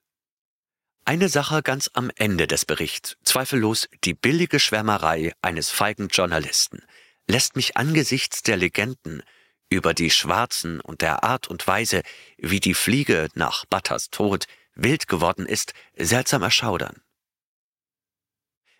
Eine 1.06 1.30
Sache 1.30 1.64
ganz 1.64 1.90
am 1.94 2.12
Ende 2.16 2.48
des 2.48 2.66
Berichts, 2.66 3.16
zweifellos 3.24 3.88
die 4.04 4.14
billige 4.14 4.60
Schwärmerei 4.60 5.32
eines 5.42 5.70
feigen 5.70 6.10
Journalisten, 6.10 6.84
lässt 7.28 7.56
mich 7.56 7.78
angesichts 7.78 8.44
der 8.44 8.58
Legenden 8.58 9.24
über 9.70 9.94
die 9.94 10.12
Schwarzen 10.12 10.82
und 10.82 11.02
der 11.02 11.24
Art 11.24 11.48
und 11.48 11.66
Weise, 11.68 12.02
wie 12.38 12.60
die 12.60 12.74
Fliege 12.74 13.30
nach 13.36 13.66
Butters 13.66 14.10
Tod 14.10 14.48
wild 14.76 15.08
geworden 15.08 15.46
ist, 15.46 15.74
seltsam 15.96 16.44
erschaudern. 16.44 17.02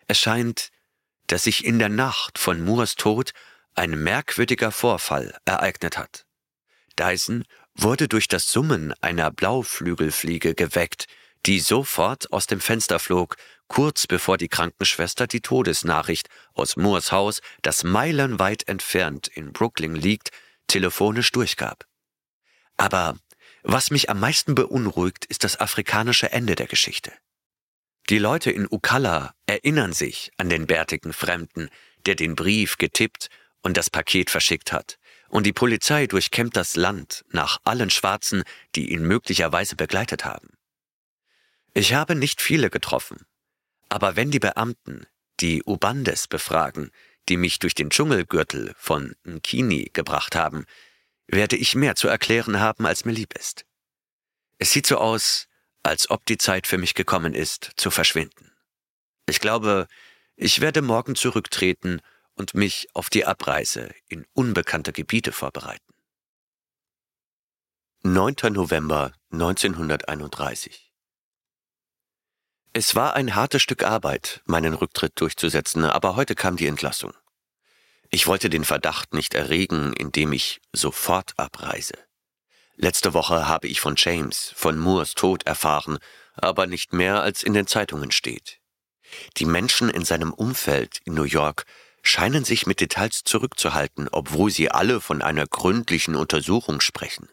Es 0.06 0.18
scheint, 0.18 0.70
dass 1.26 1.44
sich 1.44 1.64
in 1.64 1.78
der 1.78 1.90
Nacht 1.90 2.38
von 2.38 2.64
Moores 2.64 2.94
Tod 2.94 3.32
ein 3.74 4.02
merkwürdiger 4.02 4.72
Vorfall 4.72 5.36
ereignet 5.44 5.98
hat. 5.98 6.26
Dyson 6.98 7.44
wurde 7.78 8.08
durch 8.08 8.28
das 8.28 8.50
Summen 8.50 8.92
einer 9.00 9.30
Blauflügelfliege 9.30 10.54
geweckt, 10.54 11.06
die 11.46 11.60
sofort 11.60 12.32
aus 12.32 12.46
dem 12.46 12.60
Fenster 12.60 12.98
flog, 12.98 13.36
kurz 13.68 14.06
bevor 14.06 14.36
die 14.36 14.48
Krankenschwester 14.48 15.26
die 15.26 15.40
Todesnachricht 15.40 16.28
aus 16.54 16.76
Moores 16.76 17.12
Haus, 17.12 17.40
das 17.62 17.84
meilenweit 17.84 18.66
entfernt 18.68 19.28
in 19.28 19.52
Brooklyn 19.52 19.94
liegt, 19.94 20.30
telefonisch 20.66 21.30
durchgab. 21.30 21.86
Aber 22.76 23.16
was 23.62 23.90
mich 23.90 24.10
am 24.10 24.20
meisten 24.20 24.54
beunruhigt, 24.54 25.24
ist 25.26 25.44
das 25.44 25.60
afrikanische 25.60 26.32
Ende 26.32 26.54
der 26.54 26.66
Geschichte. 26.66 27.12
Die 28.08 28.18
Leute 28.18 28.50
in 28.50 28.66
Ukalla 28.70 29.34
erinnern 29.46 29.92
sich 29.92 30.32
an 30.38 30.48
den 30.48 30.66
bärtigen 30.66 31.12
Fremden, 31.12 31.68
der 32.06 32.14
den 32.14 32.34
Brief 32.34 32.78
getippt 32.78 33.28
und 33.62 33.76
das 33.76 33.90
Paket 33.90 34.30
verschickt 34.30 34.72
hat. 34.72 34.98
Und 35.28 35.44
die 35.44 35.52
Polizei 35.52 36.06
durchkämmt 36.06 36.56
das 36.56 36.76
Land 36.76 37.24
nach 37.30 37.58
allen 37.64 37.90
Schwarzen, 37.90 38.44
die 38.74 38.92
ihn 38.92 39.02
möglicherweise 39.02 39.76
begleitet 39.76 40.24
haben. 40.24 40.48
Ich 41.74 41.94
habe 41.94 42.14
nicht 42.14 42.40
viele 42.40 42.70
getroffen, 42.70 43.26
aber 43.88 44.16
wenn 44.16 44.30
die 44.30 44.40
Beamten 44.40 45.06
die 45.40 45.62
Ubandes 45.62 46.26
befragen, 46.26 46.90
die 47.28 47.36
mich 47.36 47.58
durch 47.58 47.74
den 47.74 47.90
Dschungelgürtel 47.90 48.74
von 48.76 49.14
Nkini 49.26 49.90
gebracht 49.92 50.34
haben, 50.34 50.64
werde 51.26 51.56
ich 51.56 51.74
mehr 51.74 51.94
zu 51.94 52.08
erklären 52.08 52.58
haben, 52.58 52.86
als 52.86 53.04
mir 53.04 53.12
lieb 53.12 53.34
ist. 53.34 53.64
Es 54.58 54.72
sieht 54.72 54.86
so 54.86 54.96
aus, 54.96 55.46
als 55.82 56.10
ob 56.10 56.24
die 56.26 56.38
Zeit 56.38 56.66
für 56.66 56.78
mich 56.78 56.94
gekommen 56.94 57.34
ist, 57.34 57.72
zu 57.76 57.90
verschwinden. 57.90 58.52
Ich 59.28 59.40
glaube, 59.40 59.86
ich 60.36 60.60
werde 60.60 60.82
morgen 60.82 61.14
zurücktreten 61.14 62.00
und 62.38 62.54
mich 62.54 62.88
auf 62.94 63.10
die 63.10 63.26
Abreise 63.26 63.92
in 64.08 64.24
unbekannte 64.32 64.92
Gebiete 64.92 65.32
vorbereiten. 65.32 65.92
9. 68.04 68.36
November 68.52 69.12
1931 69.32 70.92
Es 72.72 72.94
war 72.94 73.14
ein 73.14 73.34
hartes 73.34 73.60
Stück 73.60 73.82
Arbeit, 73.82 74.40
meinen 74.46 74.74
Rücktritt 74.74 75.20
durchzusetzen, 75.20 75.84
aber 75.84 76.14
heute 76.14 76.36
kam 76.36 76.56
die 76.56 76.68
Entlassung. 76.68 77.12
Ich 78.10 78.26
wollte 78.26 78.48
den 78.48 78.64
Verdacht 78.64 79.12
nicht 79.12 79.34
erregen, 79.34 79.92
indem 79.92 80.32
ich 80.32 80.60
sofort 80.72 81.34
abreise. 81.36 81.94
Letzte 82.76 83.12
Woche 83.12 83.48
habe 83.48 83.66
ich 83.66 83.80
von 83.80 83.94
James, 83.96 84.52
von 84.54 84.78
Moores 84.78 85.14
Tod 85.14 85.44
erfahren, 85.44 85.98
aber 86.34 86.68
nicht 86.68 86.92
mehr 86.92 87.20
als 87.20 87.42
in 87.42 87.52
den 87.52 87.66
Zeitungen 87.66 88.12
steht. 88.12 88.60
Die 89.38 89.44
Menschen 89.44 89.90
in 89.90 90.04
seinem 90.04 90.32
Umfeld 90.32 91.00
in 91.04 91.14
New 91.14 91.24
York 91.24 91.64
scheinen 92.02 92.44
sich 92.44 92.66
mit 92.66 92.80
Details 92.80 93.22
zurückzuhalten, 93.24 94.08
obwohl 94.10 94.50
sie 94.50 94.70
alle 94.70 95.00
von 95.00 95.22
einer 95.22 95.46
gründlichen 95.46 96.16
Untersuchung 96.16 96.80
sprechen. 96.80 97.28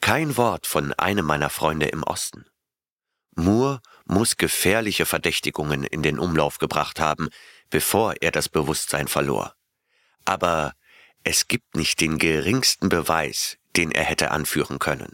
Kein 0.00 0.36
Wort 0.36 0.66
von 0.66 0.92
einem 0.94 1.26
meiner 1.26 1.50
Freunde 1.50 1.86
im 1.86 2.02
Osten. 2.02 2.46
Moore 3.34 3.80
muss 4.04 4.36
gefährliche 4.36 5.06
Verdächtigungen 5.06 5.84
in 5.84 6.02
den 6.02 6.18
Umlauf 6.18 6.58
gebracht 6.58 7.00
haben, 7.00 7.28
bevor 7.70 8.14
er 8.20 8.30
das 8.30 8.48
Bewusstsein 8.48 9.08
verlor 9.08 9.54
aber 10.24 10.74
es 11.24 11.48
gibt 11.48 11.76
nicht 11.76 12.00
den 12.00 12.18
geringsten 12.18 12.88
Beweis, 12.88 13.58
den 13.76 13.90
er 13.90 14.04
hätte 14.04 14.30
anführen 14.30 14.78
können. 14.78 15.12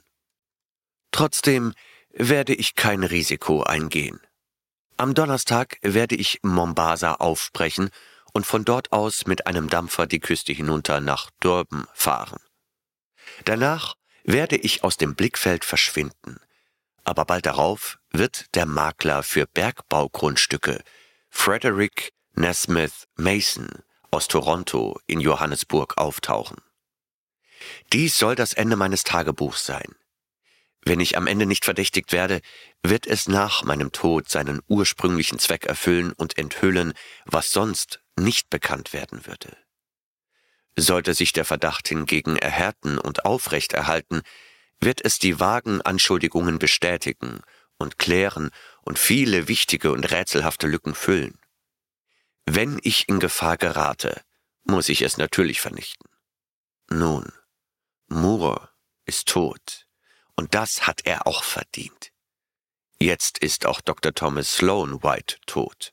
Trotzdem 1.10 1.74
werde 2.10 2.54
ich 2.54 2.74
kein 2.74 3.04
Risiko 3.04 3.62
eingehen. 3.62 4.20
Am 4.96 5.14
Donnerstag 5.14 5.78
werde 5.82 6.16
ich 6.16 6.40
Mombasa 6.42 7.14
aufbrechen 7.14 7.90
und 8.32 8.46
von 8.46 8.64
dort 8.64 8.92
aus 8.92 9.26
mit 9.26 9.46
einem 9.46 9.68
Dampfer 9.68 10.06
die 10.06 10.20
Küste 10.20 10.52
hinunter 10.52 11.00
nach 11.00 11.30
Durban 11.40 11.86
fahren. 11.94 12.40
Danach 13.44 13.94
werde 14.24 14.56
ich 14.56 14.84
aus 14.84 14.96
dem 14.96 15.14
Blickfeld 15.14 15.64
verschwinden, 15.64 16.38
aber 17.04 17.24
bald 17.24 17.46
darauf 17.46 17.98
wird 18.10 18.54
der 18.54 18.66
Makler 18.66 19.22
für 19.22 19.46
Bergbaugrundstücke 19.46 20.82
Frederick 21.30 22.12
Nesmith 22.34 23.06
Mason 23.16 23.68
aus 24.10 24.28
Toronto 24.28 24.98
in 25.06 25.20
Johannesburg 25.20 25.98
auftauchen. 25.98 26.58
Dies 27.92 28.18
soll 28.18 28.34
das 28.34 28.52
Ende 28.52 28.76
meines 28.76 29.04
Tagebuchs 29.04 29.64
sein. 29.64 29.94
Wenn 30.82 31.00
ich 31.00 31.16
am 31.16 31.26
Ende 31.26 31.44
nicht 31.46 31.64
verdächtigt 31.64 32.12
werde, 32.12 32.40
wird 32.82 33.06
es 33.06 33.28
nach 33.28 33.64
meinem 33.64 33.92
Tod 33.92 34.28
seinen 34.28 34.60
ursprünglichen 34.68 35.38
Zweck 35.38 35.66
erfüllen 35.66 36.12
und 36.12 36.38
enthüllen, 36.38 36.94
was 37.26 37.50
sonst 37.50 38.00
nicht 38.22 38.50
bekannt 38.50 38.92
werden 38.92 39.26
würde. 39.26 39.56
Sollte 40.76 41.14
sich 41.14 41.32
der 41.32 41.44
Verdacht 41.44 41.88
hingegen 41.88 42.36
erhärten 42.36 42.98
und 42.98 43.24
aufrechterhalten, 43.24 44.22
wird 44.80 45.04
es 45.04 45.18
die 45.18 45.40
vagen 45.40 45.82
Anschuldigungen 45.82 46.58
bestätigen 46.58 47.40
und 47.78 47.98
klären 47.98 48.50
und 48.82 48.98
viele 48.98 49.48
wichtige 49.48 49.92
und 49.92 50.04
rätselhafte 50.10 50.66
Lücken 50.66 50.94
füllen. 50.94 51.38
Wenn 52.46 52.78
ich 52.82 53.08
in 53.08 53.20
Gefahr 53.20 53.56
gerate, 53.56 54.22
muss 54.64 54.88
ich 54.88 55.02
es 55.02 55.16
natürlich 55.16 55.60
vernichten. 55.60 56.08
Nun, 56.90 57.32
Moore 58.06 58.70
ist 59.04 59.28
tot, 59.28 59.86
und 60.36 60.54
das 60.54 60.86
hat 60.86 61.02
er 61.04 61.26
auch 61.26 61.42
verdient. 61.42 62.12
Jetzt 63.00 63.38
ist 63.38 63.66
auch 63.66 63.80
Dr. 63.80 64.14
Thomas 64.14 64.54
Sloan 64.54 65.02
White 65.02 65.36
tot. 65.46 65.92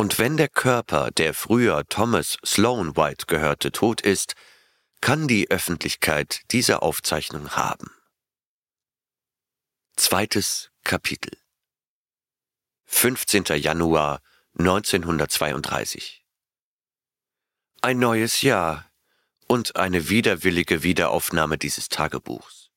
Und 0.00 0.20
wenn 0.20 0.36
der 0.36 0.48
Körper, 0.48 1.10
der 1.10 1.34
früher 1.34 1.84
Thomas 1.88 2.38
Sloan 2.46 2.96
White 2.96 3.26
gehörte, 3.26 3.72
tot 3.72 4.00
ist, 4.00 4.34
kann 5.00 5.26
die 5.26 5.50
Öffentlichkeit 5.50 6.42
diese 6.52 6.82
Aufzeichnung 6.82 7.50
haben. 7.50 7.90
Zweites 9.96 10.70
Kapitel 10.84 11.36
15. 12.86 13.44
Januar 13.56 14.22
1932. 14.56 16.24
Ein 17.82 17.98
neues 17.98 18.42
Jahr 18.42 18.88
und 19.48 19.74
eine 19.74 20.08
widerwillige 20.08 20.84
Wiederaufnahme 20.84 21.58
dieses 21.58 21.88
Tagebuchs. 21.88 22.70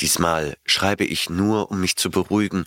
Diesmal 0.00 0.58
schreibe 0.66 1.04
ich 1.04 1.30
nur, 1.30 1.70
um 1.70 1.80
mich 1.80 1.96
zu 1.96 2.10
beruhigen, 2.10 2.66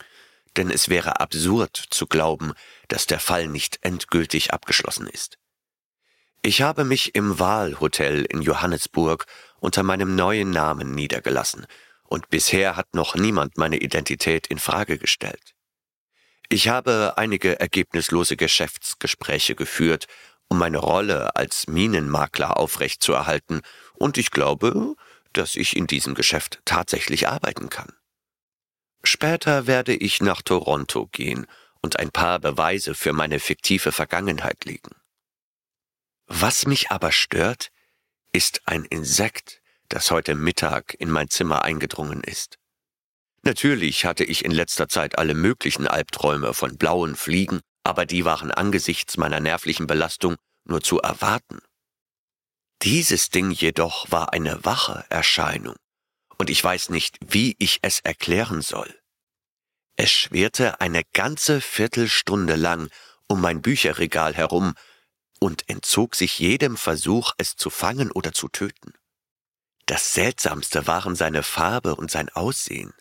denn 0.57 0.69
es 0.69 0.89
wäre 0.89 1.19
absurd 1.19 1.75
zu 1.89 2.07
glauben, 2.07 2.53
dass 2.87 3.05
der 3.05 3.19
Fall 3.19 3.47
nicht 3.47 3.79
endgültig 3.81 4.53
abgeschlossen 4.53 5.07
ist. 5.07 5.37
Ich 6.41 6.61
habe 6.61 6.83
mich 6.83 7.15
im 7.15 7.39
Wahlhotel 7.39 8.25
in 8.25 8.41
Johannesburg 8.41 9.25
unter 9.59 9.83
meinem 9.83 10.15
neuen 10.15 10.51
Namen 10.51 10.91
niedergelassen, 10.91 11.65
und 12.03 12.29
bisher 12.29 12.75
hat 12.75 12.93
noch 12.93 13.15
niemand 13.15 13.57
meine 13.57 13.77
Identität 13.77 14.45
in 14.47 14.59
Frage 14.59 14.97
gestellt. 14.97 15.55
Ich 16.49 16.67
habe 16.67 17.13
einige 17.15 17.59
ergebnislose 17.59 18.35
Geschäftsgespräche 18.37 19.55
geführt, 19.55 20.07
um 20.49 20.59
meine 20.59 20.77
Rolle 20.77 21.35
als 21.35 21.67
Minenmakler 21.67 22.57
aufrechtzuerhalten, 22.57 23.61
und 23.93 24.17
ich 24.17 24.29
glaube, 24.29 24.95
dass 25.31 25.55
ich 25.55 25.75
in 25.75 25.87
diesem 25.87 26.13
Geschäft 26.13 26.59
tatsächlich 26.65 27.27
arbeiten 27.27 27.69
kann. 27.69 27.93
Später 29.03 29.67
werde 29.67 29.93
ich 29.93 30.21
nach 30.21 30.41
Toronto 30.41 31.07
gehen 31.07 31.45
und 31.81 31.99
ein 31.99 32.11
paar 32.11 32.39
Beweise 32.39 32.95
für 32.95 33.13
meine 33.13 33.39
fiktive 33.39 33.91
Vergangenheit 33.91 34.63
legen. 34.65 34.95
Was 36.27 36.65
mich 36.65 36.89
aber 36.89 37.11
stört, 37.11 37.69
ist 38.31 38.61
ein 38.65 38.85
Insekt, 38.85 39.61
das 39.89 40.09
heute 40.09 40.35
Mittag 40.35 40.95
in 40.97 41.11
mein 41.11 41.29
Zimmer 41.29 41.63
eingedrungen 41.63 42.23
ist. 42.23 42.57
Natürlich 43.43 44.05
hatte 44.05 44.23
ich 44.23 44.45
in 44.45 44.51
letzter 44.51 44.87
Zeit 44.87 45.17
alle 45.17 45.33
möglichen 45.33 45.85
Albträume 45.85 46.53
von 46.53 46.77
blauen 46.77 47.17
Fliegen, 47.17 47.59
aber 47.83 48.05
die 48.05 48.23
waren 48.23 48.51
angesichts 48.51 49.17
meiner 49.17 49.41
nervlichen 49.41 49.85
Belastung 49.85 50.37
nur 50.63 50.81
zu 50.81 50.99
erwarten. 50.99 51.59
Dieses 52.81 53.29
Ding 53.29 53.51
jedoch 53.51 54.09
war 54.11 54.31
eine 54.31 54.63
wache 54.63 55.05
Erscheinung, 55.09 55.75
und 56.37 56.49
ich 56.49 56.63
weiß 56.63 56.89
nicht, 56.89 57.17
wie 57.25 57.55
ich 57.59 57.79
es 57.81 57.99
erklären 57.99 58.61
soll. 58.61 58.93
Es 59.95 60.11
schwirrte 60.11 60.81
eine 60.81 61.03
ganze 61.13 61.61
Viertelstunde 61.61 62.55
lang 62.55 62.89
um 63.27 63.41
mein 63.41 63.61
Bücherregal 63.61 64.35
herum 64.35 64.75
und 65.39 65.67
entzog 65.69 66.15
sich 66.15 66.39
jedem 66.39 66.77
Versuch, 66.77 67.33
es 67.37 67.55
zu 67.55 67.69
fangen 67.69 68.11
oder 68.11 68.33
zu 68.33 68.47
töten. 68.47 68.93
Das 69.85 70.13
Seltsamste 70.13 70.87
waren 70.87 71.15
seine 71.15 71.43
Farbe 71.43 71.95
und 71.95 72.09
sein 72.09 72.29
Aussehen. 72.29 72.93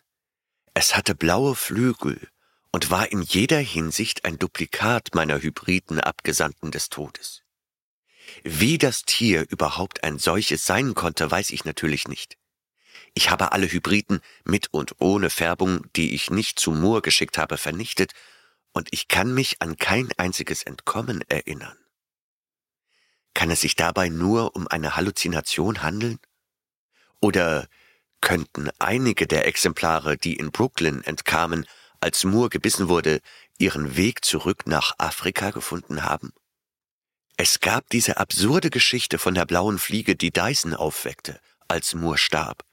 Es 0.73 0.95
hatte 0.95 1.15
blaue 1.15 1.55
Flügel 1.55 2.27
und 2.71 2.89
war 2.89 3.11
in 3.11 3.21
jeder 3.21 3.59
Hinsicht 3.59 4.25
ein 4.25 4.39
Duplikat 4.39 5.13
meiner 5.13 5.41
hybriden 5.41 5.99
Abgesandten 6.01 6.71
des 6.71 6.89
Todes. 6.89 7.43
Wie 8.43 8.77
das 8.77 9.03
Tier 9.03 9.45
überhaupt 9.49 10.03
ein 10.03 10.17
solches 10.17 10.65
sein 10.65 10.95
konnte, 10.95 11.29
weiß 11.29 11.51
ich 11.51 11.65
natürlich 11.65 12.07
nicht. 12.07 12.37
Ich 13.13 13.29
habe 13.29 13.51
alle 13.51 13.71
Hybriden 13.71 14.21
mit 14.43 14.73
und 14.73 14.95
ohne 14.99 15.29
Färbung, 15.29 15.85
die 15.95 16.15
ich 16.15 16.31
nicht 16.31 16.59
zu 16.59 16.71
Moor 16.71 17.01
geschickt 17.01 17.37
habe, 17.37 17.57
vernichtet, 17.57 18.13
und 18.73 18.87
ich 18.91 19.07
kann 19.07 19.33
mich 19.33 19.61
an 19.61 19.77
kein 19.77 20.09
einziges 20.17 20.63
Entkommen 20.63 21.21
erinnern. 21.29 21.77
Kann 23.35 23.51
es 23.51 23.61
sich 23.61 23.75
dabei 23.75 24.09
nur 24.09 24.55
um 24.55 24.67
eine 24.67 24.95
Halluzination 24.95 25.83
handeln? 25.83 26.19
Oder 27.19 27.67
könnten 28.19 28.69
einige 28.79 29.27
der 29.27 29.47
Exemplare, 29.47 30.17
die 30.17 30.35
in 30.35 30.51
Brooklyn 30.51 31.03
entkamen, 31.03 31.67
als 31.99 32.23
Moore 32.23 32.49
gebissen 32.49 32.87
wurde, 32.89 33.21
ihren 33.59 33.95
Weg 33.95 34.25
zurück 34.25 34.65
nach 34.65 34.93
Afrika 34.97 35.51
gefunden 35.51 36.03
haben? 36.03 36.33
Es 37.37 37.59
gab 37.59 37.89
diese 37.89 38.17
absurde 38.17 38.69
Geschichte 38.69 39.17
von 39.17 39.35
der 39.35 39.45
blauen 39.45 39.79
Fliege, 39.79 40.15
die 40.15 40.31
Dyson 40.31 40.73
aufweckte, 40.73 41.39
als 41.67 41.93
Moore 41.95 42.17
starb, 42.17 42.63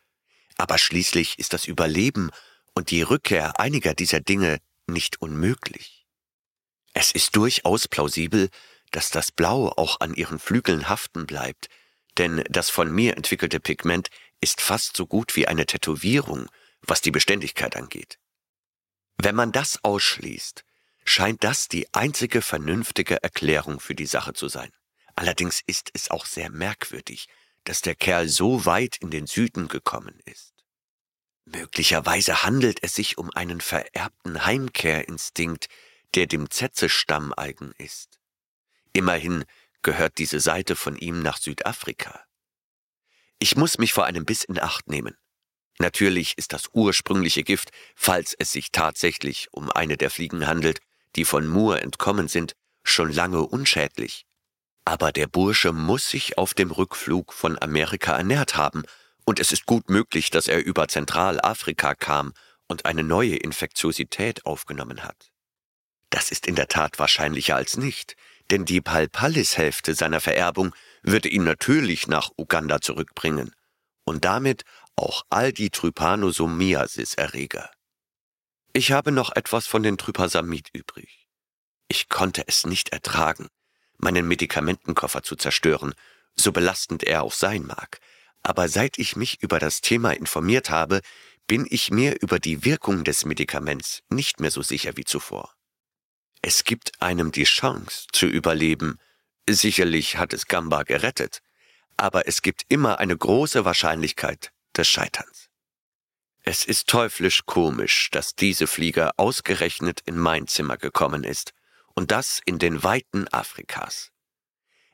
Aber 0.61 0.77
schließlich 0.77 1.39
ist 1.39 1.55
das 1.55 1.65
Überleben 1.65 2.31
und 2.75 2.91
die 2.91 3.01
Rückkehr 3.01 3.59
einiger 3.59 3.95
dieser 3.95 4.21
Dinge 4.21 4.59
nicht 4.87 5.23
unmöglich. 5.23 6.07
Es 6.93 7.13
ist 7.13 7.35
durchaus 7.35 7.89
plausibel, 7.89 8.51
dass 8.91 9.09
das 9.09 9.33
Blau 9.33 9.73
auch 9.79 10.01
an 10.01 10.13
ihren 10.13 10.39
Flügeln 10.39 10.91
haften 10.91 11.25
bleibt, 11.25 11.71
denn 12.19 12.45
das 12.51 12.69
von 12.69 12.93
mir 12.93 13.17
entwickelte 13.17 13.59
Pigment 13.59 14.11
ist 14.43 14.61
fast 14.61 14.99
so 14.99 15.07
gut 15.07 15.35
wie 15.35 15.49
eine 15.49 15.65
Tätowierung, 15.65 16.51
was 16.83 17.01
die 17.01 17.11
Beständigkeit 17.11 17.75
angeht. 17.75 18.19
Wenn 19.17 19.37
man 19.37 19.53
das 19.53 19.83
ausschließt, 19.83 20.67
scheint 21.07 21.43
das 21.43 21.69
die 21.69 21.87
einzige 21.95 22.43
vernünftige 22.43 23.23
Erklärung 23.23 23.81
für 23.81 23.95
die 23.95 24.05
Sache 24.05 24.35
zu 24.35 24.49
sein. 24.49 24.71
Allerdings 25.17 25.63
ist 25.67 25.89
es 25.95 26.11
auch 26.11 26.27
sehr 26.27 26.51
merkwürdig, 26.51 27.29
dass 27.65 27.81
der 27.81 27.95
Kerl 27.95 28.29
so 28.29 28.65
weit 28.65 28.97
in 29.01 29.11
den 29.11 29.27
Süden 29.27 29.69
gekommen 29.69 30.19
ist. 30.25 30.55
Möglicherweise 31.45 32.45
handelt 32.45 32.83
es 32.83 32.95
sich 32.95 33.19
um 33.19 33.31
einen 33.35 33.61
vererbten 33.61 34.45
Heimkehrinstinkt, 34.45 35.69
der 36.15 36.27
dem 36.27 36.51
Zetze-Stamm 36.51 37.33
eigen 37.37 37.73
ist. 37.79 38.19
Immerhin 38.93 39.45
gehört 39.83 40.19
diese 40.19 40.41
Seite 40.41 40.77
von 40.77 40.97
ihm 40.97 41.23
nach 41.23 41.39
Südafrika. 41.39 42.25
Ich 43.39 43.57
muss 43.57 43.79
mich 43.79 43.93
vor 43.93 44.05
einem 44.05 44.25
Biss 44.25 44.45
in 44.45 44.61
Acht 44.61 44.89
nehmen. 44.89 45.17
Natürlich 45.79 46.37
ist 46.37 46.53
das 46.53 46.69
ursprüngliche 46.73 47.43
Gift, 47.43 47.71
falls 47.97 48.35
es 48.39 48.53
sich 48.53 48.71
tatsächlich 48.71 49.49
um 49.53 49.71
eine 49.71 49.97
der 49.97 50.11
Fliegen 50.11 50.47
handelt, 50.47 50.81
die 51.17 51.25
von 51.25 51.47
Moore 51.47 51.81
entkommen 51.81 52.29
sind, 52.29 52.55
schon 52.85 53.11
lange 53.11 53.41
unschädlich. 53.41 54.27
Aber 54.91 55.13
der 55.13 55.29
Bursche 55.29 55.71
muss 55.71 56.11
sich 56.11 56.37
auf 56.37 56.53
dem 56.53 56.73
Rückflug 56.73 57.33
von 57.33 57.57
Amerika 57.63 58.17
ernährt 58.17 58.57
haben, 58.57 58.83
und 59.25 59.39
es 59.39 59.53
ist 59.53 59.65
gut 59.65 59.89
möglich, 59.89 60.31
dass 60.31 60.49
er 60.49 60.65
über 60.65 60.89
Zentralafrika 60.89 61.95
kam 61.95 62.33
und 62.67 62.87
eine 62.87 63.05
neue 63.05 63.37
Infektiosität 63.37 64.45
aufgenommen 64.47 65.05
hat. 65.05 65.31
Das 66.11 66.33
ist 66.33 66.45
in 66.45 66.57
der 66.57 66.67
Tat 66.67 66.99
wahrscheinlicher 66.99 67.55
als 67.55 67.77
nicht, 67.77 68.17
denn 68.51 68.65
die 68.65 68.81
Palpallis-Hälfte 68.81 69.95
seiner 69.95 70.21
Vererbung 70.21 70.75
würde 71.05 71.29
ihn 71.29 71.45
natürlich 71.45 72.09
nach 72.09 72.31
Uganda 72.37 72.81
zurückbringen 72.81 73.55
und 74.03 74.25
damit 74.25 74.65
auch 74.97 75.23
all 75.31 75.53
die 75.53 75.71
Trypanosomiasis-Erreger. 75.71 77.71
Ich 78.73 78.91
habe 78.91 79.13
noch 79.13 79.37
etwas 79.37 79.69
von 79.69 79.85
den 79.85 79.99
Trypasamid 79.99 80.69
übrig. 80.73 81.29
Ich 81.87 82.09
konnte 82.09 82.43
es 82.49 82.67
nicht 82.67 82.89
ertragen, 82.89 83.47
meinen 84.01 84.27
Medikamentenkoffer 84.27 85.23
zu 85.23 85.37
zerstören, 85.37 85.95
so 86.37 86.53
belastend 86.53 87.05
er 87.05 87.23
auch 87.23 87.33
sein 87.33 87.67
mag, 87.67 87.99
aber 88.43 88.69
seit 88.69 88.99
ich 88.99 89.17
mich 89.17 89.43
über 89.43 89.59
das 89.59 89.81
Thema 89.81 90.13
informiert 90.13 90.71
habe, 90.71 91.01
bin 91.47 91.67
ich 91.69 91.91
mir 91.91 92.21
über 92.21 92.39
die 92.39 92.65
Wirkung 92.65 93.05
des 93.05 93.25
Medikaments 93.25 94.03
nicht 94.09 94.41
mehr 94.41 94.51
so 94.51 94.63
sicher 94.63 94.97
wie 94.97 95.05
zuvor. 95.05 95.53
Es 96.43 96.65
gibt 96.65 97.03
einem 97.03 97.33
die 97.33 97.45
Chance 97.45 98.07
zu 98.13 98.27
überleben. 98.27 98.99
Sicherlich 99.49 100.17
hat 100.17 100.33
es 100.33 100.47
Gamba 100.47 100.85
gerettet, 100.85 101.43
aber 101.97 102.27
es 102.27 102.41
gibt 102.41 102.65
immer 102.69 102.99
eine 102.99 103.17
große 103.17 103.65
Wahrscheinlichkeit 103.65 104.53
des 104.77 104.89
Scheiterns. 104.89 105.49
Es 106.43 106.65
ist 106.65 106.89
teuflisch 106.89 107.45
komisch, 107.45 108.09
dass 108.11 108.35
diese 108.35 108.67
Fliege 108.67 109.19
ausgerechnet 109.19 110.01
in 110.07 110.17
mein 110.17 110.47
Zimmer 110.47 110.79
gekommen 110.79 111.25
ist, 111.25 111.53
und 111.95 112.11
das 112.11 112.41
in 112.45 112.59
den 112.59 112.83
Weiten 112.83 113.27
Afrikas. 113.33 114.11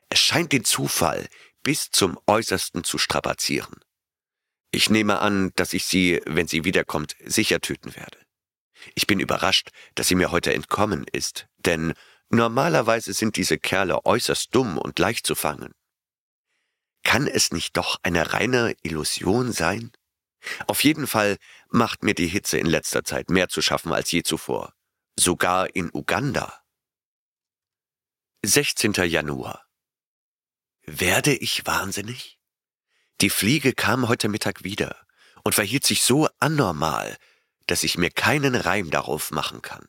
Es 0.09 0.19
scheint 0.19 0.51
den 0.51 0.63
Zufall 0.63 1.27
bis 1.63 1.91
zum 1.91 2.17
Äußersten 2.27 2.83
zu 2.83 2.97
strapazieren. 2.97 3.75
Ich 4.71 4.89
nehme 4.89 5.19
an, 5.19 5.51
dass 5.55 5.73
ich 5.73 5.85
sie, 5.85 6.21
wenn 6.25 6.47
sie 6.47 6.63
wiederkommt, 6.63 7.15
sicher 7.25 7.61
töten 7.61 7.95
werde. 7.95 8.17
Ich 8.95 9.07
bin 9.07 9.19
überrascht, 9.19 9.69
dass 9.95 10.07
sie 10.07 10.15
mir 10.15 10.31
heute 10.31 10.53
entkommen 10.53 11.05
ist, 11.11 11.47
denn 11.57 11.93
normalerweise 12.29 13.13
sind 13.13 13.37
diese 13.37 13.57
Kerle 13.57 14.05
äußerst 14.05 14.53
dumm 14.53 14.77
und 14.77 14.99
leicht 14.99 15.25
zu 15.25 15.35
fangen. 15.35 15.73
Kann 17.03 17.27
es 17.27 17.51
nicht 17.51 17.77
doch 17.77 17.97
eine 18.03 18.33
reine 18.33 18.75
Illusion 18.83 19.51
sein? 19.51 19.91
Auf 20.67 20.83
jeden 20.83 21.07
Fall 21.07 21.37
macht 21.69 22.03
mir 22.03 22.13
die 22.13 22.27
Hitze 22.27 22.57
in 22.57 22.67
letzter 22.67 23.03
Zeit 23.03 23.29
mehr 23.29 23.49
zu 23.49 23.61
schaffen 23.61 23.93
als 23.93 24.11
je 24.11 24.23
zuvor. 24.23 24.73
Sogar 25.17 25.75
in 25.75 25.89
Uganda. 25.93 26.61
16. 28.43 28.93
Januar. 28.93 29.65
Werde 30.85 31.33
ich 31.33 31.65
wahnsinnig? 31.65 32.37
Die 33.19 33.31
Fliege 33.31 33.73
kam 33.73 34.07
heute 34.07 34.29
Mittag 34.29 34.63
wieder 34.63 34.95
und 35.43 35.55
verhielt 35.55 35.87
sich 35.87 36.03
so 36.03 36.29
anormal, 36.39 37.17
dass 37.65 37.83
ich 37.83 37.97
mir 37.97 38.11
keinen 38.11 38.53
Reim 38.53 38.91
darauf 38.91 39.31
machen 39.31 39.63
kann. 39.63 39.87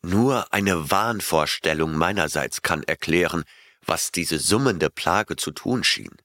Nur 0.00 0.54
eine 0.54 0.90
Wahnvorstellung 0.90 1.94
meinerseits 1.94 2.62
kann 2.62 2.82
erklären, 2.82 3.44
was 3.84 4.10
diese 4.10 4.38
summende 4.38 4.88
Plage 4.88 5.36
zu 5.36 5.50
tun 5.50 5.84
schien. 5.84 6.16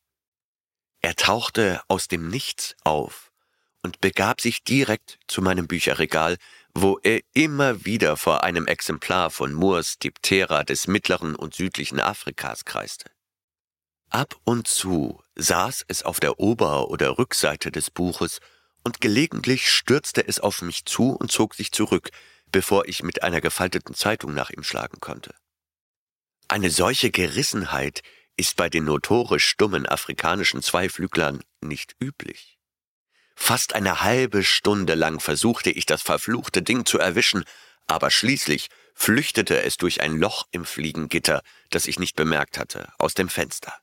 Er 1.01 1.15
tauchte 1.15 1.81
aus 1.89 2.07
dem 2.07 2.29
Nichts 2.29 2.75
auf 2.85 3.33
und 3.83 3.99
begab 3.99 4.39
sich 4.39 4.63
direkt 4.63 5.19
zu 5.27 5.41
meinem 5.41 5.67
Bücherregal, 5.67 6.37
wo 6.81 6.99
er 7.01 7.21
immer 7.33 7.85
wieder 7.85 8.17
vor 8.17 8.43
einem 8.43 8.67
Exemplar 8.67 9.31
von 9.31 9.51
Moores 9.51 9.97
Diptera 9.97 10.63
des 10.63 10.85
mittleren 10.85 11.35
und 11.35 11.55
südlichen 11.55 11.99
Afrikas 11.99 12.65
kreiste. 12.65 13.09
Ab 14.11 14.35
und 14.43 14.67
zu 14.67 15.19
saß 15.35 15.85
es 15.87 16.03
auf 16.03 16.19
der 16.19 16.39
Ober- 16.39 16.89
oder 16.89 17.17
Rückseite 17.17 17.71
des 17.71 17.89
Buches 17.89 18.41
und 18.83 19.01
gelegentlich 19.01 19.71
stürzte 19.71 20.27
es 20.27 20.39
auf 20.39 20.61
mich 20.61 20.85
zu 20.85 21.13
und 21.13 21.31
zog 21.31 21.55
sich 21.55 21.71
zurück, 21.71 22.11
bevor 22.51 22.87
ich 22.87 23.01
mit 23.01 23.23
einer 23.23 23.41
gefalteten 23.41 23.95
Zeitung 23.95 24.35
nach 24.35 24.51
ihm 24.51 24.61
schlagen 24.61 24.99
konnte. 24.99 25.33
Eine 26.47 26.69
solche 26.69 27.09
Gerissenheit 27.09 28.03
ist 28.37 28.55
bei 28.55 28.69
den 28.69 28.85
notorisch 28.85 29.47
stummen 29.47 29.87
afrikanischen 29.87 30.61
Zweiflüglern 30.61 31.43
nicht 31.59 31.95
üblich. 31.99 32.56
Fast 33.39 33.75
eine 33.75 34.01
halbe 34.01 34.43
Stunde 34.43 34.95
lang 34.95 35.19
versuchte 35.19 35.69
ich 35.69 35.85
das 35.85 36.01
verfluchte 36.01 36.63
Ding 36.63 36.85
zu 36.85 36.97
erwischen, 36.97 37.45
aber 37.85 38.09
schließlich 38.09 38.67
flüchtete 38.95 39.61
es 39.61 39.77
durch 39.77 40.01
ein 40.01 40.17
Loch 40.17 40.47
im 40.51 40.65
Fliegengitter, 40.65 41.43
das 41.69 41.85
ich 41.85 41.99
nicht 41.99 42.15
bemerkt 42.15 42.57
hatte, 42.57 42.91
aus 42.97 43.13
dem 43.13 43.29
Fenster. 43.29 43.73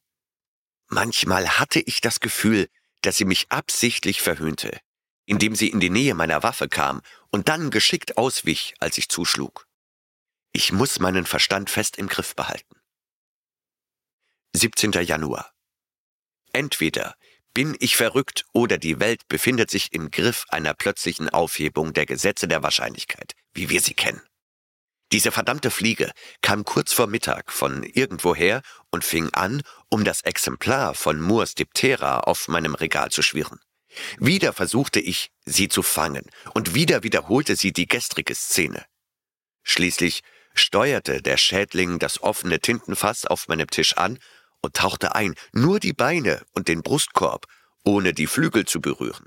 Manchmal 0.89 1.49
hatte 1.61 1.79
ich 1.79 2.01
das 2.01 2.19
Gefühl, 2.19 2.69
dass 3.01 3.17
sie 3.17 3.25
mich 3.25 3.47
absichtlich 3.49 4.21
verhöhnte, 4.21 4.81
indem 5.25 5.55
sie 5.55 5.69
in 5.69 5.79
die 5.79 5.89
Nähe 5.89 6.15
meiner 6.15 6.43
Waffe 6.43 6.69
kam 6.69 7.01
und 7.31 7.49
dann 7.49 7.71
geschickt 7.71 8.19
auswich, 8.19 8.75
als 8.81 8.99
ich 8.99 9.09
zuschlug. 9.09 9.67
Ich 10.53 10.73
muss 10.73 10.99
meinen 10.99 11.27
Verstand 11.27 11.71
fest 11.71 11.97
im 11.97 12.09
Griff 12.09 12.35
behalten. 12.35 12.77
17. 14.53 14.93
Januar. 14.93 15.55
Entweder 16.53 17.17
bin 17.55 17.77
ich 17.79 17.97
verrückt 17.97 18.45
oder 18.53 18.79
die 18.79 19.01
Welt 19.01 19.27
befindet 19.29 19.71
sich 19.71 19.93
im 19.93 20.11
Griff 20.11 20.45
einer 20.49 20.75
plötzlichen 20.75 21.29
Aufhebung 21.29 21.93
der 21.93 22.05
Gesetze 22.05 22.49
der 22.49 22.63
Wahrscheinlichkeit, 22.63 23.35
wie 23.55 23.71
wir 23.71 23.81
sie 23.81 23.95
kennen. 23.95 24.21
Diese 25.13 25.31
verdammte 25.31 25.71
Fliege 25.71 26.11
kam 26.43 26.65
kurz 26.65 26.93
vor 26.93 27.07
Mittag 27.07 27.53
von 27.53 27.85
irgendwoher 27.85 28.63
und 28.91 29.05
fing 29.05 29.31
an, 29.33 29.63
um 29.89 30.03
das 30.03 30.23
Exemplar 30.23 30.95
von 30.95 31.21
Moores 31.21 31.55
Diptera 31.55 32.21
auf 32.21 32.49
meinem 32.49 32.75
Regal 32.75 33.11
zu 33.11 33.23
schwirren. 33.23 33.61
Wieder 34.19 34.53
versuchte 34.53 34.99
ich, 34.99 35.31
sie 35.45 35.69
zu 35.69 35.85
fangen, 35.85 36.25
und 36.53 36.75
wieder 36.75 37.05
wiederholte 37.05 37.55
sie 37.55 37.73
die 37.73 37.87
gestrige 37.87 38.35
Szene. 38.35 38.85
Schließlich 39.63 40.23
steuerte 40.55 41.23
der 41.23 41.37
Schädling 41.37 42.01
das 42.01 42.21
offene 42.21 42.59
Tintenfass 42.59 43.25
auf 43.25 43.47
meinem 43.47 43.69
Tisch 43.69 43.97
an 43.97 44.19
und 44.65 44.75
tauchte 44.75 45.15
ein, 45.15 45.35
nur 45.53 45.79
die 45.79 45.93
Beine 45.93 46.43
und 46.53 46.69
den 46.69 46.83
Brustkorb, 46.83 47.47
ohne 47.85 48.15
die 48.15 48.27
Flügel 48.27 48.65
zu 48.65 48.81
berühren. 48.81 49.27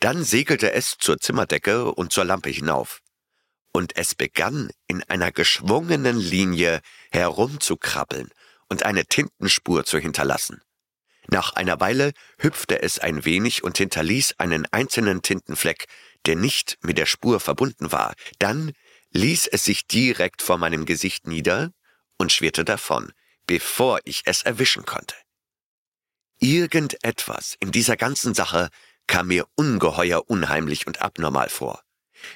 Dann 0.00 0.22
segelte 0.22 0.72
es 0.72 0.96
zur 0.98 1.18
Zimmerdecke 1.18 1.92
und 1.92 2.12
zur 2.12 2.24
Lampe 2.24 2.50
hinauf. 2.50 3.00
Und 3.72 3.96
es 3.96 4.14
begann 4.14 4.70
in 4.86 5.02
einer 5.04 5.32
geschwungenen 5.32 6.18
Linie 6.18 6.80
herumzukrabbeln 7.10 8.30
und 8.68 8.84
eine 8.84 9.04
Tintenspur 9.06 9.84
zu 9.84 9.98
hinterlassen. 9.98 10.60
Nach 11.28 11.54
einer 11.54 11.80
Weile 11.80 12.12
hüpfte 12.38 12.82
es 12.82 12.98
ein 12.98 13.24
wenig 13.24 13.64
und 13.64 13.78
hinterließ 13.78 14.34
einen 14.38 14.66
einzelnen 14.70 15.22
Tintenfleck, 15.22 15.86
der 16.24 16.36
nicht 16.36 16.78
mit 16.82 16.98
der 16.98 17.06
Spur 17.06 17.40
verbunden 17.40 17.92
war. 17.92 18.14
Dann 18.38 18.72
ließ 19.12 19.48
es 19.48 19.64
sich 19.64 19.86
direkt 19.86 20.42
vor 20.42 20.58
meinem 20.58 20.86
Gesicht 20.86 21.26
nieder 21.26 21.72
und 22.18 22.32
schwirrte 22.32 22.64
davon, 22.64 23.12
bevor 23.46 24.00
ich 24.04 24.22
es 24.24 24.42
erwischen 24.42 24.84
konnte. 24.84 25.14
Irgendetwas 26.38 27.56
in 27.60 27.72
dieser 27.72 27.96
ganzen 27.96 28.34
Sache 28.34 28.68
kam 29.06 29.28
mir 29.28 29.46
ungeheuer 29.54 30.28
unheimlich 30.28 30.86
und 30.86 31.00
abnormal 31.00 31.48
vor. 31.48 31.82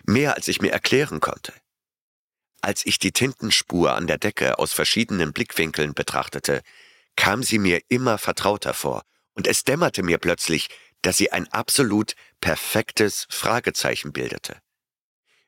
Mehr 0.05 0.35
als 0.37 0.49
ich 0.49 0.61
mir 0.61 0.73
erklären 0.73 1.21
konnte. 1.21 1.53
Als 2.63 2.85
ich 2.85 2.99
die 2.99 3.13
Tintenspur 3.13 3.95
an 3.95 4.07
der 4.07 4.19
Decke 4.19 4.59
aus 4.59 4.73
verschiedenen 4.73 5.33
Blickwinkeln 5.33 5.95
betrachtete, 5.95 6.63
kam 7.17 7.43
sie 7.43 7.59
mir 7.59 7.81
immer 7.89 8.19
vertrauter 8.19 8.75
vor, 8.75 9.03
und 9.35 9.47
es 9.47 9.65
dämmerte 9.65 10.03
mir 10.03 10.19
plötzlich, 10.19 10.69
dass 11.03 11.17
sie 11.17 11.33
ein 11.33 11.49
absolut 11.49 12.15
perfektes 12.41 13.27
Fragezeichen 13.31 14.13
bildete. 14.13 14.61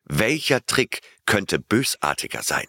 Welcher 0.04 0.64
Trick 0.64 1.00
könnte 1.26 1.58
bösartiger 1.58 2.42
sein? 2.42 2.66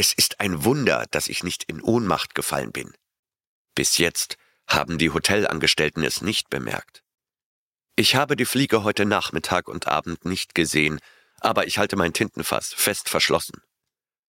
Es 0.00 0.14
ist 0.14 0.40
ein 0.40 0.64
Wunder, 0.64 1.04
dass 1.10 1.28
ich 1.28 1.44
nicht 1.44 1.64
in 1.64 1.82
Ohnmacht 1.82 2.34
gefallen 2.34 2.72
bin. 2.72 2.90
Bis 3.74 3.98
jetzt 3.98 4.38
haben 4.66 4.96
die 4.96 5.10
Hotelangestellten 5.10 6.02
es 6.04 6.22
nicht 6.22 6.48
bemerkt. 6.48 7.04
Ich 7.96 8.14
habe 8.14 8.34
die 8.34 8.46
Fliege 8.46 8.82
heute 8.82 9.04
Nachmittag 9.04 9.68
und 9.68 9.88
Abend 9.88 10.24
nicht 10.24 10.54
gesehen, 10.54 11.00
aber 11.40 11.66
ich 11.66 11.76
halte 11.76 11.96
mein 11.96 12.14
Tintenfass 12.14 12.72
fest 12.72 13.10
verschlossen. 13.10 13.60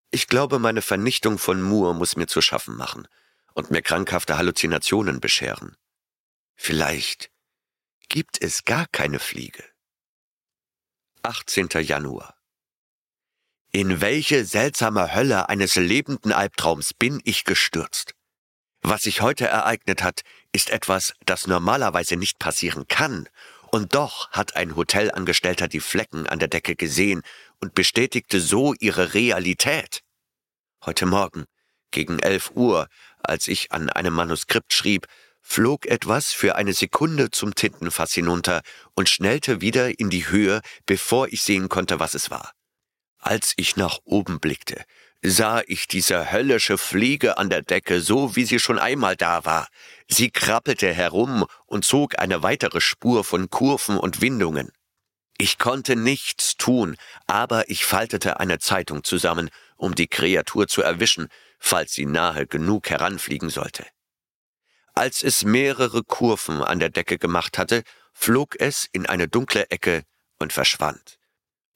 Ich 0.10 0.28
glaube, 0.28 0.60
meine 0.60 0.82
Vernichtung 0.82 1.38
von 1.38 1.62
Moore 1.62 1.96
muss 1.96 2.18
mir 2.18 2.28
zu 2.28 2.42
schaffen 2.42 2.76
machen 2.76 3.08
und 3.54 3.72
mir 3.72 3.82
krankhafte 3.82 4.38
Halluzinationen 4.38 5.22
bescheren. 5.22 5.78
Vielleicht 6.54 7.32
gibt 8.10 8.42
es 8.42 8.66
gar 8.66 8.88
keine 8.88 9.20
Fliege. 9.20 9.64
18. 11.24 11.70
Januar. 11.80 12.41
In 13.74 14.02
welche 14.02 14.44
seltsame 14.44 15.16
Hölle 15.16 15.48
eines 15.48 15.76
lebenden 15.76 16.34
Albtraums 16.34 16.94
bin 16.94 17.22
ich 17.24 17.46
gestürzt? 17.46 18.16
Was 18.82 19.04
sich 19.04 19.22
heute 19.22 19.48
ereignet 19.48 20.04
hat, 20.04 20.24
ist 20.52 20.72
etwas, 20.72 21.14
das 21.26 21.48
normalerweise 21.48 22.18
nicht 22.18 22.38
passieren 22.38 22.86
kann, 22.90 23.30
und 23.72 23.96
doch 23.96 24.30
hat 24.32 24.58
ein 24.58 24.76
Hotelangestellter 24.76 25.70
die 25.70 25.80
Flecken 25.80 26.28
an 26.28 26.40
der 26.40 26.50
Decke 26.50 26.76
gesehen 26.76 27.22
und 27.62 27.74
bestätigte 27.74 28.42
so 28.42 28.74
ihre 28.74 29.14
Realität. 29.14 30.02
Heute 30.86 31.06
Morgen, 31.06 31.46
gegen 31.92 32.20
elf 32.20 32.52
Uhr, 32.54 32.90
als 33.24 33.48
ich 33.48 33.72
an 33.72 33.90
einem 33.90 34.14
Manuskript 34.14 34.74
schrieb, 34.74 35.08
flog 35.42 35.86
etwas 35.86 36.34
für 36.34 36.58
eine 36.58 36.74
Sekunde 36.74 37.32
zum 37.32 37.56
Tintenfass 37.56 38.12
hinunter 38.12 38.64
und 38.96 39.08
schnellte 39.08 39.62
wieder 39.62 39.98
in 39.98 40.10
die 40.10 40.28
Höhe, 40.28 40.60
bevor 40.86 41.30
ich 41.30 41.42
sehen 41.42 41.70
konnte, 41.70 42.02
was 42.02 42.16
es 42.16 42.30
war. 42.30 42.52
Als 43.22 43.54
ich 43.56 43.76
nach 43.76 44.00
oben 44.04 44.40
blickte, 44.40 44.84
sah 45.22 45.62
ich 45.68 45.88
diese 45.88 46.32
höllische 46.32 46.80
Fliege 46.80 47.38
an 47.38 47.52
der 47.52 47.62
Decke, 47.62 48.02
so 48.02 48.36
wie 48.36 48.46
sie 48.46 48.60
schon 48.60 48.80
einmal 48.80 49.16
da 49.16 49.46
war. 49.46 49.68
Sie 50.08 50.32
krabbelte 50.32 50.92
herum 50.92 51.46
und 51.68 51.86
zog 51.86 52.18
eine 52.18 52.42
weitere 52.42 52.82
Spur 52.82 53.24
von 53.24 53.52
Kurven 53.52 53.98
und 53.98 54.22
Windungen. 54.22 54.72
Ich 55.38 55.60
konnte 55.60 55.96
nichts 55.96 56.58
tun, 56.58 56.98
aber 57.28 57.70
ich 57.70 57.86
faltete 57.86 58.40
eine 58.40 58.58
Zeitung 58.58 59.04
zusammen, 59.04 59.50
um 59.78 59.94
die 59.94 60.08
Kreatur 60.08 60.68
zu 60.68 60.82
erwischen, 60.82 61.30
falls 61.60 61.94
sie 61.94 62.08
nahe 62.08 62.48
genug 62.48 62.90
heranfliegen 62.90 63.50
sollte. 63.50 63.86
Als 64.94 65.22
es 65.22 65.44
mehrere 65.44 66.04
Kurven 66.04 66.64
an 66.64 66.80
der 66.80 66.90
Decke 66.90 67.20
gemacht 67.20 67.60
hatte, 67.60 67.84
flog 68.14 68.60
es 68.60 68.88
in 68.92 69.06
eine 69.06 69.28
dunkle 69.28 69.70
Ecke 69.70 70.04
und 70.40 70.54
verschwand. 70.54 71.21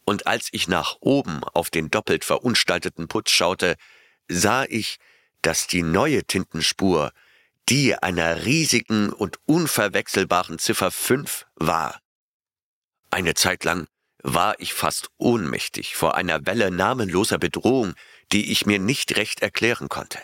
Und 0.06 0.28
als 0.28 0.50
ich 0.52 0.68
nach 0.68 0.98
oben 1.00 1.44
auf 1.44 1.70
den 1.70 1.90
doppelt 1.90 2.24
verunstalteten 2.24 3.08
Putz 3.08 3.32
schaute, 3.32 3.76
sah 4.28 4.64
ich, 4.64 4.98
dass 5.42 5.68
die 5.68 5.84
neue 5.84 6.24
Tintenspur 6.24 7.12
die 7.70 7.96
einer 7.96 8.46
riesigen 8.46 9.12
und 9.12 9.40
unverwechselbaren 9.46 10.60
Ziffer 10.60 10.92
5 10.92 11.48
war. 11.56 12.00
Eine 13.10 13.34
Zeit 13.34 13.64
lang 13.64 13.88
war 14.22 14.60
ich 14.60 14.74
fast 14.74 15.10
ohnmächtig 15.18 15.96
vor 15.96 16.16
einer 16.16 16.46
Welle 16.46 16.72
namenloser 16.72 17.38
Bedrohung, 17.38 17.94
die 18.32 18.52
ich 18.52 18.66
mir 18.66 18.80
nicht 18.80 19.18
recht 19.18 19.42
erklären 19.42 19.90
konnte. 19.90 20.20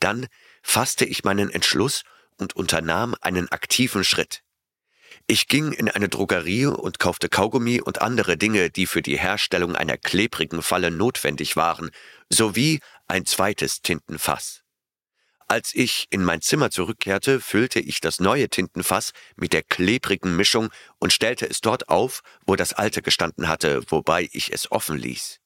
Dann 0.00 0.28
fasste 0.62 1.04
ich 1.04 1.24
meinen 1.24 1.50
Entschluss 1.50 2.04
und 2.38 2.56
unternahm 2.56 3.14
einen 3.20 3.50
aktiven 3.50 4.04
Schritt. 4.04 4.42
Ich 5.26 5.46
ging 5.48 5.72
in 5.72 5.88
eine 5.88 6.08
Drogerie 6.08 6.66
und 6.66 6.98
kaufte 6.98 7.28
Kaugummi 7.28 7.80
und 7.80 8.02
andere 8.02 8.36
Dinge, 8.36 8.70
die 8.70 8.86
für 8.86 9.02
die 9.02 9.18
Herstellung 9.18 9.76
einer 9.76 9.96
klebrigen 9.96 10.62
Falle 10.62 10.90
notwendig 10.90 11.56
waren, 11.56 11.90
sowie 12.28 12.80
ein 13.08 13.24
zweites 13.24 13.82
Tintenfass. 13.82 14.62
Als 15.48 15.74
ich 15.74 16.06
in 16.10 16.24
mein 16.24 16.40
Zimmer 16.40 16.70
zurückkehrte, 16.70 17.40
füllte 17.40 17.78
ich 17.78 18.00
das 18.00 18.20
neue 18.20 18.48
Tintenfass 18.48 19.12
mit 19.36 19.52
der 19.52 19.62
klebrigen 19.62 20.34
Mischung 20.34 20.70
und 20.98 21.12
stellte 21.12 21.48
es 21.48 21.60
dort 21.60 21.88
auf, 21.88 22.22
wo 22.46 22.56
das 22.56 22.72
alte 22.72 23.02
gestanden 23.02 23.48
hatte, 23.48 23.82
wobei 23.88 24.28
ich 24.32 24.52
es 24.52 24.72
offen 24.72 24.96
ließ. 24.96 25.40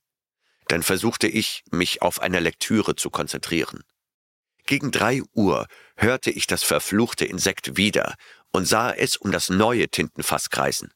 Dann 0.68 0.82
versuchte 0.82 1.26
ich, 1.26 1.64
mich 1.70 2.02
auf 2.02 2.20
eine 2.20 2.40
Lektüre 2.40 2.94
zu 2.94 3.10
konzentrieren. 3.10 3.82
Gegen 4.66 4.90
drei 4.90 5.22
Uhr 5.32 5.68
hörte 5.96 6.30
ich 6.30 6.46
das 6.46 6.64
verfluchte 6.64 7.24
Insekt 7.24 7.76
wieder 7.76 8.14
und 8.52 8.66
sah 8.66 8.92
es 8.92 9.16
um 9.16 9.32
das 9.32 9.50
neue 9.50 9.88
Tintenfass 9.88 10.50
kreisen. 10.50 10.92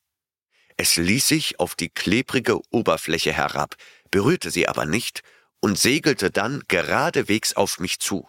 Es 0.76 0.96
ließ 0.96 1.28
sich 1.28 1.60
auf 1.60 1.74
die 1.74 1.90
klebrige 1.90 2.58
Oberfläche 2.70 3.32
herab, 3.32 3.76
berührte 4.10 4.50
sie 4.50 4.66
aber 4.66 4.86
nicht 4.86 5.22
und 5.60 5.78
segelte 5.78 6.30
dann 6.30 6.62
geradewegs 6.68 7.52
auf 7.52 7.78
mich 7.78 7.98
zu 7.98 8.26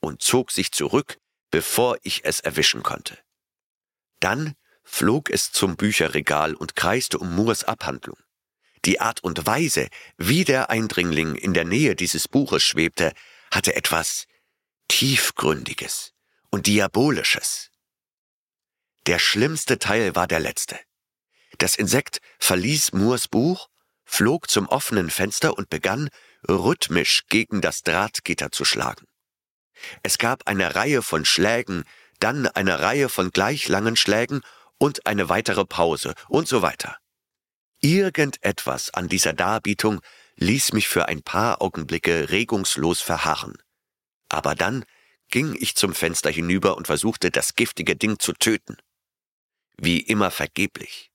und 0.00 0.22
zog 0.22 0.50
sich 0.50 0.72
zurück, 0.72 1.18
bevor 1.50 1.98
ich 2.02 2.24
es 2.24 2.40
erwischen 2.40 2.82
konnte. 2.82 3.18
Dann 4.20 4.54
flog 4.82 5.30
es 5.30 5.52
zum 5.52 5.76
Bücherregal 5.76 6.54
und 6.54 6.74
kreiste 6.74 7.18
um 7.18 7.34
Moores 7.34 7.64
Abhandlung. 7.64 8.18
Die 8.84 9.00
Art 9.00 9.22
und 9.22 9.46
Weise, 9.46 9.88
wie 10.16 10.44
der 10.44 10.70
Eindringling 10.70 11.34
in 11.34 11.52
der 11.52 11.64
Nähe 11.64 11.94
dieses 11.94 12.28
Buches 12.28 12.62
schwebte, 12.62 13.12
hatte 13.50 13.74
etwas 13.76 14.26
Tiefgründiges 14.88 16.14
und 16.50 16.66
Diabolisches. 16.66 17.70
Der 19.08 19.18
schlimmste 19.18 19.78
Teil 19.78 20.14
war 20.14 20.26
der 20.26 20.38
letzte. 20.38 20.78
Das 21.56 21.76
Insekt 21.76 22.20
verließ 22.40 22.92
Moores 22.92 23.26
Buch, 23.26 23.70
flog 24.04 24.50
zum 24.50 24.68
offenen 24.68 25.08
Fenster 25.08 25.56
und 25.56 25.70
begann, 25.70 26.10
rhythmisch 26.46 27.22
gegen 27.30 27.62
das 27.62 27.80
Drahtgitter 27.80 28.52
zu 28.52 28.66
schlagen. 28.66 29.06
Es 30.02 30.18
gab 30.18 30.46
eine 30.46 30.74
Reihe 30.74 31.00
von 31.00 31.24
Schlägen, 31.24 31.84
dann 32.20 32.48
eine 32.48 32.80
Reihe 32.80 33.08
von 33.08 33.30
gleich 33.30 33.66
langen 33.68 33.96
Schlägen 33.96 34.42
und 34.76 35.06
eine 35.06 35.30
weitere 35.30 35.64
Pause 35.64 36.12
und 36.28 36.46
so 36.46 36.60
weiter. 36.60 36.98
Irgendetwas 37.80 38.92
an 38.92 39.08
dieser 39.08 39.32
Darbietung 39.32 40.02
ließ 40.36 40.74
mich 40.74 40.86
für 40.86 41.08
ein 41.08 41.22
paar 41.22 41.62
Augenblicke 41.62 42.28
regungslos 42.28 43.00
verharren. 43.00 43.56
Aber 44.28 44.54
dann 44.54 44.84
ging 45.30 45.56
ich 45.58 45.76
zum 45.76 45.94
Fenster 45.94 46.28
hinüber 46.28 46.76
und 46.76 46.88
versuchte, 46.88 47.30
das 47.30 47.54
giftige 47.54 47.96
Ding 47.96 48.18
zu 48.18 48.34
töten 48.34 48.76
wie 49.78 50.00
immer 50.00 50.30
vergeblich. 50.30 51.10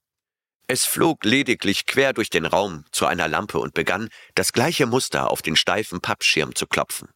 Es 0.68 0.86
flog 0.86 1.26
lediglich 1.26 1.86
quer 1.86 2.14
durch 2.14 2.30
den 2.30 2.46
Raum 2.46 2.86
zu 2.92 3.06
einer 3.06 3.28
Lampe 3.28 3.60
und 3.60 3.74
begann, 3.74 4.10
das 4.34 4.54
gleiche 4.54 4.86
Muster 4.86 5.30
auf 5.30 5.42
den 5.42 5.56
steifen 5.56 6.02
Pappschirm 6.02 6.56
zu 6.56 6.68
klopfen. 6.68 7.10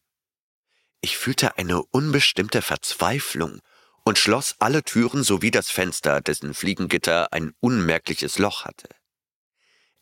Ich 1.00 1.16
fühlte 1.16 1.56
eine 1.56 1.82
unbestimmte 1.82 2.60
Verzweiflung 2.60 3.60
und 4.04 4.18
schloss 4.18 4.56
alle 4.58 4.82
Türen 4.82 5.22
sowie 5.22 5.50
das 5.50 5.70
Fenster, 5.70 6.20
dessen 6.20 6.54
Fliegengitter 6.54 7.32
ein 7.32 7.52
unmerkliches 7.60 8.38
Loch 8.38 8.64
hatte. 8.64 8.88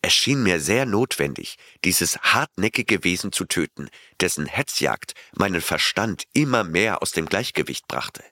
Es 0.02 0.14
schien 0.14 0.42
mir 0.42 0.60
sehr 0.60 0.86
notwendig, 0.86 1.56
dieses 1.84 2.16
hartnäckige 2.18 3.02
Wesen 3.02 3.32
zu 3.32 3.44
töten, 3.44 3.88
dessen 4.20 4.46
Hetzjagd 4.46 5.14
meinen 5.34 5.60
Verstand 5.60 6.24
immer 6.32 6.62
mehr 6.62 7.02
aus 7.02 7.10
dem 7.10 7.26
Gleichgewicht 7.26 7.88
brachte. 7.88 8.22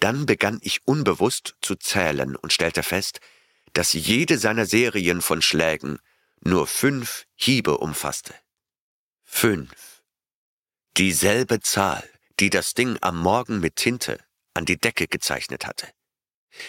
Dann 0.00 0.26
begann 0.26 0.58
ich 0.62 0.86
unbewusst 0.86 1.56
zu 1.60 1.74
zählen 1.76 2.36
und 2.36 2.52
stellte 2.52 2.82
fest, 2.82 3.20
dass 3.72 3.92
jede 3.92 4.38
seiner 4.38 4.66
Serien 4.66 5.20
von 5.20 5.42
Schlägen 5.42 5.98
nur 6.40 6.66
fünf 6.66 7.26
Hiebe 7.34 7.78
umfasste. 7.78 8.34
Fünf. 9.24 10.02
Dieselbe 10.96 11.60
Zahl, 11.60 12.08
die 12.40 12.50
das 12.50 12.74
Ding 12.74 12.96
am 13.00 13.20
Morgen 13.20 13.60
mit 13.60 13.76
Tinte 13.76 14.18
an 14.54 14.64
die 14.64 14.78
Decke 14.78 15.08
gezeichnet 15.08 15.66
hatte. 15.66 15.88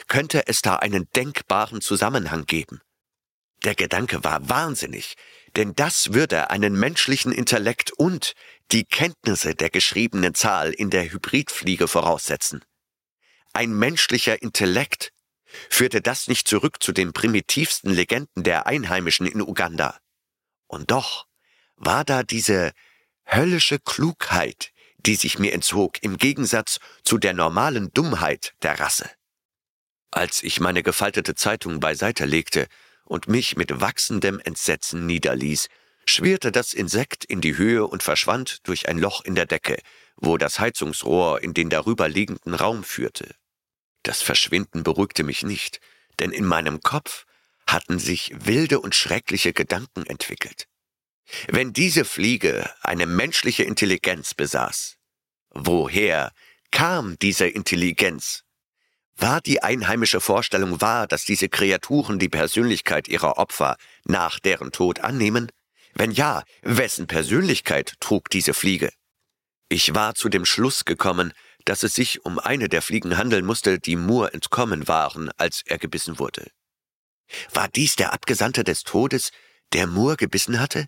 Könnte 0.07 0.47
es 0.47 0.61
da 0.61 0.75
einen 0.75 1.09
denkbaren 1.15 1.79
Zusammenhang 1.79 2.45
geben? 2.45 2.81
Der 3.63 3.75
Gedanke 3.75 4.23
war 4.23 4.49
wahnsinnig, 4.49 5.15
denn 5.55 5.73
das 5.73 6.13
würde 6.13 6.49
einen 6.49 6.77
menschlichen 6.77 7.31
Intellekt 7.31 7.91
und 7.93 8.33
die 8.71 8.83
Kenntnisse 8.83 9.55
der 9.55 9.69
geschriebenen 9.69 10.35
Zahl 10.35 10.73
in 10.73 10.89
der 10.89 11.09
Hybridfliege 11.09 11.87
voraussetzen 11.87 12.65
ein 13.57 13.73
menschlicher 13.73 14.39
Intellekt, 14.41 15.11
führte 15.69 15.99
das 15.99 16.27
nicht 16.27 16.47
zurück 16.47 16.77
zu 16.79 16.91
den 16.91 17.11
primitivsten 17.11 17.91
Legenden 17.91 18.43
der 18.43 18.67
Einheimischen 18.67 19.25
in 19.25 19.41
Uganda. 19.41 19.97
Und 20.67 20.91
doch 20.91 21.25
war 21.75 22.05
da 22.05 22.21
diese 22.21 22.71
höllische 23.25 23.79
Klugheit, 23.79 24.71
die 24.97 25.15
sich 25.15 25.39
mir 25.39 25.53
entzog, 25.53 26.03
im 26.03 26.17
Gegensatz 26.17 26.79
zu 27.03 27.17
der 27.17 27.33
normalen 27.33 27.91
Dummheit 27.93 28.53
der 28.61 28.79
Rasse. 28.79 29.09
Als 30.11 30.43
ich 30.43 30.59
meine 30.59 30.83
gefaltete 30.83 31.33
Zeitung 31.33 31.79
beiseite 31.79 32.25
legte 32.25 32.67
und 33.05 33.27
mich 33.27 33.57
mit 33.57 33.81
wachsendem 33.81 34.39
Entsetzen 34.39 35.07
niederließ, 35.07 35.67
schwirrte 36.05 36.51
das 36.51 36.73
Insekt 36.73 37.25
in 37.25 37.41
die 37.41 37.57
Höhe 37.57 37.87
und 37.87 38.03
verschwand 38.03 38.67
durch 38.67 38.87
ein 38.87 38.99
Loch 38.99 39.25
in 39.25 39.33
der 39.33 39.47
Decke, 39.47 39.79
wo 40.15 40.37
das 40.37 40.59
Heizungsrohr 40.59 41.41
in 41.41 41.53
den 41.53 41.69
darüber 41.69 42.07
liegenden 42.07 42.53
Raum 42.53 42.83
führte. 42.83 43.35
Das 44.07 44.21
Verschwinden 44.21 44.83
beruhigte 44.83 45.25
mich 45.25 45.43
nicht, 45.43 45.81
denn 46.19 46.31
in 46.31 46.45
meinem 46.45 46.79
Kopf 46.79 47.25
hatten 47.67 47.99
sich 47.99 48.31
wilde 48.33 48.79
und 48.79 48.95
schreckliche 48.95 49.51
Gedanken 49.51 50.05
entwickelt. 50.05 50.69
Wenn 51.49 51.73
diese 51.73 52.05
Fliege 52.05 52.71
eine 52.79 53.05
menschliche 53.05 53.63
Intelligenz 53.63 54.33
besaß, 54.33 54.95
woher 55.49 56.31
kam 56.71 57.19
diese 57.19 57.47
Intelligenz? 57.47 58.43
War 59.17 59.41
die 59.41 59.61
einheimische 59.61 60.21
Vorstellung 60.21 60.79
wahr, 60.79 61.05
dass 61.05 61.25
diese 61.25 61.49
Kreaturen 61.49 62.17
die 62.17 62.29
Persönlichkeit 62.29 63.09
ihrer 63.09 63.37
Opfer 63.37 63.75
nach 64.05 64.39
deren 64.39 64.71
Tod 64.71 65.01
annehmen? 65.01 65.51
Wenn 65.95 66.11
ja, 66.11 66.45
wessen 66.61 67.07
Persönlichkeit 67.07 67.95
trug 67.99 68.29
diese 68.29 68.53
Fliege? 68.53 68.89
Ich 69.67 69.93
war 69.93 70.15
zu 70.15 70.29
dem 70.29 70.45
Schluss 70.45 70.85
gekommen, 70.85 71.33
dass 71.67 71.83
es 71.83 71.93
sich 71.93 72.23
um 72.23 72.39
eine 72.39 72.69
der 72.69 72.81
Fliegen 72.81 73.17
handeln 73.17 73.45
musste, 73.45 73.77
die 73.77 73.97
Moore 73.97 74.33
entkommen 74.33 74.87
waren, 74.87 75.29
als 75.35 75.63
er 75.65 75.77
gebissen 75.77 76.17
wurde. 76.17 76.49
War 77.53 77.67
dies 77.67 77.97
der 77.97 78.13
Abgesandte 78.13 78.63
des 78.63 78.83
Todes, 78.83 79.31
der 79.73 79.85
Moore 79.85 80.15
gebissen 80.15 80.61
hatte? 80.61 80.85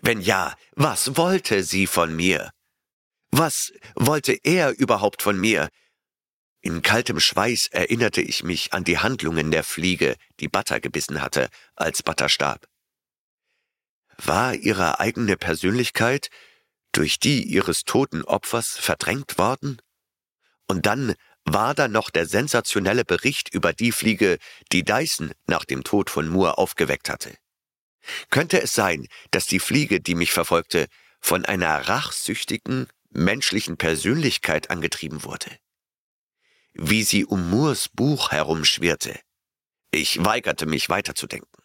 Wenn 0.00 0.22
ja, 0.22 0.56
was 0.72 1.18
wollte 1.18 1.62
sie 1.62 1.86
von 1.86 2.16
mir? 2.16 2.50
Was 3.32 3.72
wollte 3.94 4.32
er 4.32 4.70
überhaupt 4.78 5.20
von 5.20 5.38
mir? 5.38 5.68
In 6.62 6.80
kaltem 6.80 7.20
Schweiß 7.20 7.66
erinnerte 7.66 8.22
ich 8.22 8.42
mich 8.42 8.72
an 8.72 8.84
die 8.84 8.98
Handlungen 8.98 9.50
der 9.50 9.62
Fliege, 9.62 10.16
die 10.40 10.48
Butter 10.48 10.80
gebissen 10.80 11.20
hatte, 11.20 11.50
als 11.74 12.02
Butter 12.02 12.30
starb. 12.30 12.66
War 14.16 14.54
ihre 14.54 15.00
eigene 15.00 15.36
Persönlichkeit 15.36 16.30
durch 16.92 17.18
die 17.18 17.42
ihres 17.42 17.84
toten 17.84 18.22
Opfers 18.22 18.78
verdrängt 18.78 19.36
worden? 19.36 19.82
Und 20.66 20.86
dann 20.86 21.14
war 21.44 21.74
da 21.74 21.88
noch 21.88 22.10
der 22.10 22.26
sensationelle 22.26 23.04
Bericht 23.04 23.52
über 23.52 23.72
die 23.72 23.92
Fliege, 23.92 24.38
die 24.72 24.84
Dyson 24.84 25.32
nach 25.46 25.64
dem 25.64 25.84
Tod 25.84 26.10
von 26.10 26.28
Moore 26.28 26.58
aufgeweckt 26.58 27.08
hatte. 27.08 27.36
Könnte 28.30 28.60
es 28.60 28.72
sein, 28.72 29.06
dass 29.30 29.46
die 29.46 29.58
Fliege, 29.58 30.00
die 30.00 30.14
mich 30.14 30.32
verfolgte, 30.32 30.86
von 31.20 31.44
einer 31.44 31.88
rachsüchtigen, 31.88 32.88
menschlichen 33.10 33.76
Persönlichkeit 33.76 34.70
angetrieben 34.70 35.24
wurde? 35.24 35.50
Wie 36.72 37.02
sie 37.02 37.24
um 37.24 37.50
Moores 37.50 37.88
Buch 37.88 38.30
herumschwirrte. 38.30 39.18
Ich 39.90 40.24
weigerte 40.24 40.66
mich 40.66 40.88
weiterzudenken. 40.88 41.62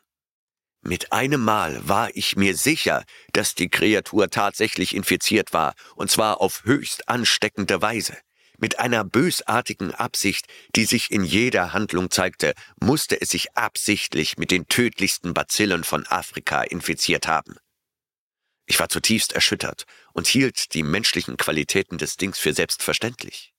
Mit 0.81 1.11
einem 1.11 1.43
Mal 1.43 1.87
war 1.87 2.15
ich 2.15 2.37
mir 2.37 2.55
sicher, 2.55 3.03
dass 3.33 3.53
die 3.53 3.69
Kreatur 3.69 4.29
tatsächlich 4.29 4.95
infiziert 4.95 5.51
war, 5.51 5.73
und 5.95 6.09
zwar 6.09 6.39
auf 6.39 6.63
höchst 6.63 7.09
ansteckende 7.09 7.81
Weise. 7.81 8.17
Mit 8.61 8.79
einer 8.79 9.05
bösartigen 9.05 9.95
Absicht, 9.95 10.45
die 10.75 10.83
sich 10.83 11.11
in 11.11 11.23
jeder 11.23 11.71
Handlung 11.71 12.11
zeigte, 12.11 12.53
musste 12.81 13.19
es 13.21 13.29
sich 13.29 13.55
absichtlich 13.55 14.37
mit 14.37 14.51
den 14.51 14.67
tödlichsten 14.67 15.33
Bazillen 15.33 15.85
von 15.85 16.05
Afrika 16.07 16.63
infiziert 16.63 17.25
haben. 17.25 17.55
Ich 18.65 18.79
war 18.79 18.89
zutiefst 18.89 19.31
erschüttert 19.31 19.85
und 20.13 20.27
hielt 20.27 20.73
die 20.73 20.83
menschlichen 20.83 21.37
Qualitäten 21.37 21.97
des 21.97 22.17
Dings 22.17 22.37
für 22.37 22.53
selbstverständlich. 22.53 23.53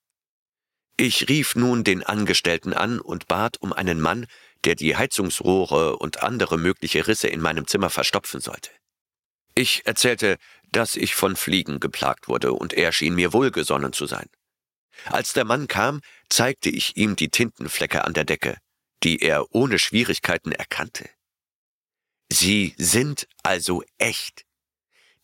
Ich 0.99 1.31
rief 1.31 1.57
nun 1.57 1.83
den 1.83 2.03
Angestellten 2.03 2.75
an 2.75 3.01
und 3.01 3.27
bat 3.27 3.57
um 3.61 3.73
einen 3.73 4.01
Mann, 4.03 4.27
der 4.65 4.75
die 4.75 4.97
Heizungsrohre 4.97 5.97
und 5.97 6.23
andere 6.23 6.59
mögliche 6.59 7.07
Risse 7.07 7.29
in 7.29 7.41
meinem 7.41 7.67
Zimmer 7.67 7.89
verstopfen 7.89 8.41
sollte. 8.43 8.71
Ich 9.55 9.87
erzählte, 9.87 10.37
dass 10.71 10.95
ich 10.97 11.15
von 11.15 11.37
Fliegen 11.37 11.81
geplagt 11.81 12.29
wurde, 12.29 12.53
und 12.53 12.75
er 12.75 12.93
schien 12.93 13.15
mir 13.15 13.33
wohlgesonnen 13.33 13.95
zu 13.95 14.05
sein. 14.05 14.29
Als 15.07 15.33
der 15.33 15.45
Mann 15.45 15.69
kam, 15.69 16.01
zeigte 16.29 16.71
ich 16.71 16.97
ihm 16.97 17.17
die 17.17 17.29
Tintenflecke 17.29 18.05
an 18.05 18.15
der 18.15 18.25
Decke, 18.25 18.57
die 19.03 19.21
er 19.23 19.55
ohne 19.55 19.79
Schwierigkeiten 19.79 20.53
erkannte. 20.53 21.09
Sie 22.33 22.75
sind 22.77 23.27
also 23.43 23.83
echt. 23.99 24.45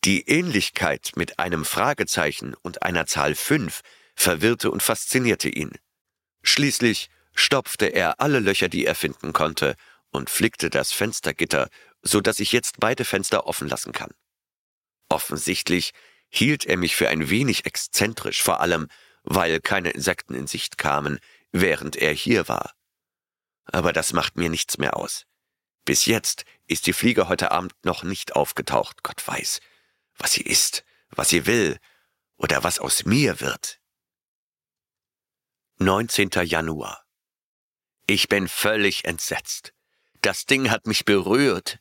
Die 0.03 0.27
Ähnlichkeit 0.27 1.11
mit 1.15 1.39
einem 1.39 1.65
Fragezeichen 1.65 2.53
und 2.53 2.83
einer 2.83 3.07
Zahl 3.07 3.35
fünf 3.35 3.81
verwirrte 4.15 4.71
und 4.71 4.83
faszinierte 4.83 5.49
ihn. 5.49 5.71
Schließlich 6.43 7.09
stopfte 7.33 7.87
er 7.87 8.19
alle 8.19 8.39
Löcher, 8.39 8.67
die 8.67 8.85
er 8.85 8.95
finden 8.95 9.33
konnte, 9.33 9.75
und 10.11 10.29
flickte 10.29 10.69
das 10.69 10.91
Fenstergitter, 10.91 11.69
so 12.01 12.21
dass 12.21 12.39
ich 12.39 12.51
jetzt 12.51 12.79
beide 12.79 13.05
Fenster 13.05 13.47
offen 13.47 13.67
lassen 13.67 13.91
kann. 13.91 14.11
Offensichtlich 15.09 15.91
hielt 16.29 16.65
er 16.65 16.77
mich 16.77 16.95
für 16.95 17.09
ein 17.09 17.29
wenig 17.29 17.65
exzentrisch, 17.65 18.41
vor 18.41 18.59
allem, 18.59 18.87
weil 19.29 19.59
keine 19.59 19.91
Insekten 19.91 20.33
in 20.33 20.47
Sicht 20.47 20.77
kamen, 20.77 21.19
während 21.51 21.95
er 21.95 22.13
hier 22.13 22.47
war. 22.47 22.73
Aber 23.65 23.93
das 23.93 24.13
macht 24.13 24.37
mir 24.37 24.49
nichts 24.49 24.77
mehr 24.77 24.97
aus. 24.97 25.25
Bis 25.85 26.05
jetzt 26.05 26.43
ist 26.65 26.87
die 26.87 26.93
Fliege 26.93 27.29
heute 27.29 27.51
Abend 27.51 27.73
noch 27.83 28.03
nicht 28.03 28.35
aufgetaucht, 28.35 29.03
Gott 29.03 29.25
weiß, 29.25 29.59
was 30.17 30.33
sie 30.33 30.43
ist, 30.43 30.83
was 31.09 31.29
sie 31.29 31.45
will 31.45 31.77
oder 32.37 32.63
was 32.63 32.79
aus 32.79 33.05
mir 33.05 33.39
wird. 33.39 33.79
19. 35.79 36.29
Januar 36.43 37.07
ich 38.09 38.29
bin 38.29 38.47
völlig 38.47 39.03
entsetzt. 39.03 39.73
Das 40.21 40.45
Ding 40.45 40.71
hat 40.71 40.87
mich 40.87 41.03
berührt. 41.03 41.79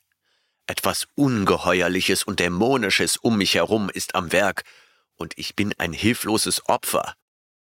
Etwas 0.66 1.06
Ungeheuerliches 1.14 2.24
und 2.24 2.40
Dämonisches 2.40 3.16
um 3.16 3.38
mich 3.38 3.54
herum 3.54 3.88
ist 3.88 4.16
am 4.16 4.32
Werk, 4.32 4.64
und 5.14 5.38
ich 5.38 5.54
bin 5.54 5.72
ein 5.78 5.92
hilfloses 5.92 6.68
Opfer. 6.68 7.14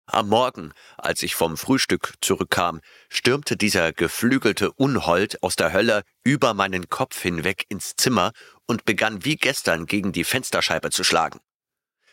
Am 0.07 0.29
Morgen, 0.29 0.73
als 0.97 1.25
ich 1.25 1.35
vom 1.35 1.57
Frühstück 1.57 2.15
zurückkam, 2.21 2.81
stürmte 3.09 3.57
dieser 3.57 3.93
geflügelte 3.93 4.73
Unhold 4.73 5.43
aus 5.43 5.57
der 5.57 5.73
Hölle 5.73 6.03
über 6.23 6.55
meinen 6.55 6.89
Kopf 6.89 7.21
hinweg 7.21 7.65
ins 7.69 7.97
Zimmer 7.97 8.33
und 8.67 8.85
begann 8.85 9.25
wie 9.25 9.37
gestern 9.37 9.87
gegen 9.87 10.13
die 10.13 10.23
Fensterscheibe 10.25 10.91
zu 10.91 11.03
schlagen. 11.03 11.41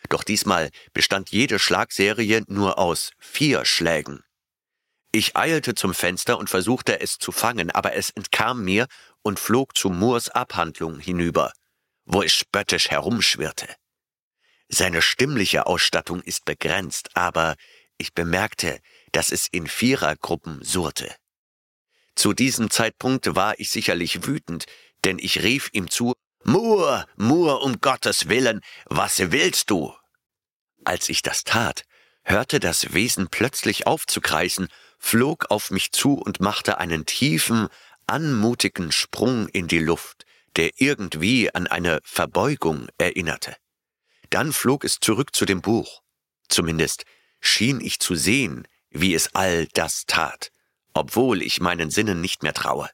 Doch 0.08 0.24
diesmal 0.24 0.70
bestand 0.92 1.30
jede 1.30 1.58
Schlagserie 1.60 2.42
nur 2.48 2.78
aus 2.78 3.10
vier 3.18 3.64
Schlägen. 3.64 4.24
Ich 5.12 5.36
eilte 5.36 5.76
zum 5.76 5.94
Fenster 5.94 6.36
und 6.38 6.50
versuchte 6.50 7.00
es 7.00 7.18
zu 7.18 7.30
fangen, 7.30 7.70
aber 7.70 7.94
es 7.94 8.10
entkam 8.10 8.64
mir 8.64 8.88
und 9.22 9.38
flog 9.38 9.76
zu 9.76 9.88
Moores 9.88 10.28
Abhandlung 10.28 10.98
hinüber, 10.98 11.52
wo 12.04 12.22
es 12.22 12.32
spöttisch 12.32 12.90
herumschwirrte. 12.90 13.68
Seine 14.68 15.02
stimmliche 15.02 15.66
Ausstattung 15.66 16.20
ist 16.22 16.44
begrenzt, 16.44 17.10
aber 17.14 17.54
ich 17.98 18.14
bemerkte, 18.14 18.80
dass 19.12 19.32
es 19.32 19.48
in 19.50 19.66
Vierergruppen 19.66 20.62
surrte. 20.62 21.14
Zu 22.14 22.32
diesem 22.32 22.70
Zeitpunkt 22.70 23.34
war 23.34 23.58
ich 23.58 23.70
sicherlich 23.70 24.26
wütend, 24.26 24.66
denn 25.04 25.18
ich 25.18 25.42
rief 25.42 25.70
ihm 25.72 25.90
zu, 25.90 26.14
Moore, 26.44 27.06
Moore, 27.16 27.58
um 27.60 27.80
Gottes 27.80 28.28
Willen, 28.28 28.60
was 28.86 29.18
willst 29.32 29.70
du? 29.70 29.92
Als 30.84 31.08
ich 31.08 31.22
das 31.22 31.44
tat, 31.44 31.84
hörte 32.22 32.60
das 32.60 32.92
Wesen 32.92 33.28
plötzlich 33.28 33.86
aufzukreisen 33.86 34.68
flog 35.04 35.50
auf 35.50 35.70
mich 35.70 35.92
zu 35.92 36.14
und 36.14 36.40
machte 36.40 36.78
einen 36.78 37.04
tiefen, 37.04 37.68
anmutigen 38.06 38.90
Sprung 38.90 39.48
in 39.48 39.68
die 39.68 39.78
Luft, 39.78 40.24
der 40.56 40.70
irgendwie 40.78 41.54
an 41.54 41.66
eine 41.66 42.00
Verbeugung 42.04 42.88
erinnerte. 42.96 43.54
Dann 44.30 44.52
flog 44.52 44.82
es 44.82 44.98
zurück 45.00 45.34
zu 45.34 45.44
dem 45.44 45.60
Buch. 45.60 46.00
Zumindest 46.48 47.04
schien 47.44 47.80
ich 47.80 48.00
zu 48.00 48.14
sehen, 48.14 48.66
wie 48.90 49.14
es 49.14 49.34
all 49.34 49.66
das 49.74 50.06
tat, 50.06 50.50
obwohl 50.92 51.42
ich 51.42 51.60
meinen 51.60 51.90
Sinnen 51.90 52.20
nicht 52.20 52.42
mehr 52.42 52.54
traue. 52.54 52.90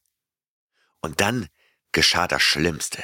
Und 1.01 1.20
dann 1.20 1.48
geschah 1.92 2.26
das 2.28 2.42
Schlimmste. 2.42 3.03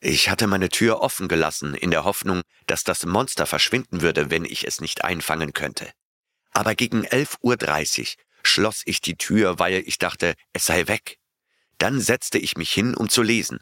Ich 0.00 0.28
hatte 0.28 0.46
meine 0.46 0.68
Tür 0.68 1.00
offen 1.00 1.26
gelassen, 1.28 1.74
in 1.74 1.90
der 1.90 2.04
Hoffnung, 2.04 2.42
dass 2.66 2.84
das 2.84 3.04
Monster 3.04 3.46
verschwinden 3.46 4.00
würde, 4.00 4.30
wenn 4.30 4.44
ich 4.44 4.66
es 4.66 4.80
nicht 4.80 5.04
einfangen 5.04 5.52
könnte 5.52 5.92
aber 6.58 6.74
gegen 6.74 7.06
11.30 7.06 8.00
Uhr 8.16 8.24
schloss 8.42 8.82
ich 8.84 9.00
die 9.00 9.16
Tür, 9.16 9.60
weil 9.60 9.82
ich 9.86 9.98
dachte, 9.98 10.34
es 10.52 10.66
sei 10.66 10.88
weg. 10.88 11.18
Dann 11.78 12.00
setzte 12.00 12.38
ich 12.38 12.56
mich 12.56 12.72
hin, 12.72 12.96
um 12.96 13.08
zu 13.08 13.22
lesen. 13.22 13.60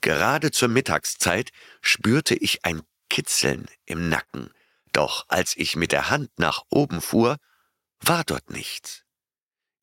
Gerade 0.00 0.50
zur 0.50 0.68
Mittagszeit 0.68 1.50
spürte 1.82 2.34
ich 2.34 2.64
ein 2.64 2.82
Kitzeln 3.10 3.66
im 3.84 4.08
Nacken, 4.08 4.50
doch 4.92 5.24
als 5.28 5.56
ich 5.56 5.76
mit 5.76 5.92
der 5.92 6.10
Hand 6.10 6.30
nach 6.38 6.62
oben 6.70 7.00
fuhr, 7.00 7.36
war 8.00 8.24
dort 8.24 8.50
nichts. 8.50 9.04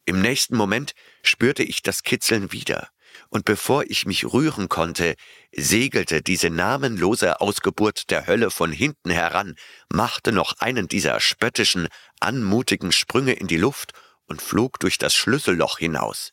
Im 0.06 0.22
nächsten 0.22 0.56
Moment 0.56 0.94
spürte 1.22 1.64
ich 1.64 1.82
das 1.82 2.04
Kitzeln 2.04 2.52
wieder, 2.52 2.90
und 3.30 3.46
bevor 3.46 3.84
ich 3.84 4.06
mich 4.06 4.26
rühren 4.26 4.70
konnte, 4.70 5.16
segelte 5.52 6.22
diese 6.22 6.50
namenlose 6.50 7.42
Ausgeburt 7.42 8.10
der 8.10 8.28
Hölle 8.28 8.52
von 8.52 8.72
hinten 8.72 9.10
heran, 9.10 9.56
machte 9.92 10.32
noch 10.32 10.54
einen 10.60 10.88
dieser 10.88 11.20
spöttischen, 11.20 11.88
anmutigen 12.20 12.92
Sprünge 12.92 13.34
in 13.34 13.48
die 13.48 13.58
Luft 13.58 13.94
und 14.26 14.42
flog 14.42 14.80
durch 14.80 14.98
das 14.98 15.16
Schlüsselloch 15.16 15.78
hinaus, 15.78 16.32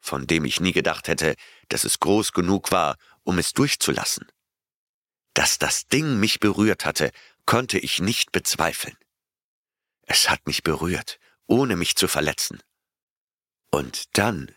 von 0.00 0.26
dem 0.26 0.44
ich 0.44 0.60
nie 0.60 0.72
gedacht 0.72 1.08
hätte, 1.08 1.34
dass 1.68 1.84
es 1.84 2.00
groß 2.00 2.32
genug 2.32 2.72
war, 2.72 2.96
um 3.22 3.38
es 3.38 3.52
durchzulassen. 3.52 4.26
Dass 5.34 5.58
das 5.58 5.86
Ding 5.86 6.18
mich 6.18 6.40
berührt 6.40 6.84
hatte, 6.84 7.10
konnte 7.46 7.78
ich 7.78 8.00
nicht 8.00 8.32
bezweifeln. 8.32 8.96
Es 10.06 10.30
hat 10.30 10.46
mich 10.46 10.62
berührt 10.62 11.18
ohne 11.52 11.76
mich 11.76 11.96
zu 11.96 12.08
verletzen. 12.08 12.62
Und 13.70 14.16
dann 14.16 14.50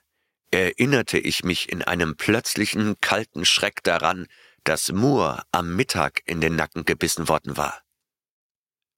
erinnerte 0.52 1.18
ich 1.18 1.44
mich 1.44 1.70
in 1.70 1.82
einem 1.82 2.16
plötzlichen 2.16 2.96
kalten 3.02 3.46
Schreck 3.46 3.84
daran, 3.84 4.28
dass 4.64 4.94
Moore 4.94 5.44
am 5.52 5.76
Mittag 5.76 6.22
in 6.26 6.40
den 6.40 6.56
Nacken 6.56 6.86
gebissen 6.86 7.28
worden 7.28 7.58
war. 7.58 7.82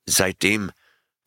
Seitdem 0.06 0.72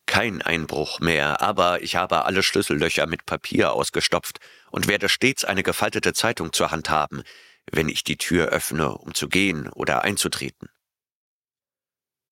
kein 0.05 0.41
Einbruch 0.41 0.99
mehr, 0.99 1.41
aber 1.41 1.83
ich 1.83 1.95
habe 1.95 2.25
alle 2.25 2.41
Schlüssellöcher 2.41 3.05
mit 3.05 3.25
Papier 3.25 3.73
ausgestopft 3.73 4.39
und 4.71 4.87
werde 4.87 5.09
stets 5.09 5.43
eine 5.43 5.63
gefaltete 5.63 6.13
Zeitung 6.13 6.53
zur 6.53 6.71
Hand 6.71 6.89
haben, 6.89 7.21
wenn 7.69 7.89
ich 7.89 8.03
die 8.03 8.17
Tür 8.17 8.47
öffne, 8.47 8.97
um 8.97 9.13
zu 9.13 9.27
gehen 9.27 9.69
oder 9.69 10.03
einzutreten. 10.03 10.69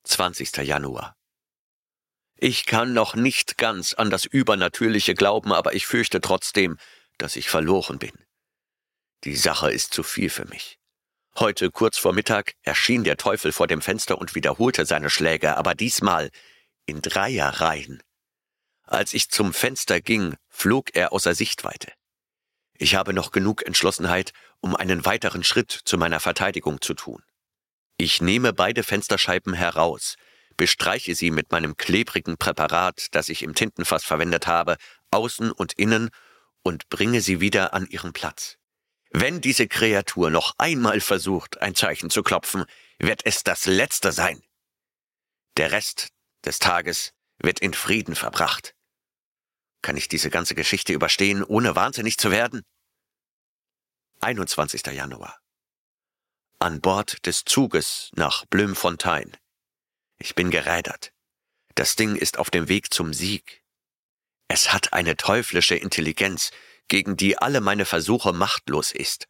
20. 0.04 0.58
Januar. 0.58 1.16
Ich 2.36 2.66
kann 2.66 2.94
noch 2.94 3.16
nicht 3.16 3.58
ganz 3.58 3.94
an 3.94 4.10
das 4.10 4.26
Übernatürliche 4.26 5.14
glauben, 5.14 5.52
aber 5.52 5.74
ich 5.76 5.86
fürchte 5.86 6.22
trotzdem, 6.22 6.78
dass 7.18 7.36
ich 7.36 7.50
verloren 7.50 8.00
bin. 8.00 8.14
Die 9.26 9.36
Sache 9.36 9.72
ist 9.72 9.94
zu 9.94 10.04
viel 10.04 10.30
für 10.30 10.46
mich. 10.46 10.80
Heute 11.38 11.70
kurz 11.70 11.98
vor 11.98 12.14
Mittag 12.14 12.54
erschien 12.64 13.04
der 13.04 13.18
Teufel 13.18 13.52
vor 13.52 13.68
dem 13.68 13.82
Fenster 13.82 14.18
und 14.18 14.36
wiederholte 14.36 14.86
seine 14.86 15.10
Schläge, 15.10 15.58
aber 15.58 15.76
diesmal 15.76 16.32
in 16.86 17.02
Dreierreihen. 17.02 18.02
Als 18.84 19.14
ich 19.14 19.30
zum 19.30 19.54
Fenster 19.54 20.02
ging, 20.02 20.36
flog 20.48 20.96
er 20.96 21.12
außer 21.12 21.36
Sichtweite. 21.36 21.92
Ich 22.74 22.96
habe 22.96 23.14
noch 23.14 23.32
genug 23.32 23.66
Entschlossenheit, 23.66 24.32
um 24.62 24.76
einen 24.76 25.06
weiteren 25.06 25.44
Schritt 25.44 25.72
zu 25.72 25.98
meiner 25.98 26.22
Verteidigung 26.22 26.82
zu 26.82 26.94
tun. 26.94 27.22
Ich 28.02 28.22
nehme 28.22 28.54
beide 28.54 28.84
Fensterscheiben 28.84 29.54
heraus, 29.54 30.16
bestreiche 30.56 31.16
sie 31.16 31.32
mit 31.32 31.52
meinem 31.52 31.76
klebrigen 31.76 32.38
Präparat, 32.38 33.08
das 33.12 33.28
ich 33.28 33.44
im 33.44 33.56
Tintenfass 33.56 34.06
verwendet 34.06 34.48
habe, 34.48 34.78
außen 35.12 35.52
und 35.52 35.74
innen 35.74 36.10
und 36.64 36.88
bringe 36.88 37.20
sie 37.20 37.42
wieder 37.42 37.74
an 37.74 37.86
ihren 37.88 38.14
Platz. 38.14 38.56
Wenn 39.12 39.42
diese 39.42 39.68
Kreatur 39.68 40.30
noch 40.30 40.54
einmal 40.58 41.02
versucht, 41.02 41.62
ein 41.62 41.76
Zeichen 41.76 42.10
zu 42.10 42.24
klopfen, 42.24 42.64
wird 43.00 43.26
es 43.26 43.44
das 43.44 43.66
letzte 43.66 44.14
sein. 44.14 44.42
Der 45.58 45.74
Rest 45.74 46.08
des 46.46 46.60
Tages 46.60 47.12
wird 47.38 47.60
in 47.60 47.74
Frieden 47.74 48.16
verbracht. 48.16 48.76
Kann 49.82 49.98
ich 49.98 50.08
diese 50.08 50.30
ganze 50.30 50.56
Geschichte 50.56 50.94
überstehen, 50.94 51.44
ohne 51.44 51.76
wahnsinnig 51.76 52.18
zu 52.18 52.32
werden? 52.32 52.62
21. 54.22 54.86
Januar. 54.86 55.38
An 56.62 56.82
Bord 56.82 57.26
des 57.26 57.46
Zuges 57.46 58.10
nach 58.16 58.46
Blömfontein. 58.48 59.38
Ich 60.18 60.36
bin 60.36 60.52
gerädert. 60.52 61.14
Das 61.76 61.96
Ding 61.96 62.18
ist 62.18 62.38
auf 62.38 62.50
dem 62.50 62.68
Weg 62.68 62.94
zum 62.94 63.14
Sieg. 63.14 63.64
Es 64.50 64.74
hat 64.74 64.92
eine 64.92 65.16
teuflische 65.16 65.76
Intelligenz, 65.76 66.52
gegen 66.90 67.16
die 67.16 67.38
alle 67.38 67.62
meine 67.62 67.86
Versuche 67.86 68.34
machtlos 68.34 68.92
ist. 68.92 69.30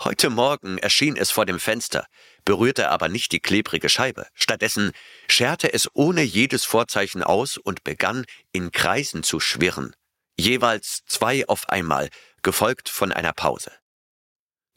Heute 0.00 0.28
Morgen 0.28 0.76
erschien 0.76 1.16
es 1.16 1.30
vor 1.30 1.46
dem 1.46 1.58
Fenster, 1.58 2.06
berührte 2.44 2.90
aber 2.90 3.08
nicht 3.08 3.32
die 3.32 3.40
klebrige 3.40 3.88
Scheibe. 3.88 4.26
Stattdessen 4.34 4.92
scherte 5.28 5.72
es 5.72 5.88
ohne 5.94 6.20
jedes 6.20 6.66
Vorzeichen 6.66 7.22
aus 7.22 7.56
und 7.56 7.84
begann 7.84 8.26
in 8.52 8.70
Kreisen 8.70 9.22
zu 9.22 9.40
schwirren, 9.40 9.96
jeweils 10.38 11.06
zwei 11.06 11.48
auf 11.48 11.70
einmal, 11.70 12.10
gefolgt 12.42 12.90
von 12.90 13.12
einer 13.12 13.32
Pause. 13.32 13.79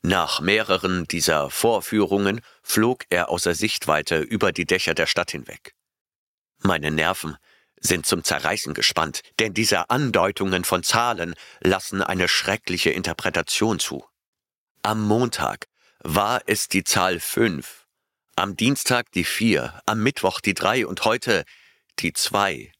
Nach 0.06 0.41
mehreren 0.41 1.06
dieser 1.08 1.49
Vorführungen 1.49 2.41
flog 2.62 3.06
er 3.10 3.30
außer 3.30 3.56
Sichtweite 3.56 4.20
über 4.20 4.51
die 4.51 4.66
Dächer 4.66 4.93
der 4.93 5.08
Stadt 5.08 5.32
hinweg. 5.32 5.74
Meine 6.60 6.91
Nerven 6.91 7.38
sind 7.80 8.06
zum 8.06 8.24
Zerreißen 8.24 8.74
gespannt, 8.74 9.22
denn 9.39 9.54
diese 9.54 9.89
Andeutungen 9.89 10.66
von 10.66 10.84
Zahlen 10.84 11.36
lassen 11.62 12.01
eine 12.01 12.28
schreckliche 12.28 12.89
Interpretation 12.89 13.80
zu. 13.80 14.06
Am 14.82 15.01
Montag 15.06 15.68
war 15.99 16.41
es 16.47 16.68
die 16.68 16.84
Zahl 16.84 17.22
fünf, 17.22 17.86
am 18.36 18.58
Dienstag 18.58 19.10
die 19.14 19.24
vier, 19.24 19.82
am 19.86 20.04
Mittwoch 20.04 20.41
die 20.41 20.54
drei 20.54 20.86
und 20.86 21.06
heute 21.06 21.45
die 21.99 22.12
zwei. 22.12 22.74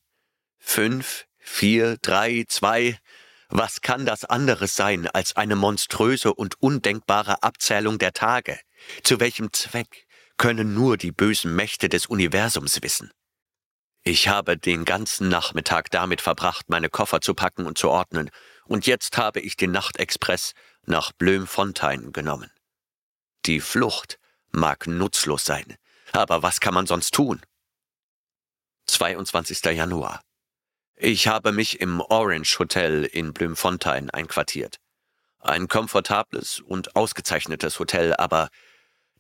Fünf, 0.58 1.26
vier, 1.38 1.98
drei, 2.02 2.44
zwei. 2.50 2.98
Was 3.56 3.82
kann 3.82 4.08
das 4.08 4.26
anderes 4.26 4.76
sein 4.76 5.06
als 5.06 5.36
eine 5.36 5.56
monströse 5.56 6.34
und 6.34 6.60
undenkbare 6.60 7.44
Abzählung 7.44 8.00
der 8.00 8.12
Tage? 8.12 8.60
Zu 9.04 9.20
welchem 9.20 9.54
Zweck 9.54 10.08
können 10.38 10.74
nur 10.74 10.98
die 10.98 11.12
bösen 11.12 11.56
Mächte 11.56 11.88
des 11.88 12.08
Universums 12.08 12.82
wissen? 12.82 13.12
Ich 14.02 14.28
habe 14.28 14.58
den 14.58 14.86
ganzen 14.86 15.30
Nachmittag 15.30 15.92
damit 15.92 16.20
verbracht, 16.20 16.68
meine 16.70 16.90
Koffer 16.90 17.22
zu 17.22 17.36
packen 17.36 17.68
und 17.68 17.78
zu 17.78 17.90
ordnen, 17.90 18.32
und 18.66 18.88
jetzt 18.88 19.20
habe 19.20 19.40
ich 19.40 19.56
den 19.56 19.70
Nachtexpress 19.70 20.54
nach 20.88 21.12
Blömfontein 21.12 22.12
genommen. 22.12 22.50
Die 23.46 23.60
Flucht 23.60 24.18
mag 24.50 24.88
nutzlos 24.88 25.46
sein, 25.46 25.76
aber 26.12 26.42
was 26.42 26.60
kann 26.60 26.74
man 26.74 26.88
sonst 26.88 27.14
tun? 27.14 27.40
22. 28.88 29.64
Januar. 29.66 30.22
Ich 30.96 31.28
habe 31.28 31.52
mich 31.52 31.82
im 31.82 32.02
Orange 32.02 32.60
Hotel 32.60 33.04
in 33.06 33.34
Blömfontein 33.34 34.10
einquartiert. 34.10 34.78
Ein 35.40 35.68
komfortables 35.68 36.60
und 36.60 36.96
ausgezeichnetes 36.96 37.80
Hotel, 37.80 38.14
aber 38.16 38.50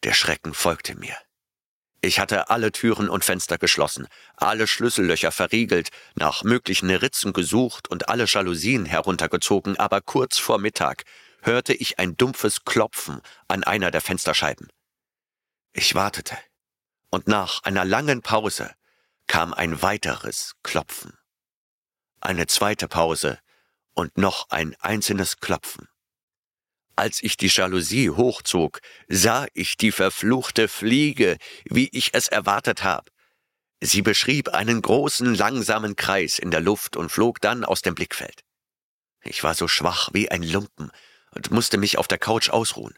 der 0.03 0.13
Schrecken 0.13 0.53
folgte 0.53 0.95
mir. 0.95 1.17
Ich 2.01 2.19
hatte 2.19 2.49
alle 2.49 2.71
Türen 2.71 3.09
und 3.09 3.23
Fenster 3.23 3.57
geschlossen, 3.57 4.07
alle 4.35 4.67
Schlüssellöcher 4.67 5.31
verriegelt, 5.31 5.89
nach 6.15 6.43
möglichen 6.43 6.89
Ritzen 6.89 7.33
gesucht 7.33 7.87
und 7.89 8.09
alle 8.09 8.25
Jalousien 8.25 8.85
heruntergezogen, 8.85 9.77
aber 9.77 10.01
kurz 10.01 10.37
vor 10.37 10.59
Mittag 10.59 11.03
hörte 11.41 11.73
ich 11.73 11.99
ein 11.99 12.17
dumpfes 12.17 12.65
Klopfen 12.65 13.21
an 13.47 13.63
einer 13.63 13.89
der 13.89 14.01
Fensterscheiben. 14.01 14.67
Ich 15.71 15.95
wartete, 15.95 16.37
und 17.09 17.27
nach 17.27 17.63
einer 17.63 17.85
langen 17.85 18.21
Pause 18.21 18.71
kam 19.27 19.53
ein 19.53 19.81
weiteres 19.81 20.53
Klopfen. 20.61 21.17
Eine 22.25 22.47
zweite 22.47 22.87
Pause 22.87 23.37
und 23.93 24.17
noch 24.17 24.49
ein 24.49 24.77
einzelnes 24.79 25.41
Klopfen. 25.41 25.89
Als 26.95 27.21
ich 27.21 27.35
die 27.35 27.47
Jalousie 27.47 28.11
hochzog, 28.11 28.79
sah 29.09 29.45
ich 29.53 29.75
die 29.75 29.91
verfluchte 29.91 30.69
Fliege, 30.69 31.37
wie 31.65 31.89
ich 31.91 32.13
es 32.13 32.29
erwartet 32.29 32.81
habe. 32.85 33.11
Sie 33.81 34.01
beschrieb 34.01 34.47
einen 34.47 34.81
großen, 34.81 35.35
langsamen 35.35 35.97
Kreis 35.97 36.39
in 36.39 36.49
der 36.49 36.61
Luft 36.61 36.95
und 36.95 37.09
flog 37.09 37.41
dann 37.41 37.65
aus 37.65 37.81
dem 37.81 37.93
Blickfeld. 37.93 38.39
Ich 39.23 39.43
war 39.43 39.53
so 39.53 39.67
schwach 39.67 40.07
wie 40.13 40.31
ein 40.31 40.43
Lumpen 40.43 40.91
und 41.31 41.51
musste 41.51 41.77
mich 41.77 41.97
auf 41.97 42.07
der 42.07 42.19
Couch 42.19 42.49
ausruhen. 42.49 42.97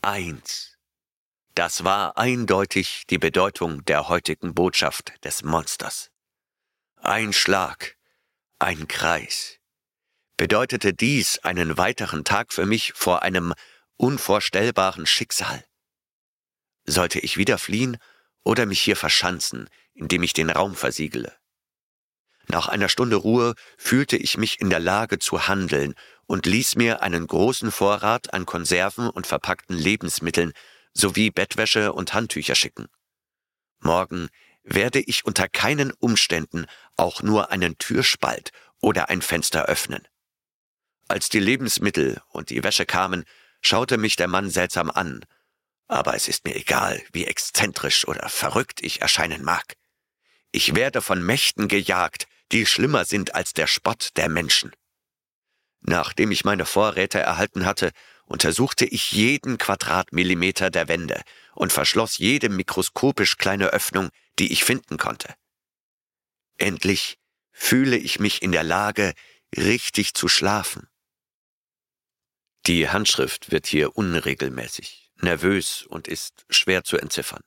Eins. 0.00 0.78
Das 1.54 1.84
war 1.84 2.16
eindeutig 2.16 3.02
die 3.10 3.18
Bedeutung 3.18 3.84
der 3.84 4.08
heutigen 4.08 4.54
Botschaft 4.54 5.12
des 5.26 5.42
Monsters. 5.42 6.10
Ein 6.96 7.32
Schlag, 7.32 7.97
ein 8.58 8.88
Kreis 8.88 9.58
bedeutete 10.36 10.94
dies 10.94 11.38
einen 11.40 11.78
weiteren 11.78 12.24
Tag 12.24 12.52
für 12.52 12.64
mich 12.66 12.92
vor 12.94 13.22
einem 13.22 13.54
unvorstellbaren 13.96 15.04
Schicksal. 15.06 15.64
Sollte 16.84 17.18
ich 17.20 17.36
wieder 17.36 17.58
fliehen 17.58 17.98
oder 18.44 18.64
mich 18.64 18.80
hier 18.80 18.96
verschanzen, 18.96 19.68
indem 19.94 20.22
ich 20.22 20.32
den 20.32 20.48
Raum 20.48 20.74
versiegele? 20.74 21.36
Nach 22.46 22.68
einer 22.68 22.88
Stunde 22.88 23.16
Ruhe 23.16 23.54
fühlte 23.76 24.16
ich 24.16 24.38
mich 24.38 24.60
in 24.60 24.70
der 24.70 24.80
Lage 24.80 25.18
zu 25.18 25.48
handeln 25.48 25.94
und 26.26 26.46
ließ 26.46 26.76
mir 26.76 27.02
einen 27.02 27.26
großen 27.26 27.70
Vorrat 27.70 28.32
an 28.32 28.46
Konserven 28.46 29.10
und 29.10 29.26
verpackten 29.26 29.76
Lebensmitteln 29.76 30.52
sowie 30.94 31.30
Bettwäsche 31.30 31.92
und 31.92 32.14
Handtücher 32.14 32.54
schicken. 32.54 32.86
Morgen 33.80 34.28
werde 34.62 35.00
ich 35.00 35.24
unter 35.24 35.48
keinen 35.48 35.92
Umständen 35.92 36.66
auch 36.98 37.22
nur 37.22 37.50
einen 37.50 37.78
Türspalt 37.78 38.50
oder 38.80 39.08
ein 39.08 39.22
Fenster 39.22 39.66
öffnen. 39.66 40.06
Als 41.08 41.28
die 41.28 41.40
Lebensmittel 41.40 42.20
und 42.28 42.50
die 42.50 42.62
Wäsche 42.62 42.84
kamen, 42.84 43.24
schaute 43.62 43.96
mich 43.96 44.16
der 44.16 44.28
Mann 44.28 44.50
seltsam 44.50 44.90
an. 44.90 45.24
Aber 45.86 46.14
es 46.14 46.28
ist 46.28 46.44
mir 46.44 46.54
egal, 46.54 47.02
wie 47.12 47.24
exzentrisch 47.24 48.06
oder 48.06 48.28
verrückt 48.28 48.82
ich 48.82 49.00
erscheinen 49.00 49.42
mag. 49.42 49.74
Ich 50.52 50.74
werde 50.74 51.00
von 51.00 51.22
Mächten 51.22 51.68
gejagt, 51.68 52.26
die 52.52 52.66
schlimmer 52.66 53.04
sind 53.04 53.34
als 53.34 53.52
der 53.52 53.66
Spott 53.66 54.10
der 54.16 54.28
Menschen. 54.28 54.72
Nachdem 55.80 56.30
ich 56.30 56.44
meine 56.44 56.66
Vorräte 56.66 57.20
erhalten 57.20 57.64
hatte, 57.64 57.90
untersuchte 58.24 58.84
ich 58.84 59.12
jeden 59.12 59.56
Quadratmillimeter 59.58 60.70
der 60.70 60.88
Wände 60.88 61.22
und 61.54 61.72
verschloss 61.72 62.18
jede 62.18 62.48
mikroskopisch 62.48 63.36
kleine 63.36 63.68
Öffnung, 63.68 64.10
die 64.38 64.52
ich 64.52 64.64
finden 64.64 64.98
konnte. 64.98 65.34
Endlich 66.58 67.18
fühle 67.52 67.96
ich 67.96 68.20
mich 68.20 68.42
in 68.42 68.52
der 68.52 68.64
Lage, 68.64 69.14
richtig 69.56 70.14
zu 70.14 70.28
schlafen. 70.28 70.88
Die 72.66 72.88
Handschrift 72.90 73.50
wird 73.50 73.66
hier 73.66 73.96
unregelmäßig, 73.96 75.10
nervös 75.16 75.84
und 75.86 76.06
ist 76.08 76.44
schwer 76.50 76.84
zu 76.84 76.98
entziffern. 76.98 77.42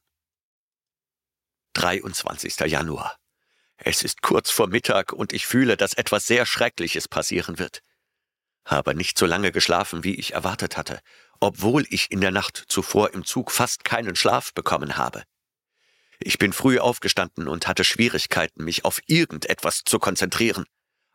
23. 1.73 2.59
Januar. 2.61 3.17
Es 3.77 4.03
ist 4.03 4.21
kurz 4.21 4.49
vor 4.49 4.67
Mittag 4.67 5.13
und 5.13 5.33
ich 5.33 5.45
fühle, 5.45 5.77
dass 5.77 5.93
etwas 5.93 6.25
sehr 6.25 6.45
Schreckliches 6.45 7.07
passieren 7.07 7.59
wird. 7.59 7.81
Habe 8.65 8.95
nicht 8.95 9.17
so 9.17 9.25
lange 9.25 9.51
geschlafen, 9.51 10.03
wie 10.03 10.15
ich 10.15 10.33
erwartet 10.33 10.77
hatte, 10.77 11.01
obwohl 11.39 11.85
ich 11.89 12.11
in 12.11 12.21
der 12.21 12.31
Nacht 12.31 12.63
zuvor 12.67 13.13
im 13.13 13.25
Zug 13.25 13.51
fast 13.51 13.83
keinen 13.83 14.15
Schlaf 14.15 14.53
bekommen 14.53 14.97
habe. 14.97 15.23
Ich 16.23 16.37
bin 16.37 16.53
früh 16.53 16.77
aufgestanden 16.77 17.47
und 17.47 17.67
hatte 17.67 17.83
Schwierigkeiten, 17.83 18.63
mich 18.63 18.85
auf 18.85 19.01
irgendetwas 19.07 19.81
zu 19.83 19.97
konzentrieren, 19.97 20.65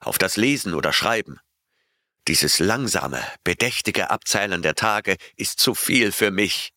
auf 0.00 0.18
das 0.18 0.36
Lesen 0.36 0.74
oder 0.74 0.92
Schreiben. 0.92 1.38
Dieses 2.26 2.58
langsame, 2.58 3.22
bedächtige 3.44 4.10
Abzählen 4.10 4.62
der 4.62 4.74
Tage 4.74 5.16
ist 5.36 5.60
zu 5.60 5.74
viel 5.74 6.10
für 6.10 6.32
mich. 6.32 6.72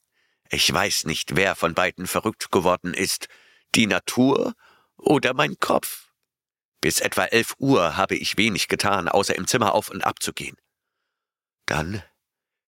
Ich 0.51 0.71
weiß 0.71 1.05
nicht, 1.05 1.35
wer 1.35 1.55
von 1.55 1.73
beiden 1.73 2.05
verrückt 2.05 2.51
geworden 2.51 2.93
ist, 2.93 3.27
die 3.73 3.87
Natur 3.87 4.53
oder 4.95 5.33
mein 5.33 5.57
Kopf. 5.59 6.09
Bis 6.81 7.01
etwa 7.01 7.25
elf 7.25 7.55
Uhr 7.57 7.97
habe 7.97 8.15
ich 8.15 8.37
wenig 8.37 8.67
getan, 8.67 9.09
außer 9.09 9.35
im 9.35 9.47
Zimmer 9.47 9.73
auf 9.73 9.89
und 9.89 10.03
ab 10.03 10.21
zu 10.21 10.33
gehen. 10.33 10.55
Dann 11.65 12.03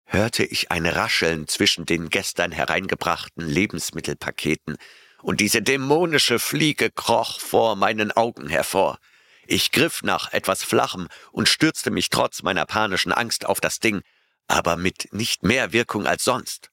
hörte 0.06 0.44
ich 0.44 0.72
ein 0.72 0.88
Rascheln 0.88 1.48
zwischen 1.48 1.86
den 1.86 2.10
gestern 2.10 2.52
hereingebrachten 2.52 3.48
Lebensmittelpaketen, 3.48 4.78
und 5.22 5.40
diese 5.40 5.62
dämonische 5.62 6.40
Fliege 6.40 6.92
kroch 6.92 7.40
vor 7.40 7.76
meinen 7.76 8.12
Augen 8.12 8.48
hervor. 8.48 8.98
Ich 9.48 9.72
griff 9.72 10.04
nach 10.04 10.32
etwas 10.34 10.64
Flachem 10.64 11.08
und 11.32 11.50
stürzte 11.50 11.92
mich 11.92 12.10
trotz 12.10 12.42
meiner 12.42 12.66
panischen 12.66 13.12
Angst 13.12 13.46
auf 13.46 13.60
das 13.60 13.80
Ding, 13.80 14.02
aber 14.48 14.76
mit 14.76 15.10
nicht 15.12 15.44
mehr 15.44 15.74
Wirkung 15.74 16.08
als 16.08 16.24
sonst. 16.24 16.70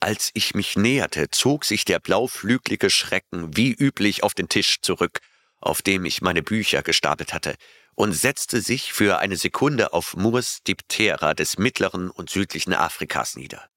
Als 0.00 0.30
ich 0.34 0.54
mich 0.54 0.76
näherte, 0.76 1.28
zog 1.30 1.64
sich 1.64 1.84
der 1.84 1.98
blauflüglige 1.98 2.88
Schrecken 2.88 3.56
wie 3.56 3.72
üblich 3.72 4.22
auf 4.22 4.34
den 4.34 4.48
Tisch 4.48 4.80
zurück, 4.80 5.20
auf 5.60 5.82
dem 5.82 6.04
ich 6.04 6.22
meine 6.22 6.42
Bücher 6.42 6.82
gestapelt 6.82 7.32
hatte, 7.32 7.56
und 7.94 8.12
setzte 8.12 8.60
sich 8.60 8.92
für 8.92 9.18
eine 9.18 9.36
Sekunde 9.36 9.92
auf 9.92 10.14
Moors 10.16 10.62
Diptera 10.62 11.34
des 11.34 11.58
mittleren 11.58 12.10
und 12.10 12.30
südlichen 12.30 12.72
Afrikas 12.72 13.34
nieder. 13.34 13.68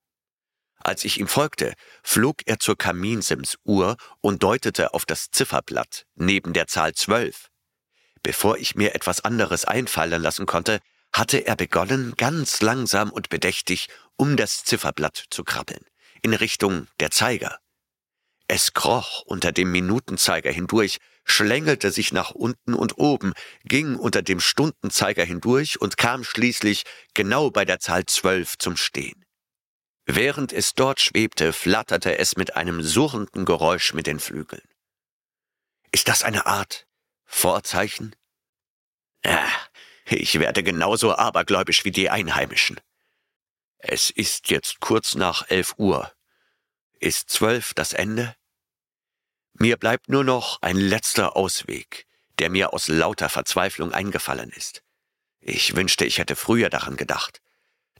Als 0.83 1.05
ich 1.05 1.19
ihm 1.19 1.27
folgte, 1.27 1.73
flog 2.03 2.41
er 2.45 2.59
zur 2.59 2.77
Kaminsimsuhr 2.77 3.97
und 4.21 4.43
deutete 4.43 4.93
auf 4.93 5.05
das 5.05 5.29
Zifferblatt 5.31 6.05
neben 6.15 6.53
der 6.53 6.67
Zahl 6.67 6.93
zwölf. 6.93 7.49
Bevor 8.23 8.57
ich 8.57 8.75
mir 8.75 8.95
etwas 8.95 9.21
anderes 9.21 9.65
einfallen 9.65 10.21
lassen 10.21 10.45
konnte, 10.45 10.79
hatte 11.13 11.45
er 11.45 11.55
begonnen, 11.55 12.13
ganz 12.17 12.61
langsam 12.61 13.11
und 13.11 13.29
bedächtig 13.29 13.87
um 14.15 14.37
das 14.37 14.63
Zifferblatt 14.63 15.25
zu 15.29 15.43
krabbeln, 15.43 15.83
in 16.21 16.33
Richtung 16.33 16.87
der 16.99 17.11
Zeiger. 17.11 17.57
Es 18.47 18.73
kroch 18.73 19.21
unter 19.25 19.51
dem 19.51 19.71
Minutenzeiger 19.71 20.51
hindurch, 20.51 20.97
schlängelte 21.23 21.91
sich 21.91 22.11
nach 22.11 22.31
unten 22.31 22.73
und 22.73 22.97
oben, 22.97 23.33
ging 23.63 23.95
unter 23.95 24.21
dem 24.21 24.39
Stundenzeiger 24.39 25.23
hindurch 25.23 25.79
und 25.79 25.97
kam 25.97 26.23
schließlich 26.23 26.83
genau 27.13 27.49
bei 27.49 27.65
der 27.65 27.79
Zahl 27.79 28.05
zwölf 28.05 28.57
zum 28.57 28.77
Stehen. 28.77 29.25
Während 30.05 30.51
es 30.51 30.73
dort 30.73 30.99
schwebte, 30.99 31.53
flatterte 31.53 32.17
es 32.17 32.35
mit 32.35 32.55
einem 32.55 32.81
surrenden 32.81 33.45
Geräusch 33.45 33.93
mit 33.93 34.07
den 34.07 34.19
Flügeln. 34.19 34.67
Ist 35.91 36.07
das 36.07 36.23
eine 36.23 36.45
Art 36.45 36.87
Vorzeichen? 37.25 38.15
Ja, 39.23 39.47
ich 40.05 40.39
werde 40.39 40.63
genauso 40.63 41.15
abergläubisch 41.15 41.85
wie 41.85 41.91
die 41.91 42.09
Einheimischen. 42.09 42.79
Es 43.77 44.09
ist 44.09 44.49
jetzt 44.49 44.79
kurz 44.79 45.15
nach 45.15 45.49
elf 45.49 45.75
Uhr. 45.77 46.11
Ist 46.99 47.29
zwölf 47.29 47.73
das 47.73 47.93
Ende? 47.93 48.35
Mir 49.53 49.77
bleibt 49.77 50.09
nur 50.09 50.23
noch 50.23 50.61
ein 50.61 50.77
letzter 50.77 51.35
Ausweg, 51.35 52.07
der 52.39 52.49
mir 52.49 52.73
aus 52.73 52.87
lauter 52.87 53.29
Verzweiflung 53.29 53.91
eingefallen 53.91 54.49
ist. 54.51 54.83
Ich 55.39 55.75
wünschte, 55.75 56.05
ich 56.05 56.19
hätte 56.19 56.35
früher 56.35 56.69
daran 56.69 56.95
gedacht. 56.95 57.41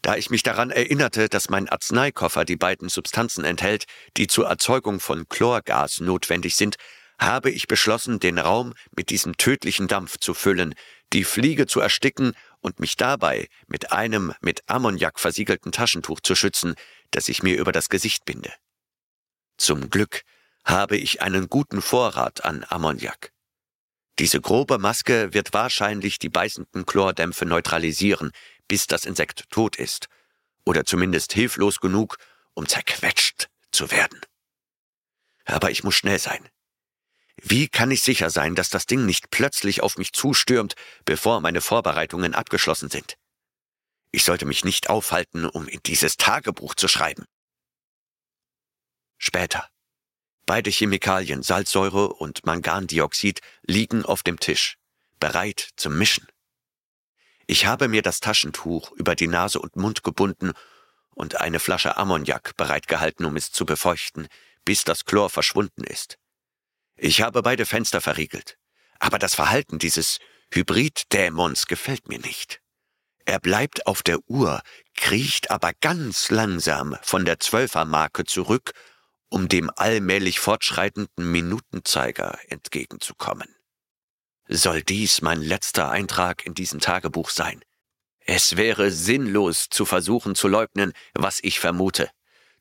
Da 0.01 0.15
ich 0.15 0.29
mich 0.29 0.41
daran 0.41 0.71
erinnerte, 0.71 1.29
dass 1.29 1.49
mein 1.49 1.69
Arzneikoffer 1.69 2.43
die 2.43 2.55
beiden 2.55 2.89
Substanzen 2.89 3.45
enthält, 3.45 3.85
die 4.17 4.27
zur 4.27 4.47
Erzeugung 4.47 4.99
von 4.99 5.27
Chlorgas 5.29 5.99
notwendig 5.99 6.55
sind, 6.55 6.77
habe 7.19 7.51
ich 7.51 7.67
beschlossen, 7.67 8.19
den 8.19 8.39
Raum 8.39 8.73
mit 8.95 9.11
diesem 9.11 9.37
tödlichen 9.37 9.87
Dampf 9.87 10.17
zu 10.17 10.33
füllen, 10.33 10.73
die 11.13 11.23
Fliege 11.23 11.67
zu 11.67 11.79
ersticken 11.79 12.33
und 12.61 12.79
mich 12.79 12.95
dabei 12.95 13.47
mit 13.67 13.91
einem 13.91 14.33
mit 14.41 14.63
Ammoniak 14.67 15.19
versiegelten 15.19 15.71
Taschentuch 15.71 16.19
zu 16.21 16.35
schützen, 16.35 16.73
das 17.11 17.29
ich 17.29 17.43
mir 17.43 17.57
über 17.57 17.71
das 17.71 17.89
Gesicht 17.89 18.25
binde. 18.25 18.51
Zum 19.57 19.91
Glück 19.91 20.23
habe 20.65 20.97
ich 20.97 21.21
einen 21.21 21.47
guten 21.47 21.81
Vorrat 21.81 22.43
an 22.43 22.65
Ammoniak. 22.67 23.31
Diese 24.17 24.41
grobe 24.41 24.77
Maske 24.77 25.33
wird 25.33 25.53
wahrscheinlich 25.53 26.19
die 26.19 26.29
beißenden 26.29 26.85
Chlordämpfe 26.85 27.45
neutralisieren, 27.45 28.31
bis 28.67 28.87
das 28.87 29.05
Insekt 29.05 29.49
tot 29.49 29.75
ist, 29.75 30.07
oder 30.65 30.85
zumindest 30.85 31.33
hilflos 31.33 31.79
genug, 31.79 32.17
um 32.53 32.67
zerquetscht 32.67 33.49
zu 33.71 33.91
werden. 33.91 34.19
Aber 35.45 35.71
ich 35.71 35.83
muss 35.83 35.95
schnell 35.95 36.19
sein. 36.19 36.47
Wie 37.37 37.67
kann 37.67 37.89
ich 37.91 38.03
sicher 38.03 38.29
sein, 38.29 38.55
dass 38.55 38.69
das 38.69 38.85
Ding 38.85 39.05
nicht 39.05 39.31
plötzlich 39.31 39.81
auf 39.81 39.97
mich 39.97 40.13
zustürmt, 40.13 40.75
bevor 41.05 41.41
meine 41.41 41.61
Vorbereitungen 41.61 42.35
abgeschlossen 42.35 42.89
sind? 42.89 43.15
Ich 44.11 44.23
sollte 44.25 44.45
mich 44.45 44.65
nicht 44.65 44.89
aufhalten, 44.89 45.45
um 45.45 45.67
in 45.67 45.79
dieses 45.85 46.17
Tagebuch 46.17 46.75
zu 46.75 46.87
schreiben. 46.87 47.25
Später. 49.17 49.69
Beide 50.45 50.69
Chemikalien, 50.69 51.43
Salzsäure 51.43 52.13
und 52.13 52.45
Mangandioxid, 52.45 53.39
liegen 53.61 54.03
auf 54.03 54.23
dem 54.23 54.39
Tisch, 54.39 54.77
bereit 55.19 55.69
zum 55.77 55.97
Mischen. 55.97 56.27
Ich 57.47 57.65
habe 57.65 57.87
mir 57.87 58.01
das 58.01 58.19
Taschentuch 58.19 58.91
über 58.91 59.15
die 59.15 59.27
Nase 59.27 59.59
und 59.59 59.75
Mund 59.75 60.03
gebunden 60.03 60.51
und 61.15 61.39
eine 61.41 61.59
Flasche 61.59 61.97
Ammoniak 61.97 62.55
bereitgehalten, 62.57 63.25
um 63.25 63.35
es 63.35 63.51
zu 63.51 63.65
befeuchten, 63.65 64.27
bis 64.65 64.83
das 64.83 65.05
Chlor 65.05 65.29
verschwunden 65.29 65.83
ist. 65.83 66.17
Ich 66.95 67.21
habe 67.21 67.41
beide 67.41 67.65
Fenster 67.65 68.01
verriegelt. 68.01 68.57
Aber 68.99 69.17
das 69.17 69.33
Verhalten 69.33 69.79
dieses 69.79 70.19
Hybriddämons 70.53 71.65
gefällt 71.65 72.07
mir 72.07 72.19
nicht. 72.19 72.61
Er 73.25 73.39
bleibt 73.39 73.87
auf 73.87 74.03
der 74.03 74.19
Uhr, 74.27 74.61
kriecht 74.95 75.51
aber 75.51 75.71
ganz 75.81 76.29
langsam 76.29 76.97
von 77.01 77.25
der 77.25 77.39
Zwölfermarke 77.39 78.25
zurück, 78.25 78.73
um 79.29 79.47
dem 79.47 79.71
allmählich 79.75 80.39
fortschreitenden 80.39 81.31
Minutenzeiger 81.31 82.37
entgegenzukommen. 82.49 83.47
Soll 84.53 84.81
dies 84.81 85.21
mein 85.21 85.41
letzter 85.41 85.89
Eintrag 85.91 86.45
in 86.45 86.53
diesem 86.53 86.81
Tagebuch 86.81 87.29
sein? 87.29 87.63
Es 88.25 88.57
wäre 88.57 88.91
sinnlos 88.91 89.69
zu 89.69 89.85
versuchen 89.85 90.35
zu 90.35 90.49
leugnen, 90.49 90.91
was 91.13 91.39
ich 91.41 91.61
vermute. 91.61 92.09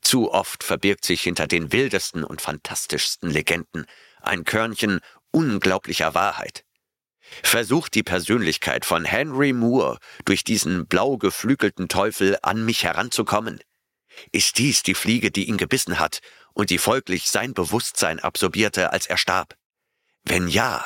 Zu 0.01 0.31
oft 0.31 0.63
verbirgt 0.63 1.05
sich 1.05 1.21
hinter 1.21 1.49
den 1.49 1.73
wildesten 1.73 2.23
und 2.23 2.41
fantastischsten 2.41 3.29
Legenden 3.29 3.87
ein 4.21 4.45
Körnchen 4.45 5.01
unglaublicher 5.33 6.15
Wahrheit. 6.15 6.65
Versucht 7.43 7.97
die 7.97 8.05
Persönlichkeit 8.05 8.85
von 8.85 9.05
Henry 9.05 9.53
Moore 9.53 9.99
durch 10.25 10.45
diesen 10.45 10.87
blau 10.87 11.17
geflügelten 11.17 11.89
Teufel 11.89 12.39
an 12.43 12.65
mich 12.65 12.85
heranzukommen? 12.85 13.59
Ist 14.31 14.59
dies 14.59 14.85
die 14.85 14.95
Fliege, 14.95 15.33
die 15.33 15.49
ihn 15.49 15.57
gebissen 15.57 15.99
hat 15.99 16.21
und 16.53 16.71
die 16.71 16.79
folglich 16.79 17.33
sein 17.33 17.53
Bewusstsein 17.53 18.21
absorbierte, 18.21 18.93
als 18.93 19.09
er 19.09 19.19
starb? 19.19 19.57
Wenn 20.23 20.47
ja, 20.47 20.85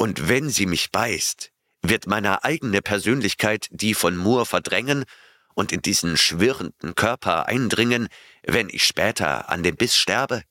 und 0.00 0.30
wenn 0.30 0.48
sie 0.48 0.64
mich 0.64 0.92
beißt, 0.92 1.52
wird 1.82 2.06
meine 2.06 2.42
eigene 2.42 2.80
Persönlichkeit 2.80 3.66
die 3.70 3.92
von 3.92 4.16
Moore 4.16 4.46
verdrängen 4.46 5.04
und 5.52 5.72
in 5.72 5.82
diesen 5.82 6.16
schwirrenden 6.16 6.94
Körper 6.94 7.48
eindringen, 7.48 8.08
wenn 8.42 8.70
ich 8.70 8.86
später 8.86 9.50
an 9.50 9.62
dem 9.62 9.76
Biss 9.76 9.94
sterbe? 9.94 10.42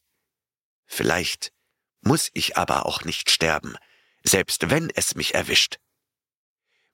Vielleicht 0.86 1.52
muss 2.02 2.30
ich 2.36 2.58
aber 2.58 2.86
auch 2.86 3.04
nicht 3.06 3.32
sterben, 3.32 3.76
selbst 4.22 4.70
wenn 4.70 4.92
es 4.92 5.16
mich 5.16 5.34
erwischt. 5.34 5.80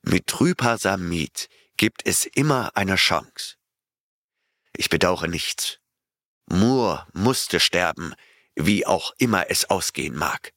Mit 0.02 0.28
trüber 0.28 0.78
Samit 0.78 1.50
gibt 1.76 2.08
es 2.08 2.26
immer 2.26 2.72
eine 2.78 2.96
Chance. 2.96 3.56
Ich 4.78 4.90
bedauere 4.90 5.28
nichts. 5.28 5.80
Moore 6.46 7.06
musste 7.12 7.60
sterben, 7.60 8.14
wie 8.56 8.86
auch 8.86 9.12
immer 9.18 9.50
es 9.50 9.70
ausgehen 9.70 10.16
mag. 10.16 10.55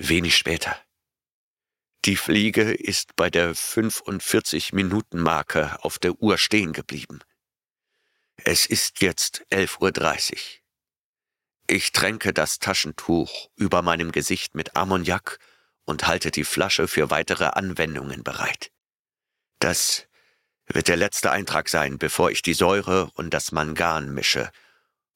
Wenig 0.00 0.36
später. 0.36 0.80
Die 2.04 2.14
Fliege 2.14 2.72
ist 2.72 3.16
bei 3.16 3.30
der 3.30 3.56
45-Minuten-Marke 3.56 5.82
auf 5.82 5.98
der 5.98 6.22
Uhr 6.22 6.38
stehen 6.38 6.72
geblieben. 6.72 7.18
Es 8.36 8.64
ist 8.64 9.02
jetzt 9.02 9.44
11.30 9.50 10.32
Uhr. 10.32 10.38
Ich 11.66 11.90
tränke 11.90 12.32
das 12.32 12.60
Taschentuch 12.60 13.50
über 13.56 13.82
meinem 13.82 14.12
Gesicht 14.12 14.54
mit 14.54 14.76
Ammoniak 14.76 15.40
und 15.84 16.06
halte 16.06 16.30
die 16.30 16.44
Flasche 16.44 16.86
für 16.86 17.10
weitere 17.10 17.46
Anwendungen 17.46 18.22
bereit. 18.22 18.70
Das 19.58 20.06
wird 20.66 20.86
der 20.86 20.96
letzte 20.96 21.32
Eintrag 21.32 21.68
sein, 21.68 21.98
bevor 21.98 22.30
ich 22.30 22.42
die 22.42 22.54
Säure 22.54 23.10
und 23.14 23.34
das 23.34 23.50
Mangan 23.50 24.14
mische 24.14 24.52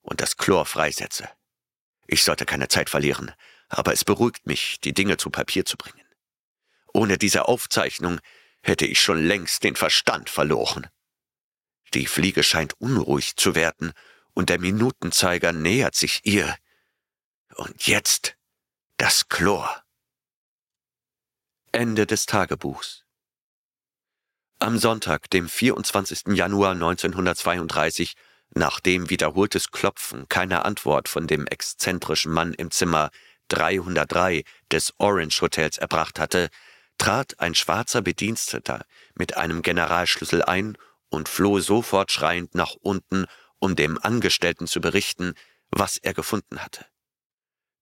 und 0.00 0.20
das 0.20 0.36
Chlor 0.36 0.66
freisetze. 0.66 1.30
Ich 2.08 2.24
sollte 2.24 2.46
keine 2.46 2.66
Zeit 2.66 2.90
verlieren, 2.90 3.32
aber 3.72 3.92
es 3.92 4.04
beruhigt 4.04 4.46
mich, 4.46 4.78
die 4.80 4.92
Dinge 4.92 5.16
zu 5.16 5.30
Papier 5.30 5.64
zu 5.64 5.76
bringen. 5.76 6.06
Ohne 6.92 7.16
diese 7.16 7.48
Aufzeichnung 7.48 8.20
hätte 8.62 8.86
ich 8.86 9.00
schon 9.00 9.24
längst 9.24 9.64
den 9.64 9.76
Verstand 9.76 10.28
verloren. 10.28 10.88
Die 11.94 12.06
Fliege 12.06 12.42
scheint 12.42 12.74
unruhig 12.80 13.36
zu 13.36 13.54
werden, 13.54 13.92
und 14.34 14.48
der 14.48 14.58
Minutenzeiger 14.58 15.52
nähert 15.52 15.94
sich 15.94 16.20
ihr. 16.24 16.56
Und 17.54 17.86
jetzt 17.86 18.36
das 18.96 19.28
Chlor. 19.28 19.82
Ende 21.70 22.06
des 22.06 22.24
Tagebuchs. 22.26 23.04
Am 24.58 24.78
Sonntag, 24.78 25.28
dem 25.30 25.48
24. 25.48 26.34
Januar 26.34 26.72
1932, 26.72 28.14
nachdem 28.54 29.10
wiederholtes 29.10 29.70
Klopfen 29.70 30.28
keine 30.28 30.64
Antwort 30.64 31.08
von 31.08 31.26
dem 31.26 31.46
exzentrischen 31.46 32.32
Mann 32.32 32.54
im 32.54 32.70
Zimmer 32.70 33.10
303 33.52 34.44
des 34.70 34.94
Orange 34.98 35.40
Hotels 35.40 35.78
erbracht 35.78 36.18
hatte, 36.18 36.48
trat 36.98 37.40
ein 37.40 37.54
schwarzer 37.54 38.02
Bediensteter 38.02 38.84
mit 39.14 39.36
einem 39.36 39.62
Generalschlüssel 39.62 40.42
ein 40.42 40.76
und 41.08 41.28
floh 41.28 41.60
sofort 41.60 42.12
schreiend 42.12 42.54
nach 42.54 42.74
unten, 42.80 43.26
um 43.58 43.76
dem 43.76 43.98
Angestellten 43.98 44.66
zu 44.66 44.80
berichten, 44.80 45.34
was 45.70 45.96
er 45.96 46.14
gefunden 46.14 46.60
hatte. 46.60 46.86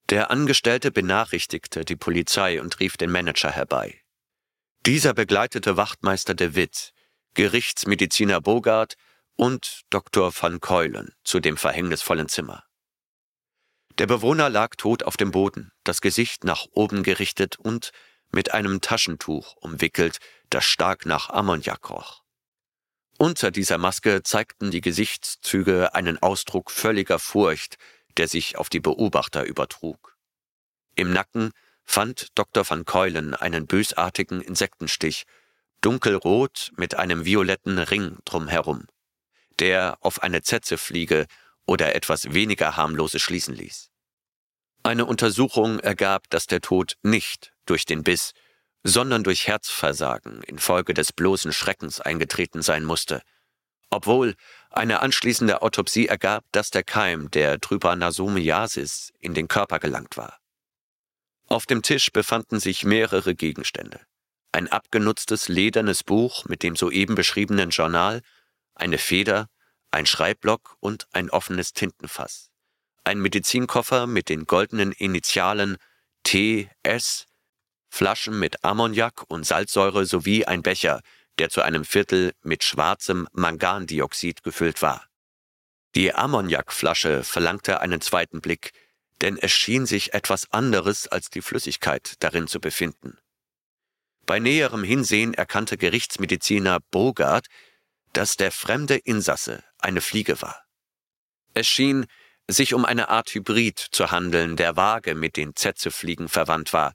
Der 0.08 0.30
Angestellte 0.30 0.90
benachrichtigte 0.90 1.84
die 1.84 1.96
Polizei 1.96 2.60
und 2.60 2.80
rief 2.80 2.96
den 2.96 3.10
Manager 3.10 3.50
herbei. 3.50 4.02
Dieser 4.86 5.14
begleitete 5.14 5.76
Wachtmeister 5.76 6.34
de 6.34 6.54
Witt, 6.54 6.92
Gerichtsmediziner 7.34 8.40
Bogart 8.40 8.96
und 9.36 9.82
Dr. 9.90 10.32
van 10.34 10.60
Keulen 10.60 11.14
zu 11.22 11.38
dem 11.38 11.56
verhängnisvollen 11.56 12.28
Zimmer. 12.28 12.64
Der 13.98 14.06
Bewohner 14.06 14.48
lag 14.48 14.76
tot 14.76 15.02
auf 15.02 15.16
dem 15.16 15.30
Boden, 15.30 15.72
das 15.84 16.00
Gesicht 16.00 16.44
nach 16.44 16.66
oben 16.72 17.02
gerichtet 17.02 17.58
und 17.58 17.90
mit 18.32 18.52
einem 18.52 18.80
Taschentuch 18.80 19.56
umwickelt, 19.56 20.18
das 20.48 20.64
stark 20.64 21.06
nach 21.06 21.30
Ammoniak 21.30 21.90
roch. 21.90 22.22
Unter 23.18 23.50
dieser 23.50 23.76
Maske 23.76 24.22
zeigten 24.22 24.70
die 24.70 24.80
Gesichtszüge 24.80 25.94
einen 25.94 26.16
Ausdruck 26.22 26.70
völliger 26.70 27.18
Furcht, 27.18 27.76
der 28.16 28.28
sich 28.28 28.56
auf 28.56 28.70
die 28.70 28.80
Beobachter 28.80 29.44
übertrug. 29.44 30.16
Im 30.94 31.12
Nacken 31.12 31.50
fand 31.84 32.28
Dr. 32.36 32.68
van 32.68 32.84
Keulen 32.84 33.34
einen 33.34 33.66
bösartigen 33.66 34.40
Insektenstich, 34.40 35.24
dunkelrot 35.80 36.70
mit 36.76 36.94
einem 36.94 37.24
violetten 37.24 37.78
Ring 37.78 38.18
drumherum, 38.24 38.86
der 39.58 39.98
auf 40.00 40.22
eine 40.22 40.42
Zetzefliege 40.42 41.26
oder 41.70 41.94
etwas 41.94 42.34
weniger 42.34 42.76
harmloses 42.76 43.22
schließen 43.22 43.54
ließ. 43.54 43.90
Eine 44.82 45.06
Untersuchung 45.06 45.78
ergab, 45.78 46.28
dass 46.28 46.48
der 46.48 46.60
Tod 46.60 46.96
nicht 47.04 47.52
durch 47.64 47.84
den 47.84 48.02
Biss, 48.02 48.32
sondern 48.82 49.22
durch 49.22 49.46
Herzversagen 49.46 50.42
infolge 50.42 50.94
des 50.94 51.12
bloßen 51.12 51.52
Schreckens 51.52 52.00
eingetreten 52.00 52.62
sein 52.62 52.84
musste, 52.84 53.22
obwohl 53.88 54.34
eine 54.70 54.98
anschließende 54.98 55.62
Autopsie 55.62 56.08
ergab, 56.08 56.44
dass 56.50 56.70
der 56.70 56.82
Keim 56.82 57.30
der 57.30 57.60
Trypanosomiasis 57.60 59.12
in 59.20 59.34
den 59.34 59.46
Körper 59.46 59.78
gelangt 59.78 60.16
war. 60.16 60.40
Auf 61.46 61.66
dem 61.66 61.82
Tisch 61.82 62.10
befanden 62.10 62.58
sich 62.58 62.82
mehrere 62.84 63.36
Gegenstände. 63.36 64.00
Ein 64.50 64.66
abgenutztes 64.66 65.46
ledernes 65.46 66.02
Buch 66.02 66.46
mit 66.46 66.64
dem 66.64 66.74
soeben 66.74 67.14
beschriebenen 67.14 67.70
Journal, 67.70 68.22
eine 68.74 68.98
Feder, 68.98 69.46
ein 69.90 70.06
Schreibblock 70.06 70.76
und 70.80 71.06
ein 71.12 71.30
offenes 71.30 71.72
Tintenfass. 71.72 72.50
Ein 73.04 73.20
Medizinkoffer 73.20 74.06
mit 74.06 74.28
den 74.28 74.46
goldenen 74.46 74.92
Initialen 74.92 75.76
TS 76.22 77.26
Flaschen 77.88 78.38
mit 78.38 78.64
Ammoniak 78.64 79.24
und 79.28 79.44
Salzsäure 79.44 80.06
sowie 80.06 80.44
ein 80.44 80.62
Becher, 80.62 81.00
der 81.38 81.50
zu 81.50 81.62
einem 81.62 81.84
Viertel 81.84 82.32
mit 82.42 82.62
schwarzem 82.62 83.26
Mangandioxid 83.32 84.42
gefüllt 84.42 84.80
war. 84.80 85.06
Die 85.96 86.14
Ammoniakflasche 86.14 87.24
verlangte 87.24 87.80
einen 87.80 88.00
zweiten 88.00 88.40
Blick, 88.40 88.72
denn 89.20 89.36
es 89.36 89.50
schien 89.50 89.86
sich 89.86 90.14
etwas 90.14 90.50
anderes 90.52 91.08
als 91.08 91.30
die 91.30 91.42
Flüssigkeit 91.42 92.14
darin 92.20 92.46
zu 92.46 92.60
befinden. 92.60 93.18
Bei 94.24 94.38
näherem 94.38 94.84
Hinsehen 94.84 95.34
erkannte 95.34 95.76
Gerichtsmediziner 95.76 96.78
Bogart, 96.90 97.48
dass 98.12 98.36
der 98.36 98.52
fremde 98.52 98.96
Insasse 98.96 99.62
eine 99.78 100.00
Fliege 100.00 100.40
war. 100.42 100.64
Es 101.54 101.66
schien 101.66 102.06
sich 102.48 102.74
um 102.74 102.84
eine 102.84 103.08
Art 103.08 103.30
Hybrid 103.30 103.78
zu 103.78 104.10
handeln, 104.10 104.56
der 104.56 104.76
vage 104.76 105.14
mit 105.14 105.36
den 105.36 105.54
Zetzefliegen 105.54 106.28
verwandt 106.28 106.72
war, 106.72 106.94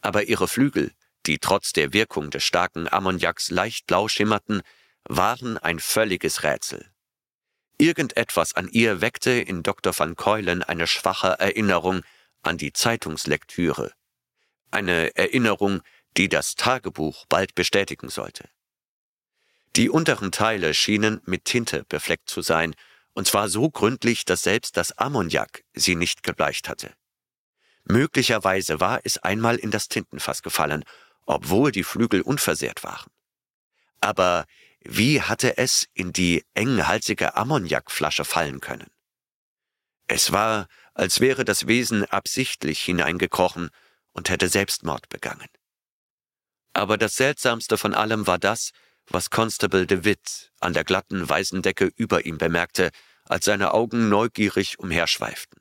aber 0.00 0.24
ihre 0.24 0.48
Flügel, 0.48 0.92
die 1.26 1.38
trotz 1.38 1.72
der 1.72 1.92
Wirkung 1.92 2.30
des 2.30 2.44
starken 2.44 2.92
Ammoniaks 2.92 3.50
leicht 3.50 3.86
blau 3.86 4.08
schimmerten, 4.08 4.62
waren 5.04 5.58
ein 5.58 5.78
völliges 5.78 6.42
Rätsel. 6.42 6.90
Irgendetwas 7.76 8.54
an 8.54 8.68
ihr 8.68 9.00
weckte 9.00 9.32
in 9.32 9.62
Dr. 9.62 9.98
van 9.98 10.16
Keulen 10.16 10.62
eine 10.62 10.86
schwache 10.86 11.38
Erinnerung 11.38 12.02
an 12.42 12.56
die 12.56 12.72
Zeitungslektüre. 12.72 13.92
Eine 14.70 15.14
Erinnerung, 15.16 15.82
die 16.16 16.28
das 16.28 16.54
Tagebuch 16.54 17.26
bald 17.28 17.54
bestätigen 17.54 18.08
sollte. 18.08 18.48
Die 19.76 19.90
unteren 19.90 20.30
Teile 20.30 20.72
schienen 20.72 21.20
mit 21.24 21.44
Tinte 21.44 21.84
befleckt 21.88 22.28
zu 22.28 22.42
sein, 22.42 22.74
und 23.12 23.26
zwar 23.26 23.48
so 23.48 23.70
gründlich, 23.70 24.24
dass 24.24 24.42
selbst 24.42 24.76
das 24.76 24.92
Ammoniak 24.98 25.64
sie 25.72 25.94
nicht 25.96 26.22
gebleicht 26.22 26.68
hatte. 26.68 26.92
Möglicherweise 27.84 28.80
war 28.80 29.00
es 29.04 29.18
einmal 29.18 29.56
in 29.56 29.70
das 29.70 29.88
Tintenfass 29.88 30.42
gefallen, 30.42 30.84
obwohl 31.26 31.72
die 31.72 31.84
Flügel 31.84 32.22
unversehrt 32.22 32.82
waren. 32.82 33.10
Aber 34.00 34.46
wie 34.80 35.22
hatte 35.22 35.58
es 35.58 35.86
in 35.94 36.12
die 36.12 36.44
enghalsige 36.54 37.36
Ammoniakflasche 37.36 38.24
fallen 38.24 38.60
können? 38.60 38.90
Es 40.06 40.32
war, 40.32 40.68
als 40.92 41.20
wäre 41.20 41.44
das 41.44 41.66
Wesen 41.66 42.04
absichtlich 42.04 42.80
hineingekrochen 42.80 43.70
und 44.12 44.28
hätte 44.28 44.48
Selbstmord 44.48 45.08
begangen. 45.08 45.48
Aber 46.74 46.98
das 46.98 47.16
Seltsamste 47.16 47.78
von 47.78 47.94
allem 47.94 48.26
war 48.26 48.38
das, 48.38 48.72
was 49.08 49.30
Constable 49.30 49.86
de 49.86 50.04
Witt 50.04 50.52
an 50.60 50.72
der 50.72 50.84
glatten 50.84 51.28
weißen 51.28 51.62
Decke 51.62 51.90
über 51.96 52.24
ihm 52.24 52.38
bemerkte, 52.38 52.90
als 53.24 53.44
seine 53.44 53.72
Augen 53.72 54.08
neugierig 54.08 54.78
umherschweiften. 54.78 55.60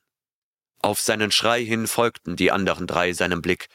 Auf 0.82 1.00
seinen 1.00 1.32
Schrei 1.32 1.64
hin 1.64 1.88
folgten 1.88 2.36
die 2.36 2.52
anderen 2.52 2.88
drei 2.88 3.14
seinem 3.14 3.42
Blick, 3.42 3.68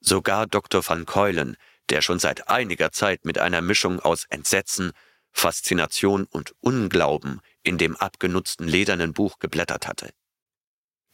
sogar 0.00 0.46
Dr. 0.46 0.86
van 0.86 1.06
Keulen, 1.06 1.56
der 1.88 2.02
schon 2.02 2.18
seit 2.18 2.48
einiger 2.48 2.92
Zeit 2.92 3.24
mit 3.24 3.38
einer 3.38 3.60
Mischung 3.60 4.00
aus 4.00 4.24
Entsetzen, 4.28 4.92
Faszination 5.32 6.24
und 6.24 6.54
Unglauben 6.60 7.40
in 7.62 7.78
dem 7.78 7.96
abgenutzten 7.96 8.68
ledernen 8.68 9.12
Buch 9.12 9.38
geblättert 9.38 9.88
hatte. 9.88 10.10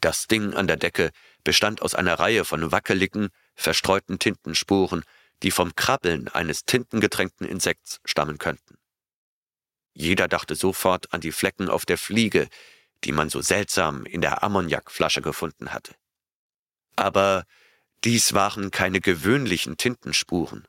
Das 0.01 0.27
Ding 0.27 0.55
an 0.55 0.67
der 0.67 0.77
Decke 0.77 1.11
bestand 1.45 1.83
aus 1.83 1.95
einer 1.95 2.19
Reihe 2.19 2.45
von 2.45 2.71
wackeligen, 2.71 3.31
verstreuten 3.55 4.19
Tintenspuren, 4.19 5.03
die 5.43 5.51
vom 5.51 5.75
Krabbeln 5.75 6.29
eines 6.29 6.65
tintengetränkten 6.65 7.47
Insekts 7.47 8.01
stammen 8.05 8.39
könnten. 8.39 8.77
Jeder 9.93 10.29
dachte 10.29 10.55
sofort 10.55 11.13
an 11.13 11.21
die 11.21 11.33
Flecken 11.33 11.69
auf 11.69 11.85
der 11.85 11.99
Fliege, 11.99 12.49
die 13.05 13.13
man 13.13 13.31
so 13.31 13.41
seltsam 13.41 14.05
in 14.07 14.21
der 14.21 14.43
Ammoniakflasche 14.43 15.23
gefunden 15.23 15.73
hatte. 15.73 15.95
Aber 16.97 17.45
dies 18.05 18.33
waren 18.33 18.71
keine 18.71 19.01
gewöhnlichen 19.01 19.77
Tintenspuren. 19.77 20.67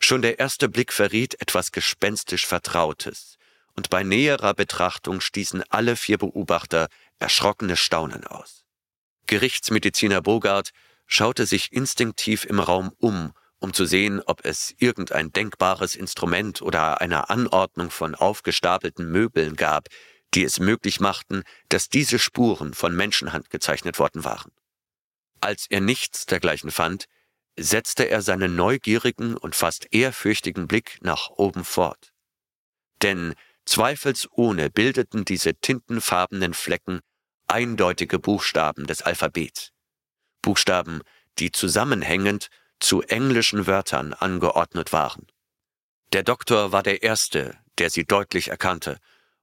Schon 0.00 0.22
der 0.22 0.38
erste 0.38 0.68
Blick 0.68 0.92
verriet 0.92 1.40
etwas 1.40 1.72
gespenstisch 1.72 2.46
Vertrautes, 2.46 3.36
und 3.76 3.90
bei 3.90 4.04
näherer 4.04 4.54
Betrachtung 4.54 5.20
stießen 5.20 5.64
alle 5.70 5.96
vier 5.96 6.18
Beobachter 6.18 6.88
erschrockene 7.18 7.76
Staunen 7.76 8.24
aus. 8.24 8.64
Gerichtsmediziner 9.26 10.22
Bogart 10.22 10.70
schaute 11.06 11.46
sich 11.46 11.72
instinktiv 11.72 12.44
im 12.44 12.60
Raum 12.60 12.92
um, 12.98 13.32
um 13.64 13.72
zu 13.72 13.86
sehen, 13.86 14.20
ob 14.26 14.44
es 14.44 14.74
irgendein 14.76 15.32
denkbares 15.32 15.94
Instrument 15.94 16.60
oder 16.60 17.00
eine 17.00 17.30
Anordnung 17.30 17.90
von 17.90 18.14
aufgestapelten 18.14 19.10
Möbeln 19.10 19.56
gab, 19.56 19.88
die 20.34 20.44
es 20.44 20.60
möglich 20.60 21.00
machten, 21.00 21.44
dass 21.70 21.88
diese 21.88 22.18
Spuren 22.18 22.74
von 22.74 22.94
Menschenhand 22.94 23.48
gezeichnet 23.48 23.98
worden 23.98 24.22
waren. 24.22 24.52
Als 25.40 25.64
er 25.70 25.80
nichts 25.80 26.26
dergleichen 26.26 26.70
fand, 26.70 27.06
setzte 27.58 28.04
er 28.04 28.20
seinen 28.20 28.54
neugierigen 28.54 29.34
und 29.34 29.56
fast 29.56 29.94
ehrfürchtigen 29.94 30.68
Blick 30.68 30.98
nach 31.00 31.30
oben 31.30 31.64
fort. 31.64 32.12
Denn 33.00 33.34
zweifelsohne 33.64 34.68
bildeten 34.68 35.24
diese 35.24 35.54
tintenfarbenen 35.54 36.52
Flecken 36.52 37.00
eindeutige 37.46 38.18
Buchstaben 38.18 38.86
des 38.86 39.00
Alphabets. 39.00 39.70
Buchstaben, 40.42 41.00
die 41.38 41.50
zusammenhängend 41.50 42.50
zu 42.80 43.02
englischen 43.02 43.66
Wörtern 43.66 44.12
angeordnet 44.12 44.92
waren. 44.92 45.26
Der 46.12 46.22
Doktor 46.22 46.72
war 46.72 46.82
der 46.82 47.02
Erste, 47.02 47.58
der 47.78 47.90
sie 47.90 48.04
deutlich 48.04 48.48
erkannte 48.48 48.98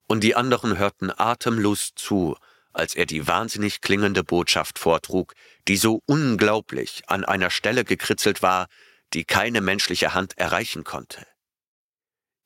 und 0.07 0.25
die 0.25 0.35
anderen 0.35 0.77
hörten 0.77 1.09
atemlos 1.09 1.93
zu, 1.95 2.35
als 2.73 2.95
er 2.95 3.05
die 3.05 3.27
wahnsinnig 3.27 3.81
klingende 3.81 4.23
Botschaft 4.23 4.77
vortrug, 4.77 5.33
die 5.67 5.77
so 5.77 6.01
unglaublich 6.05 7.03
an 7.07 7.25
einer 7.25 7.49
Stelle 7.49 7.85
gekritzelt 7.85 8.41
war, 8.41 8.67
die 9.13 9.25
keine 9.25 9.61
menschliche 9.61 10.13
Hand 10.13 10.37
erreichen 10.37 10.83
konnte. 10.83 11.25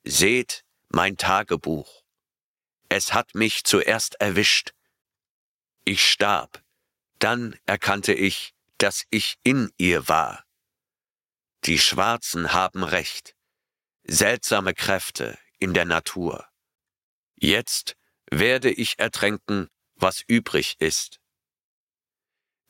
Seht 0.03 0.63
mein 0.89 1.17
Tagebuch. 1.17 2.03
Es 2.89 3.13
hat 3.13 3.33
mich 3.35 3.63
zuerst 3.63 4.15
erwischt. 4.21 4.73
Ich 5.85 6.07
starb, 6.07 6.63
dann 7.19 7.55
erkannte 7.65 8.13
ich, 8.13 8.53
dass 8.77 9.05
ich 9.09 9.37
in 9.43 9.71
ihr 9.77 10.07
war. 10.07 10.44
Die 11.65 11.79
Schwarzen 11.79 12.53
haben 12.53 12.83
recht. 12.83 13.35
Seltsame 14.03 14.75
Kräfte 14.75 15.35
in 15.57 15.73
der 15.73 15.85
Natur. 15.85 16.47
Jetzt 17.33 17.97
werde 18.29 18.69
ich 18.69 18.99
ertränken, 18.99 19.69
was 19.95 20.21
übrig 20.27 20.75
ist. 20.77 21.19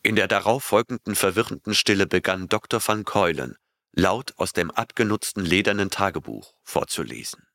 In 0.02 0.16
der 0.16 0.30
darauffolgenden 0.30 1.16
verwirrenden 1.16 1.76
Stille 1.76 2.08
begann 2.08 2.48
Dr. 2.48 2.80
van 2.86 3.04
Keulen, 3.04 3.58
laut 3.92 4.34
aus 4.38 4.54
dem 4.54 4.72
abgenutzten 4.72 5.44
ledernen 5.44 5.90
Tagebuch 5.90 6.56
vorzulesen. 6.64 7.46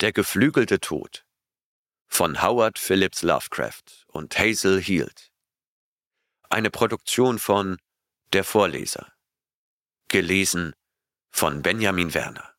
Der 0.00 0.12
geflügelte 0.12 0.80
Tod 0.80 1.24
von 2.08 2.42
Howard 2.42 2.80
Phillips 2.80 3.22
Lovecraft 3.22 4.06
und 4.08 4.36
Hazel 4.36 4.82
Heald. 4.82 5.30
Eine 6.50 6.70
Produktion 6.70 7.38
von 7.38 7.78
Der 8.34 8.44
Vorleser. 8.44 9.10
Gelesen 10.08 10.74
von 11.30 11.62
Benjamin 11.62 12.12
Werner. 12.12 12.57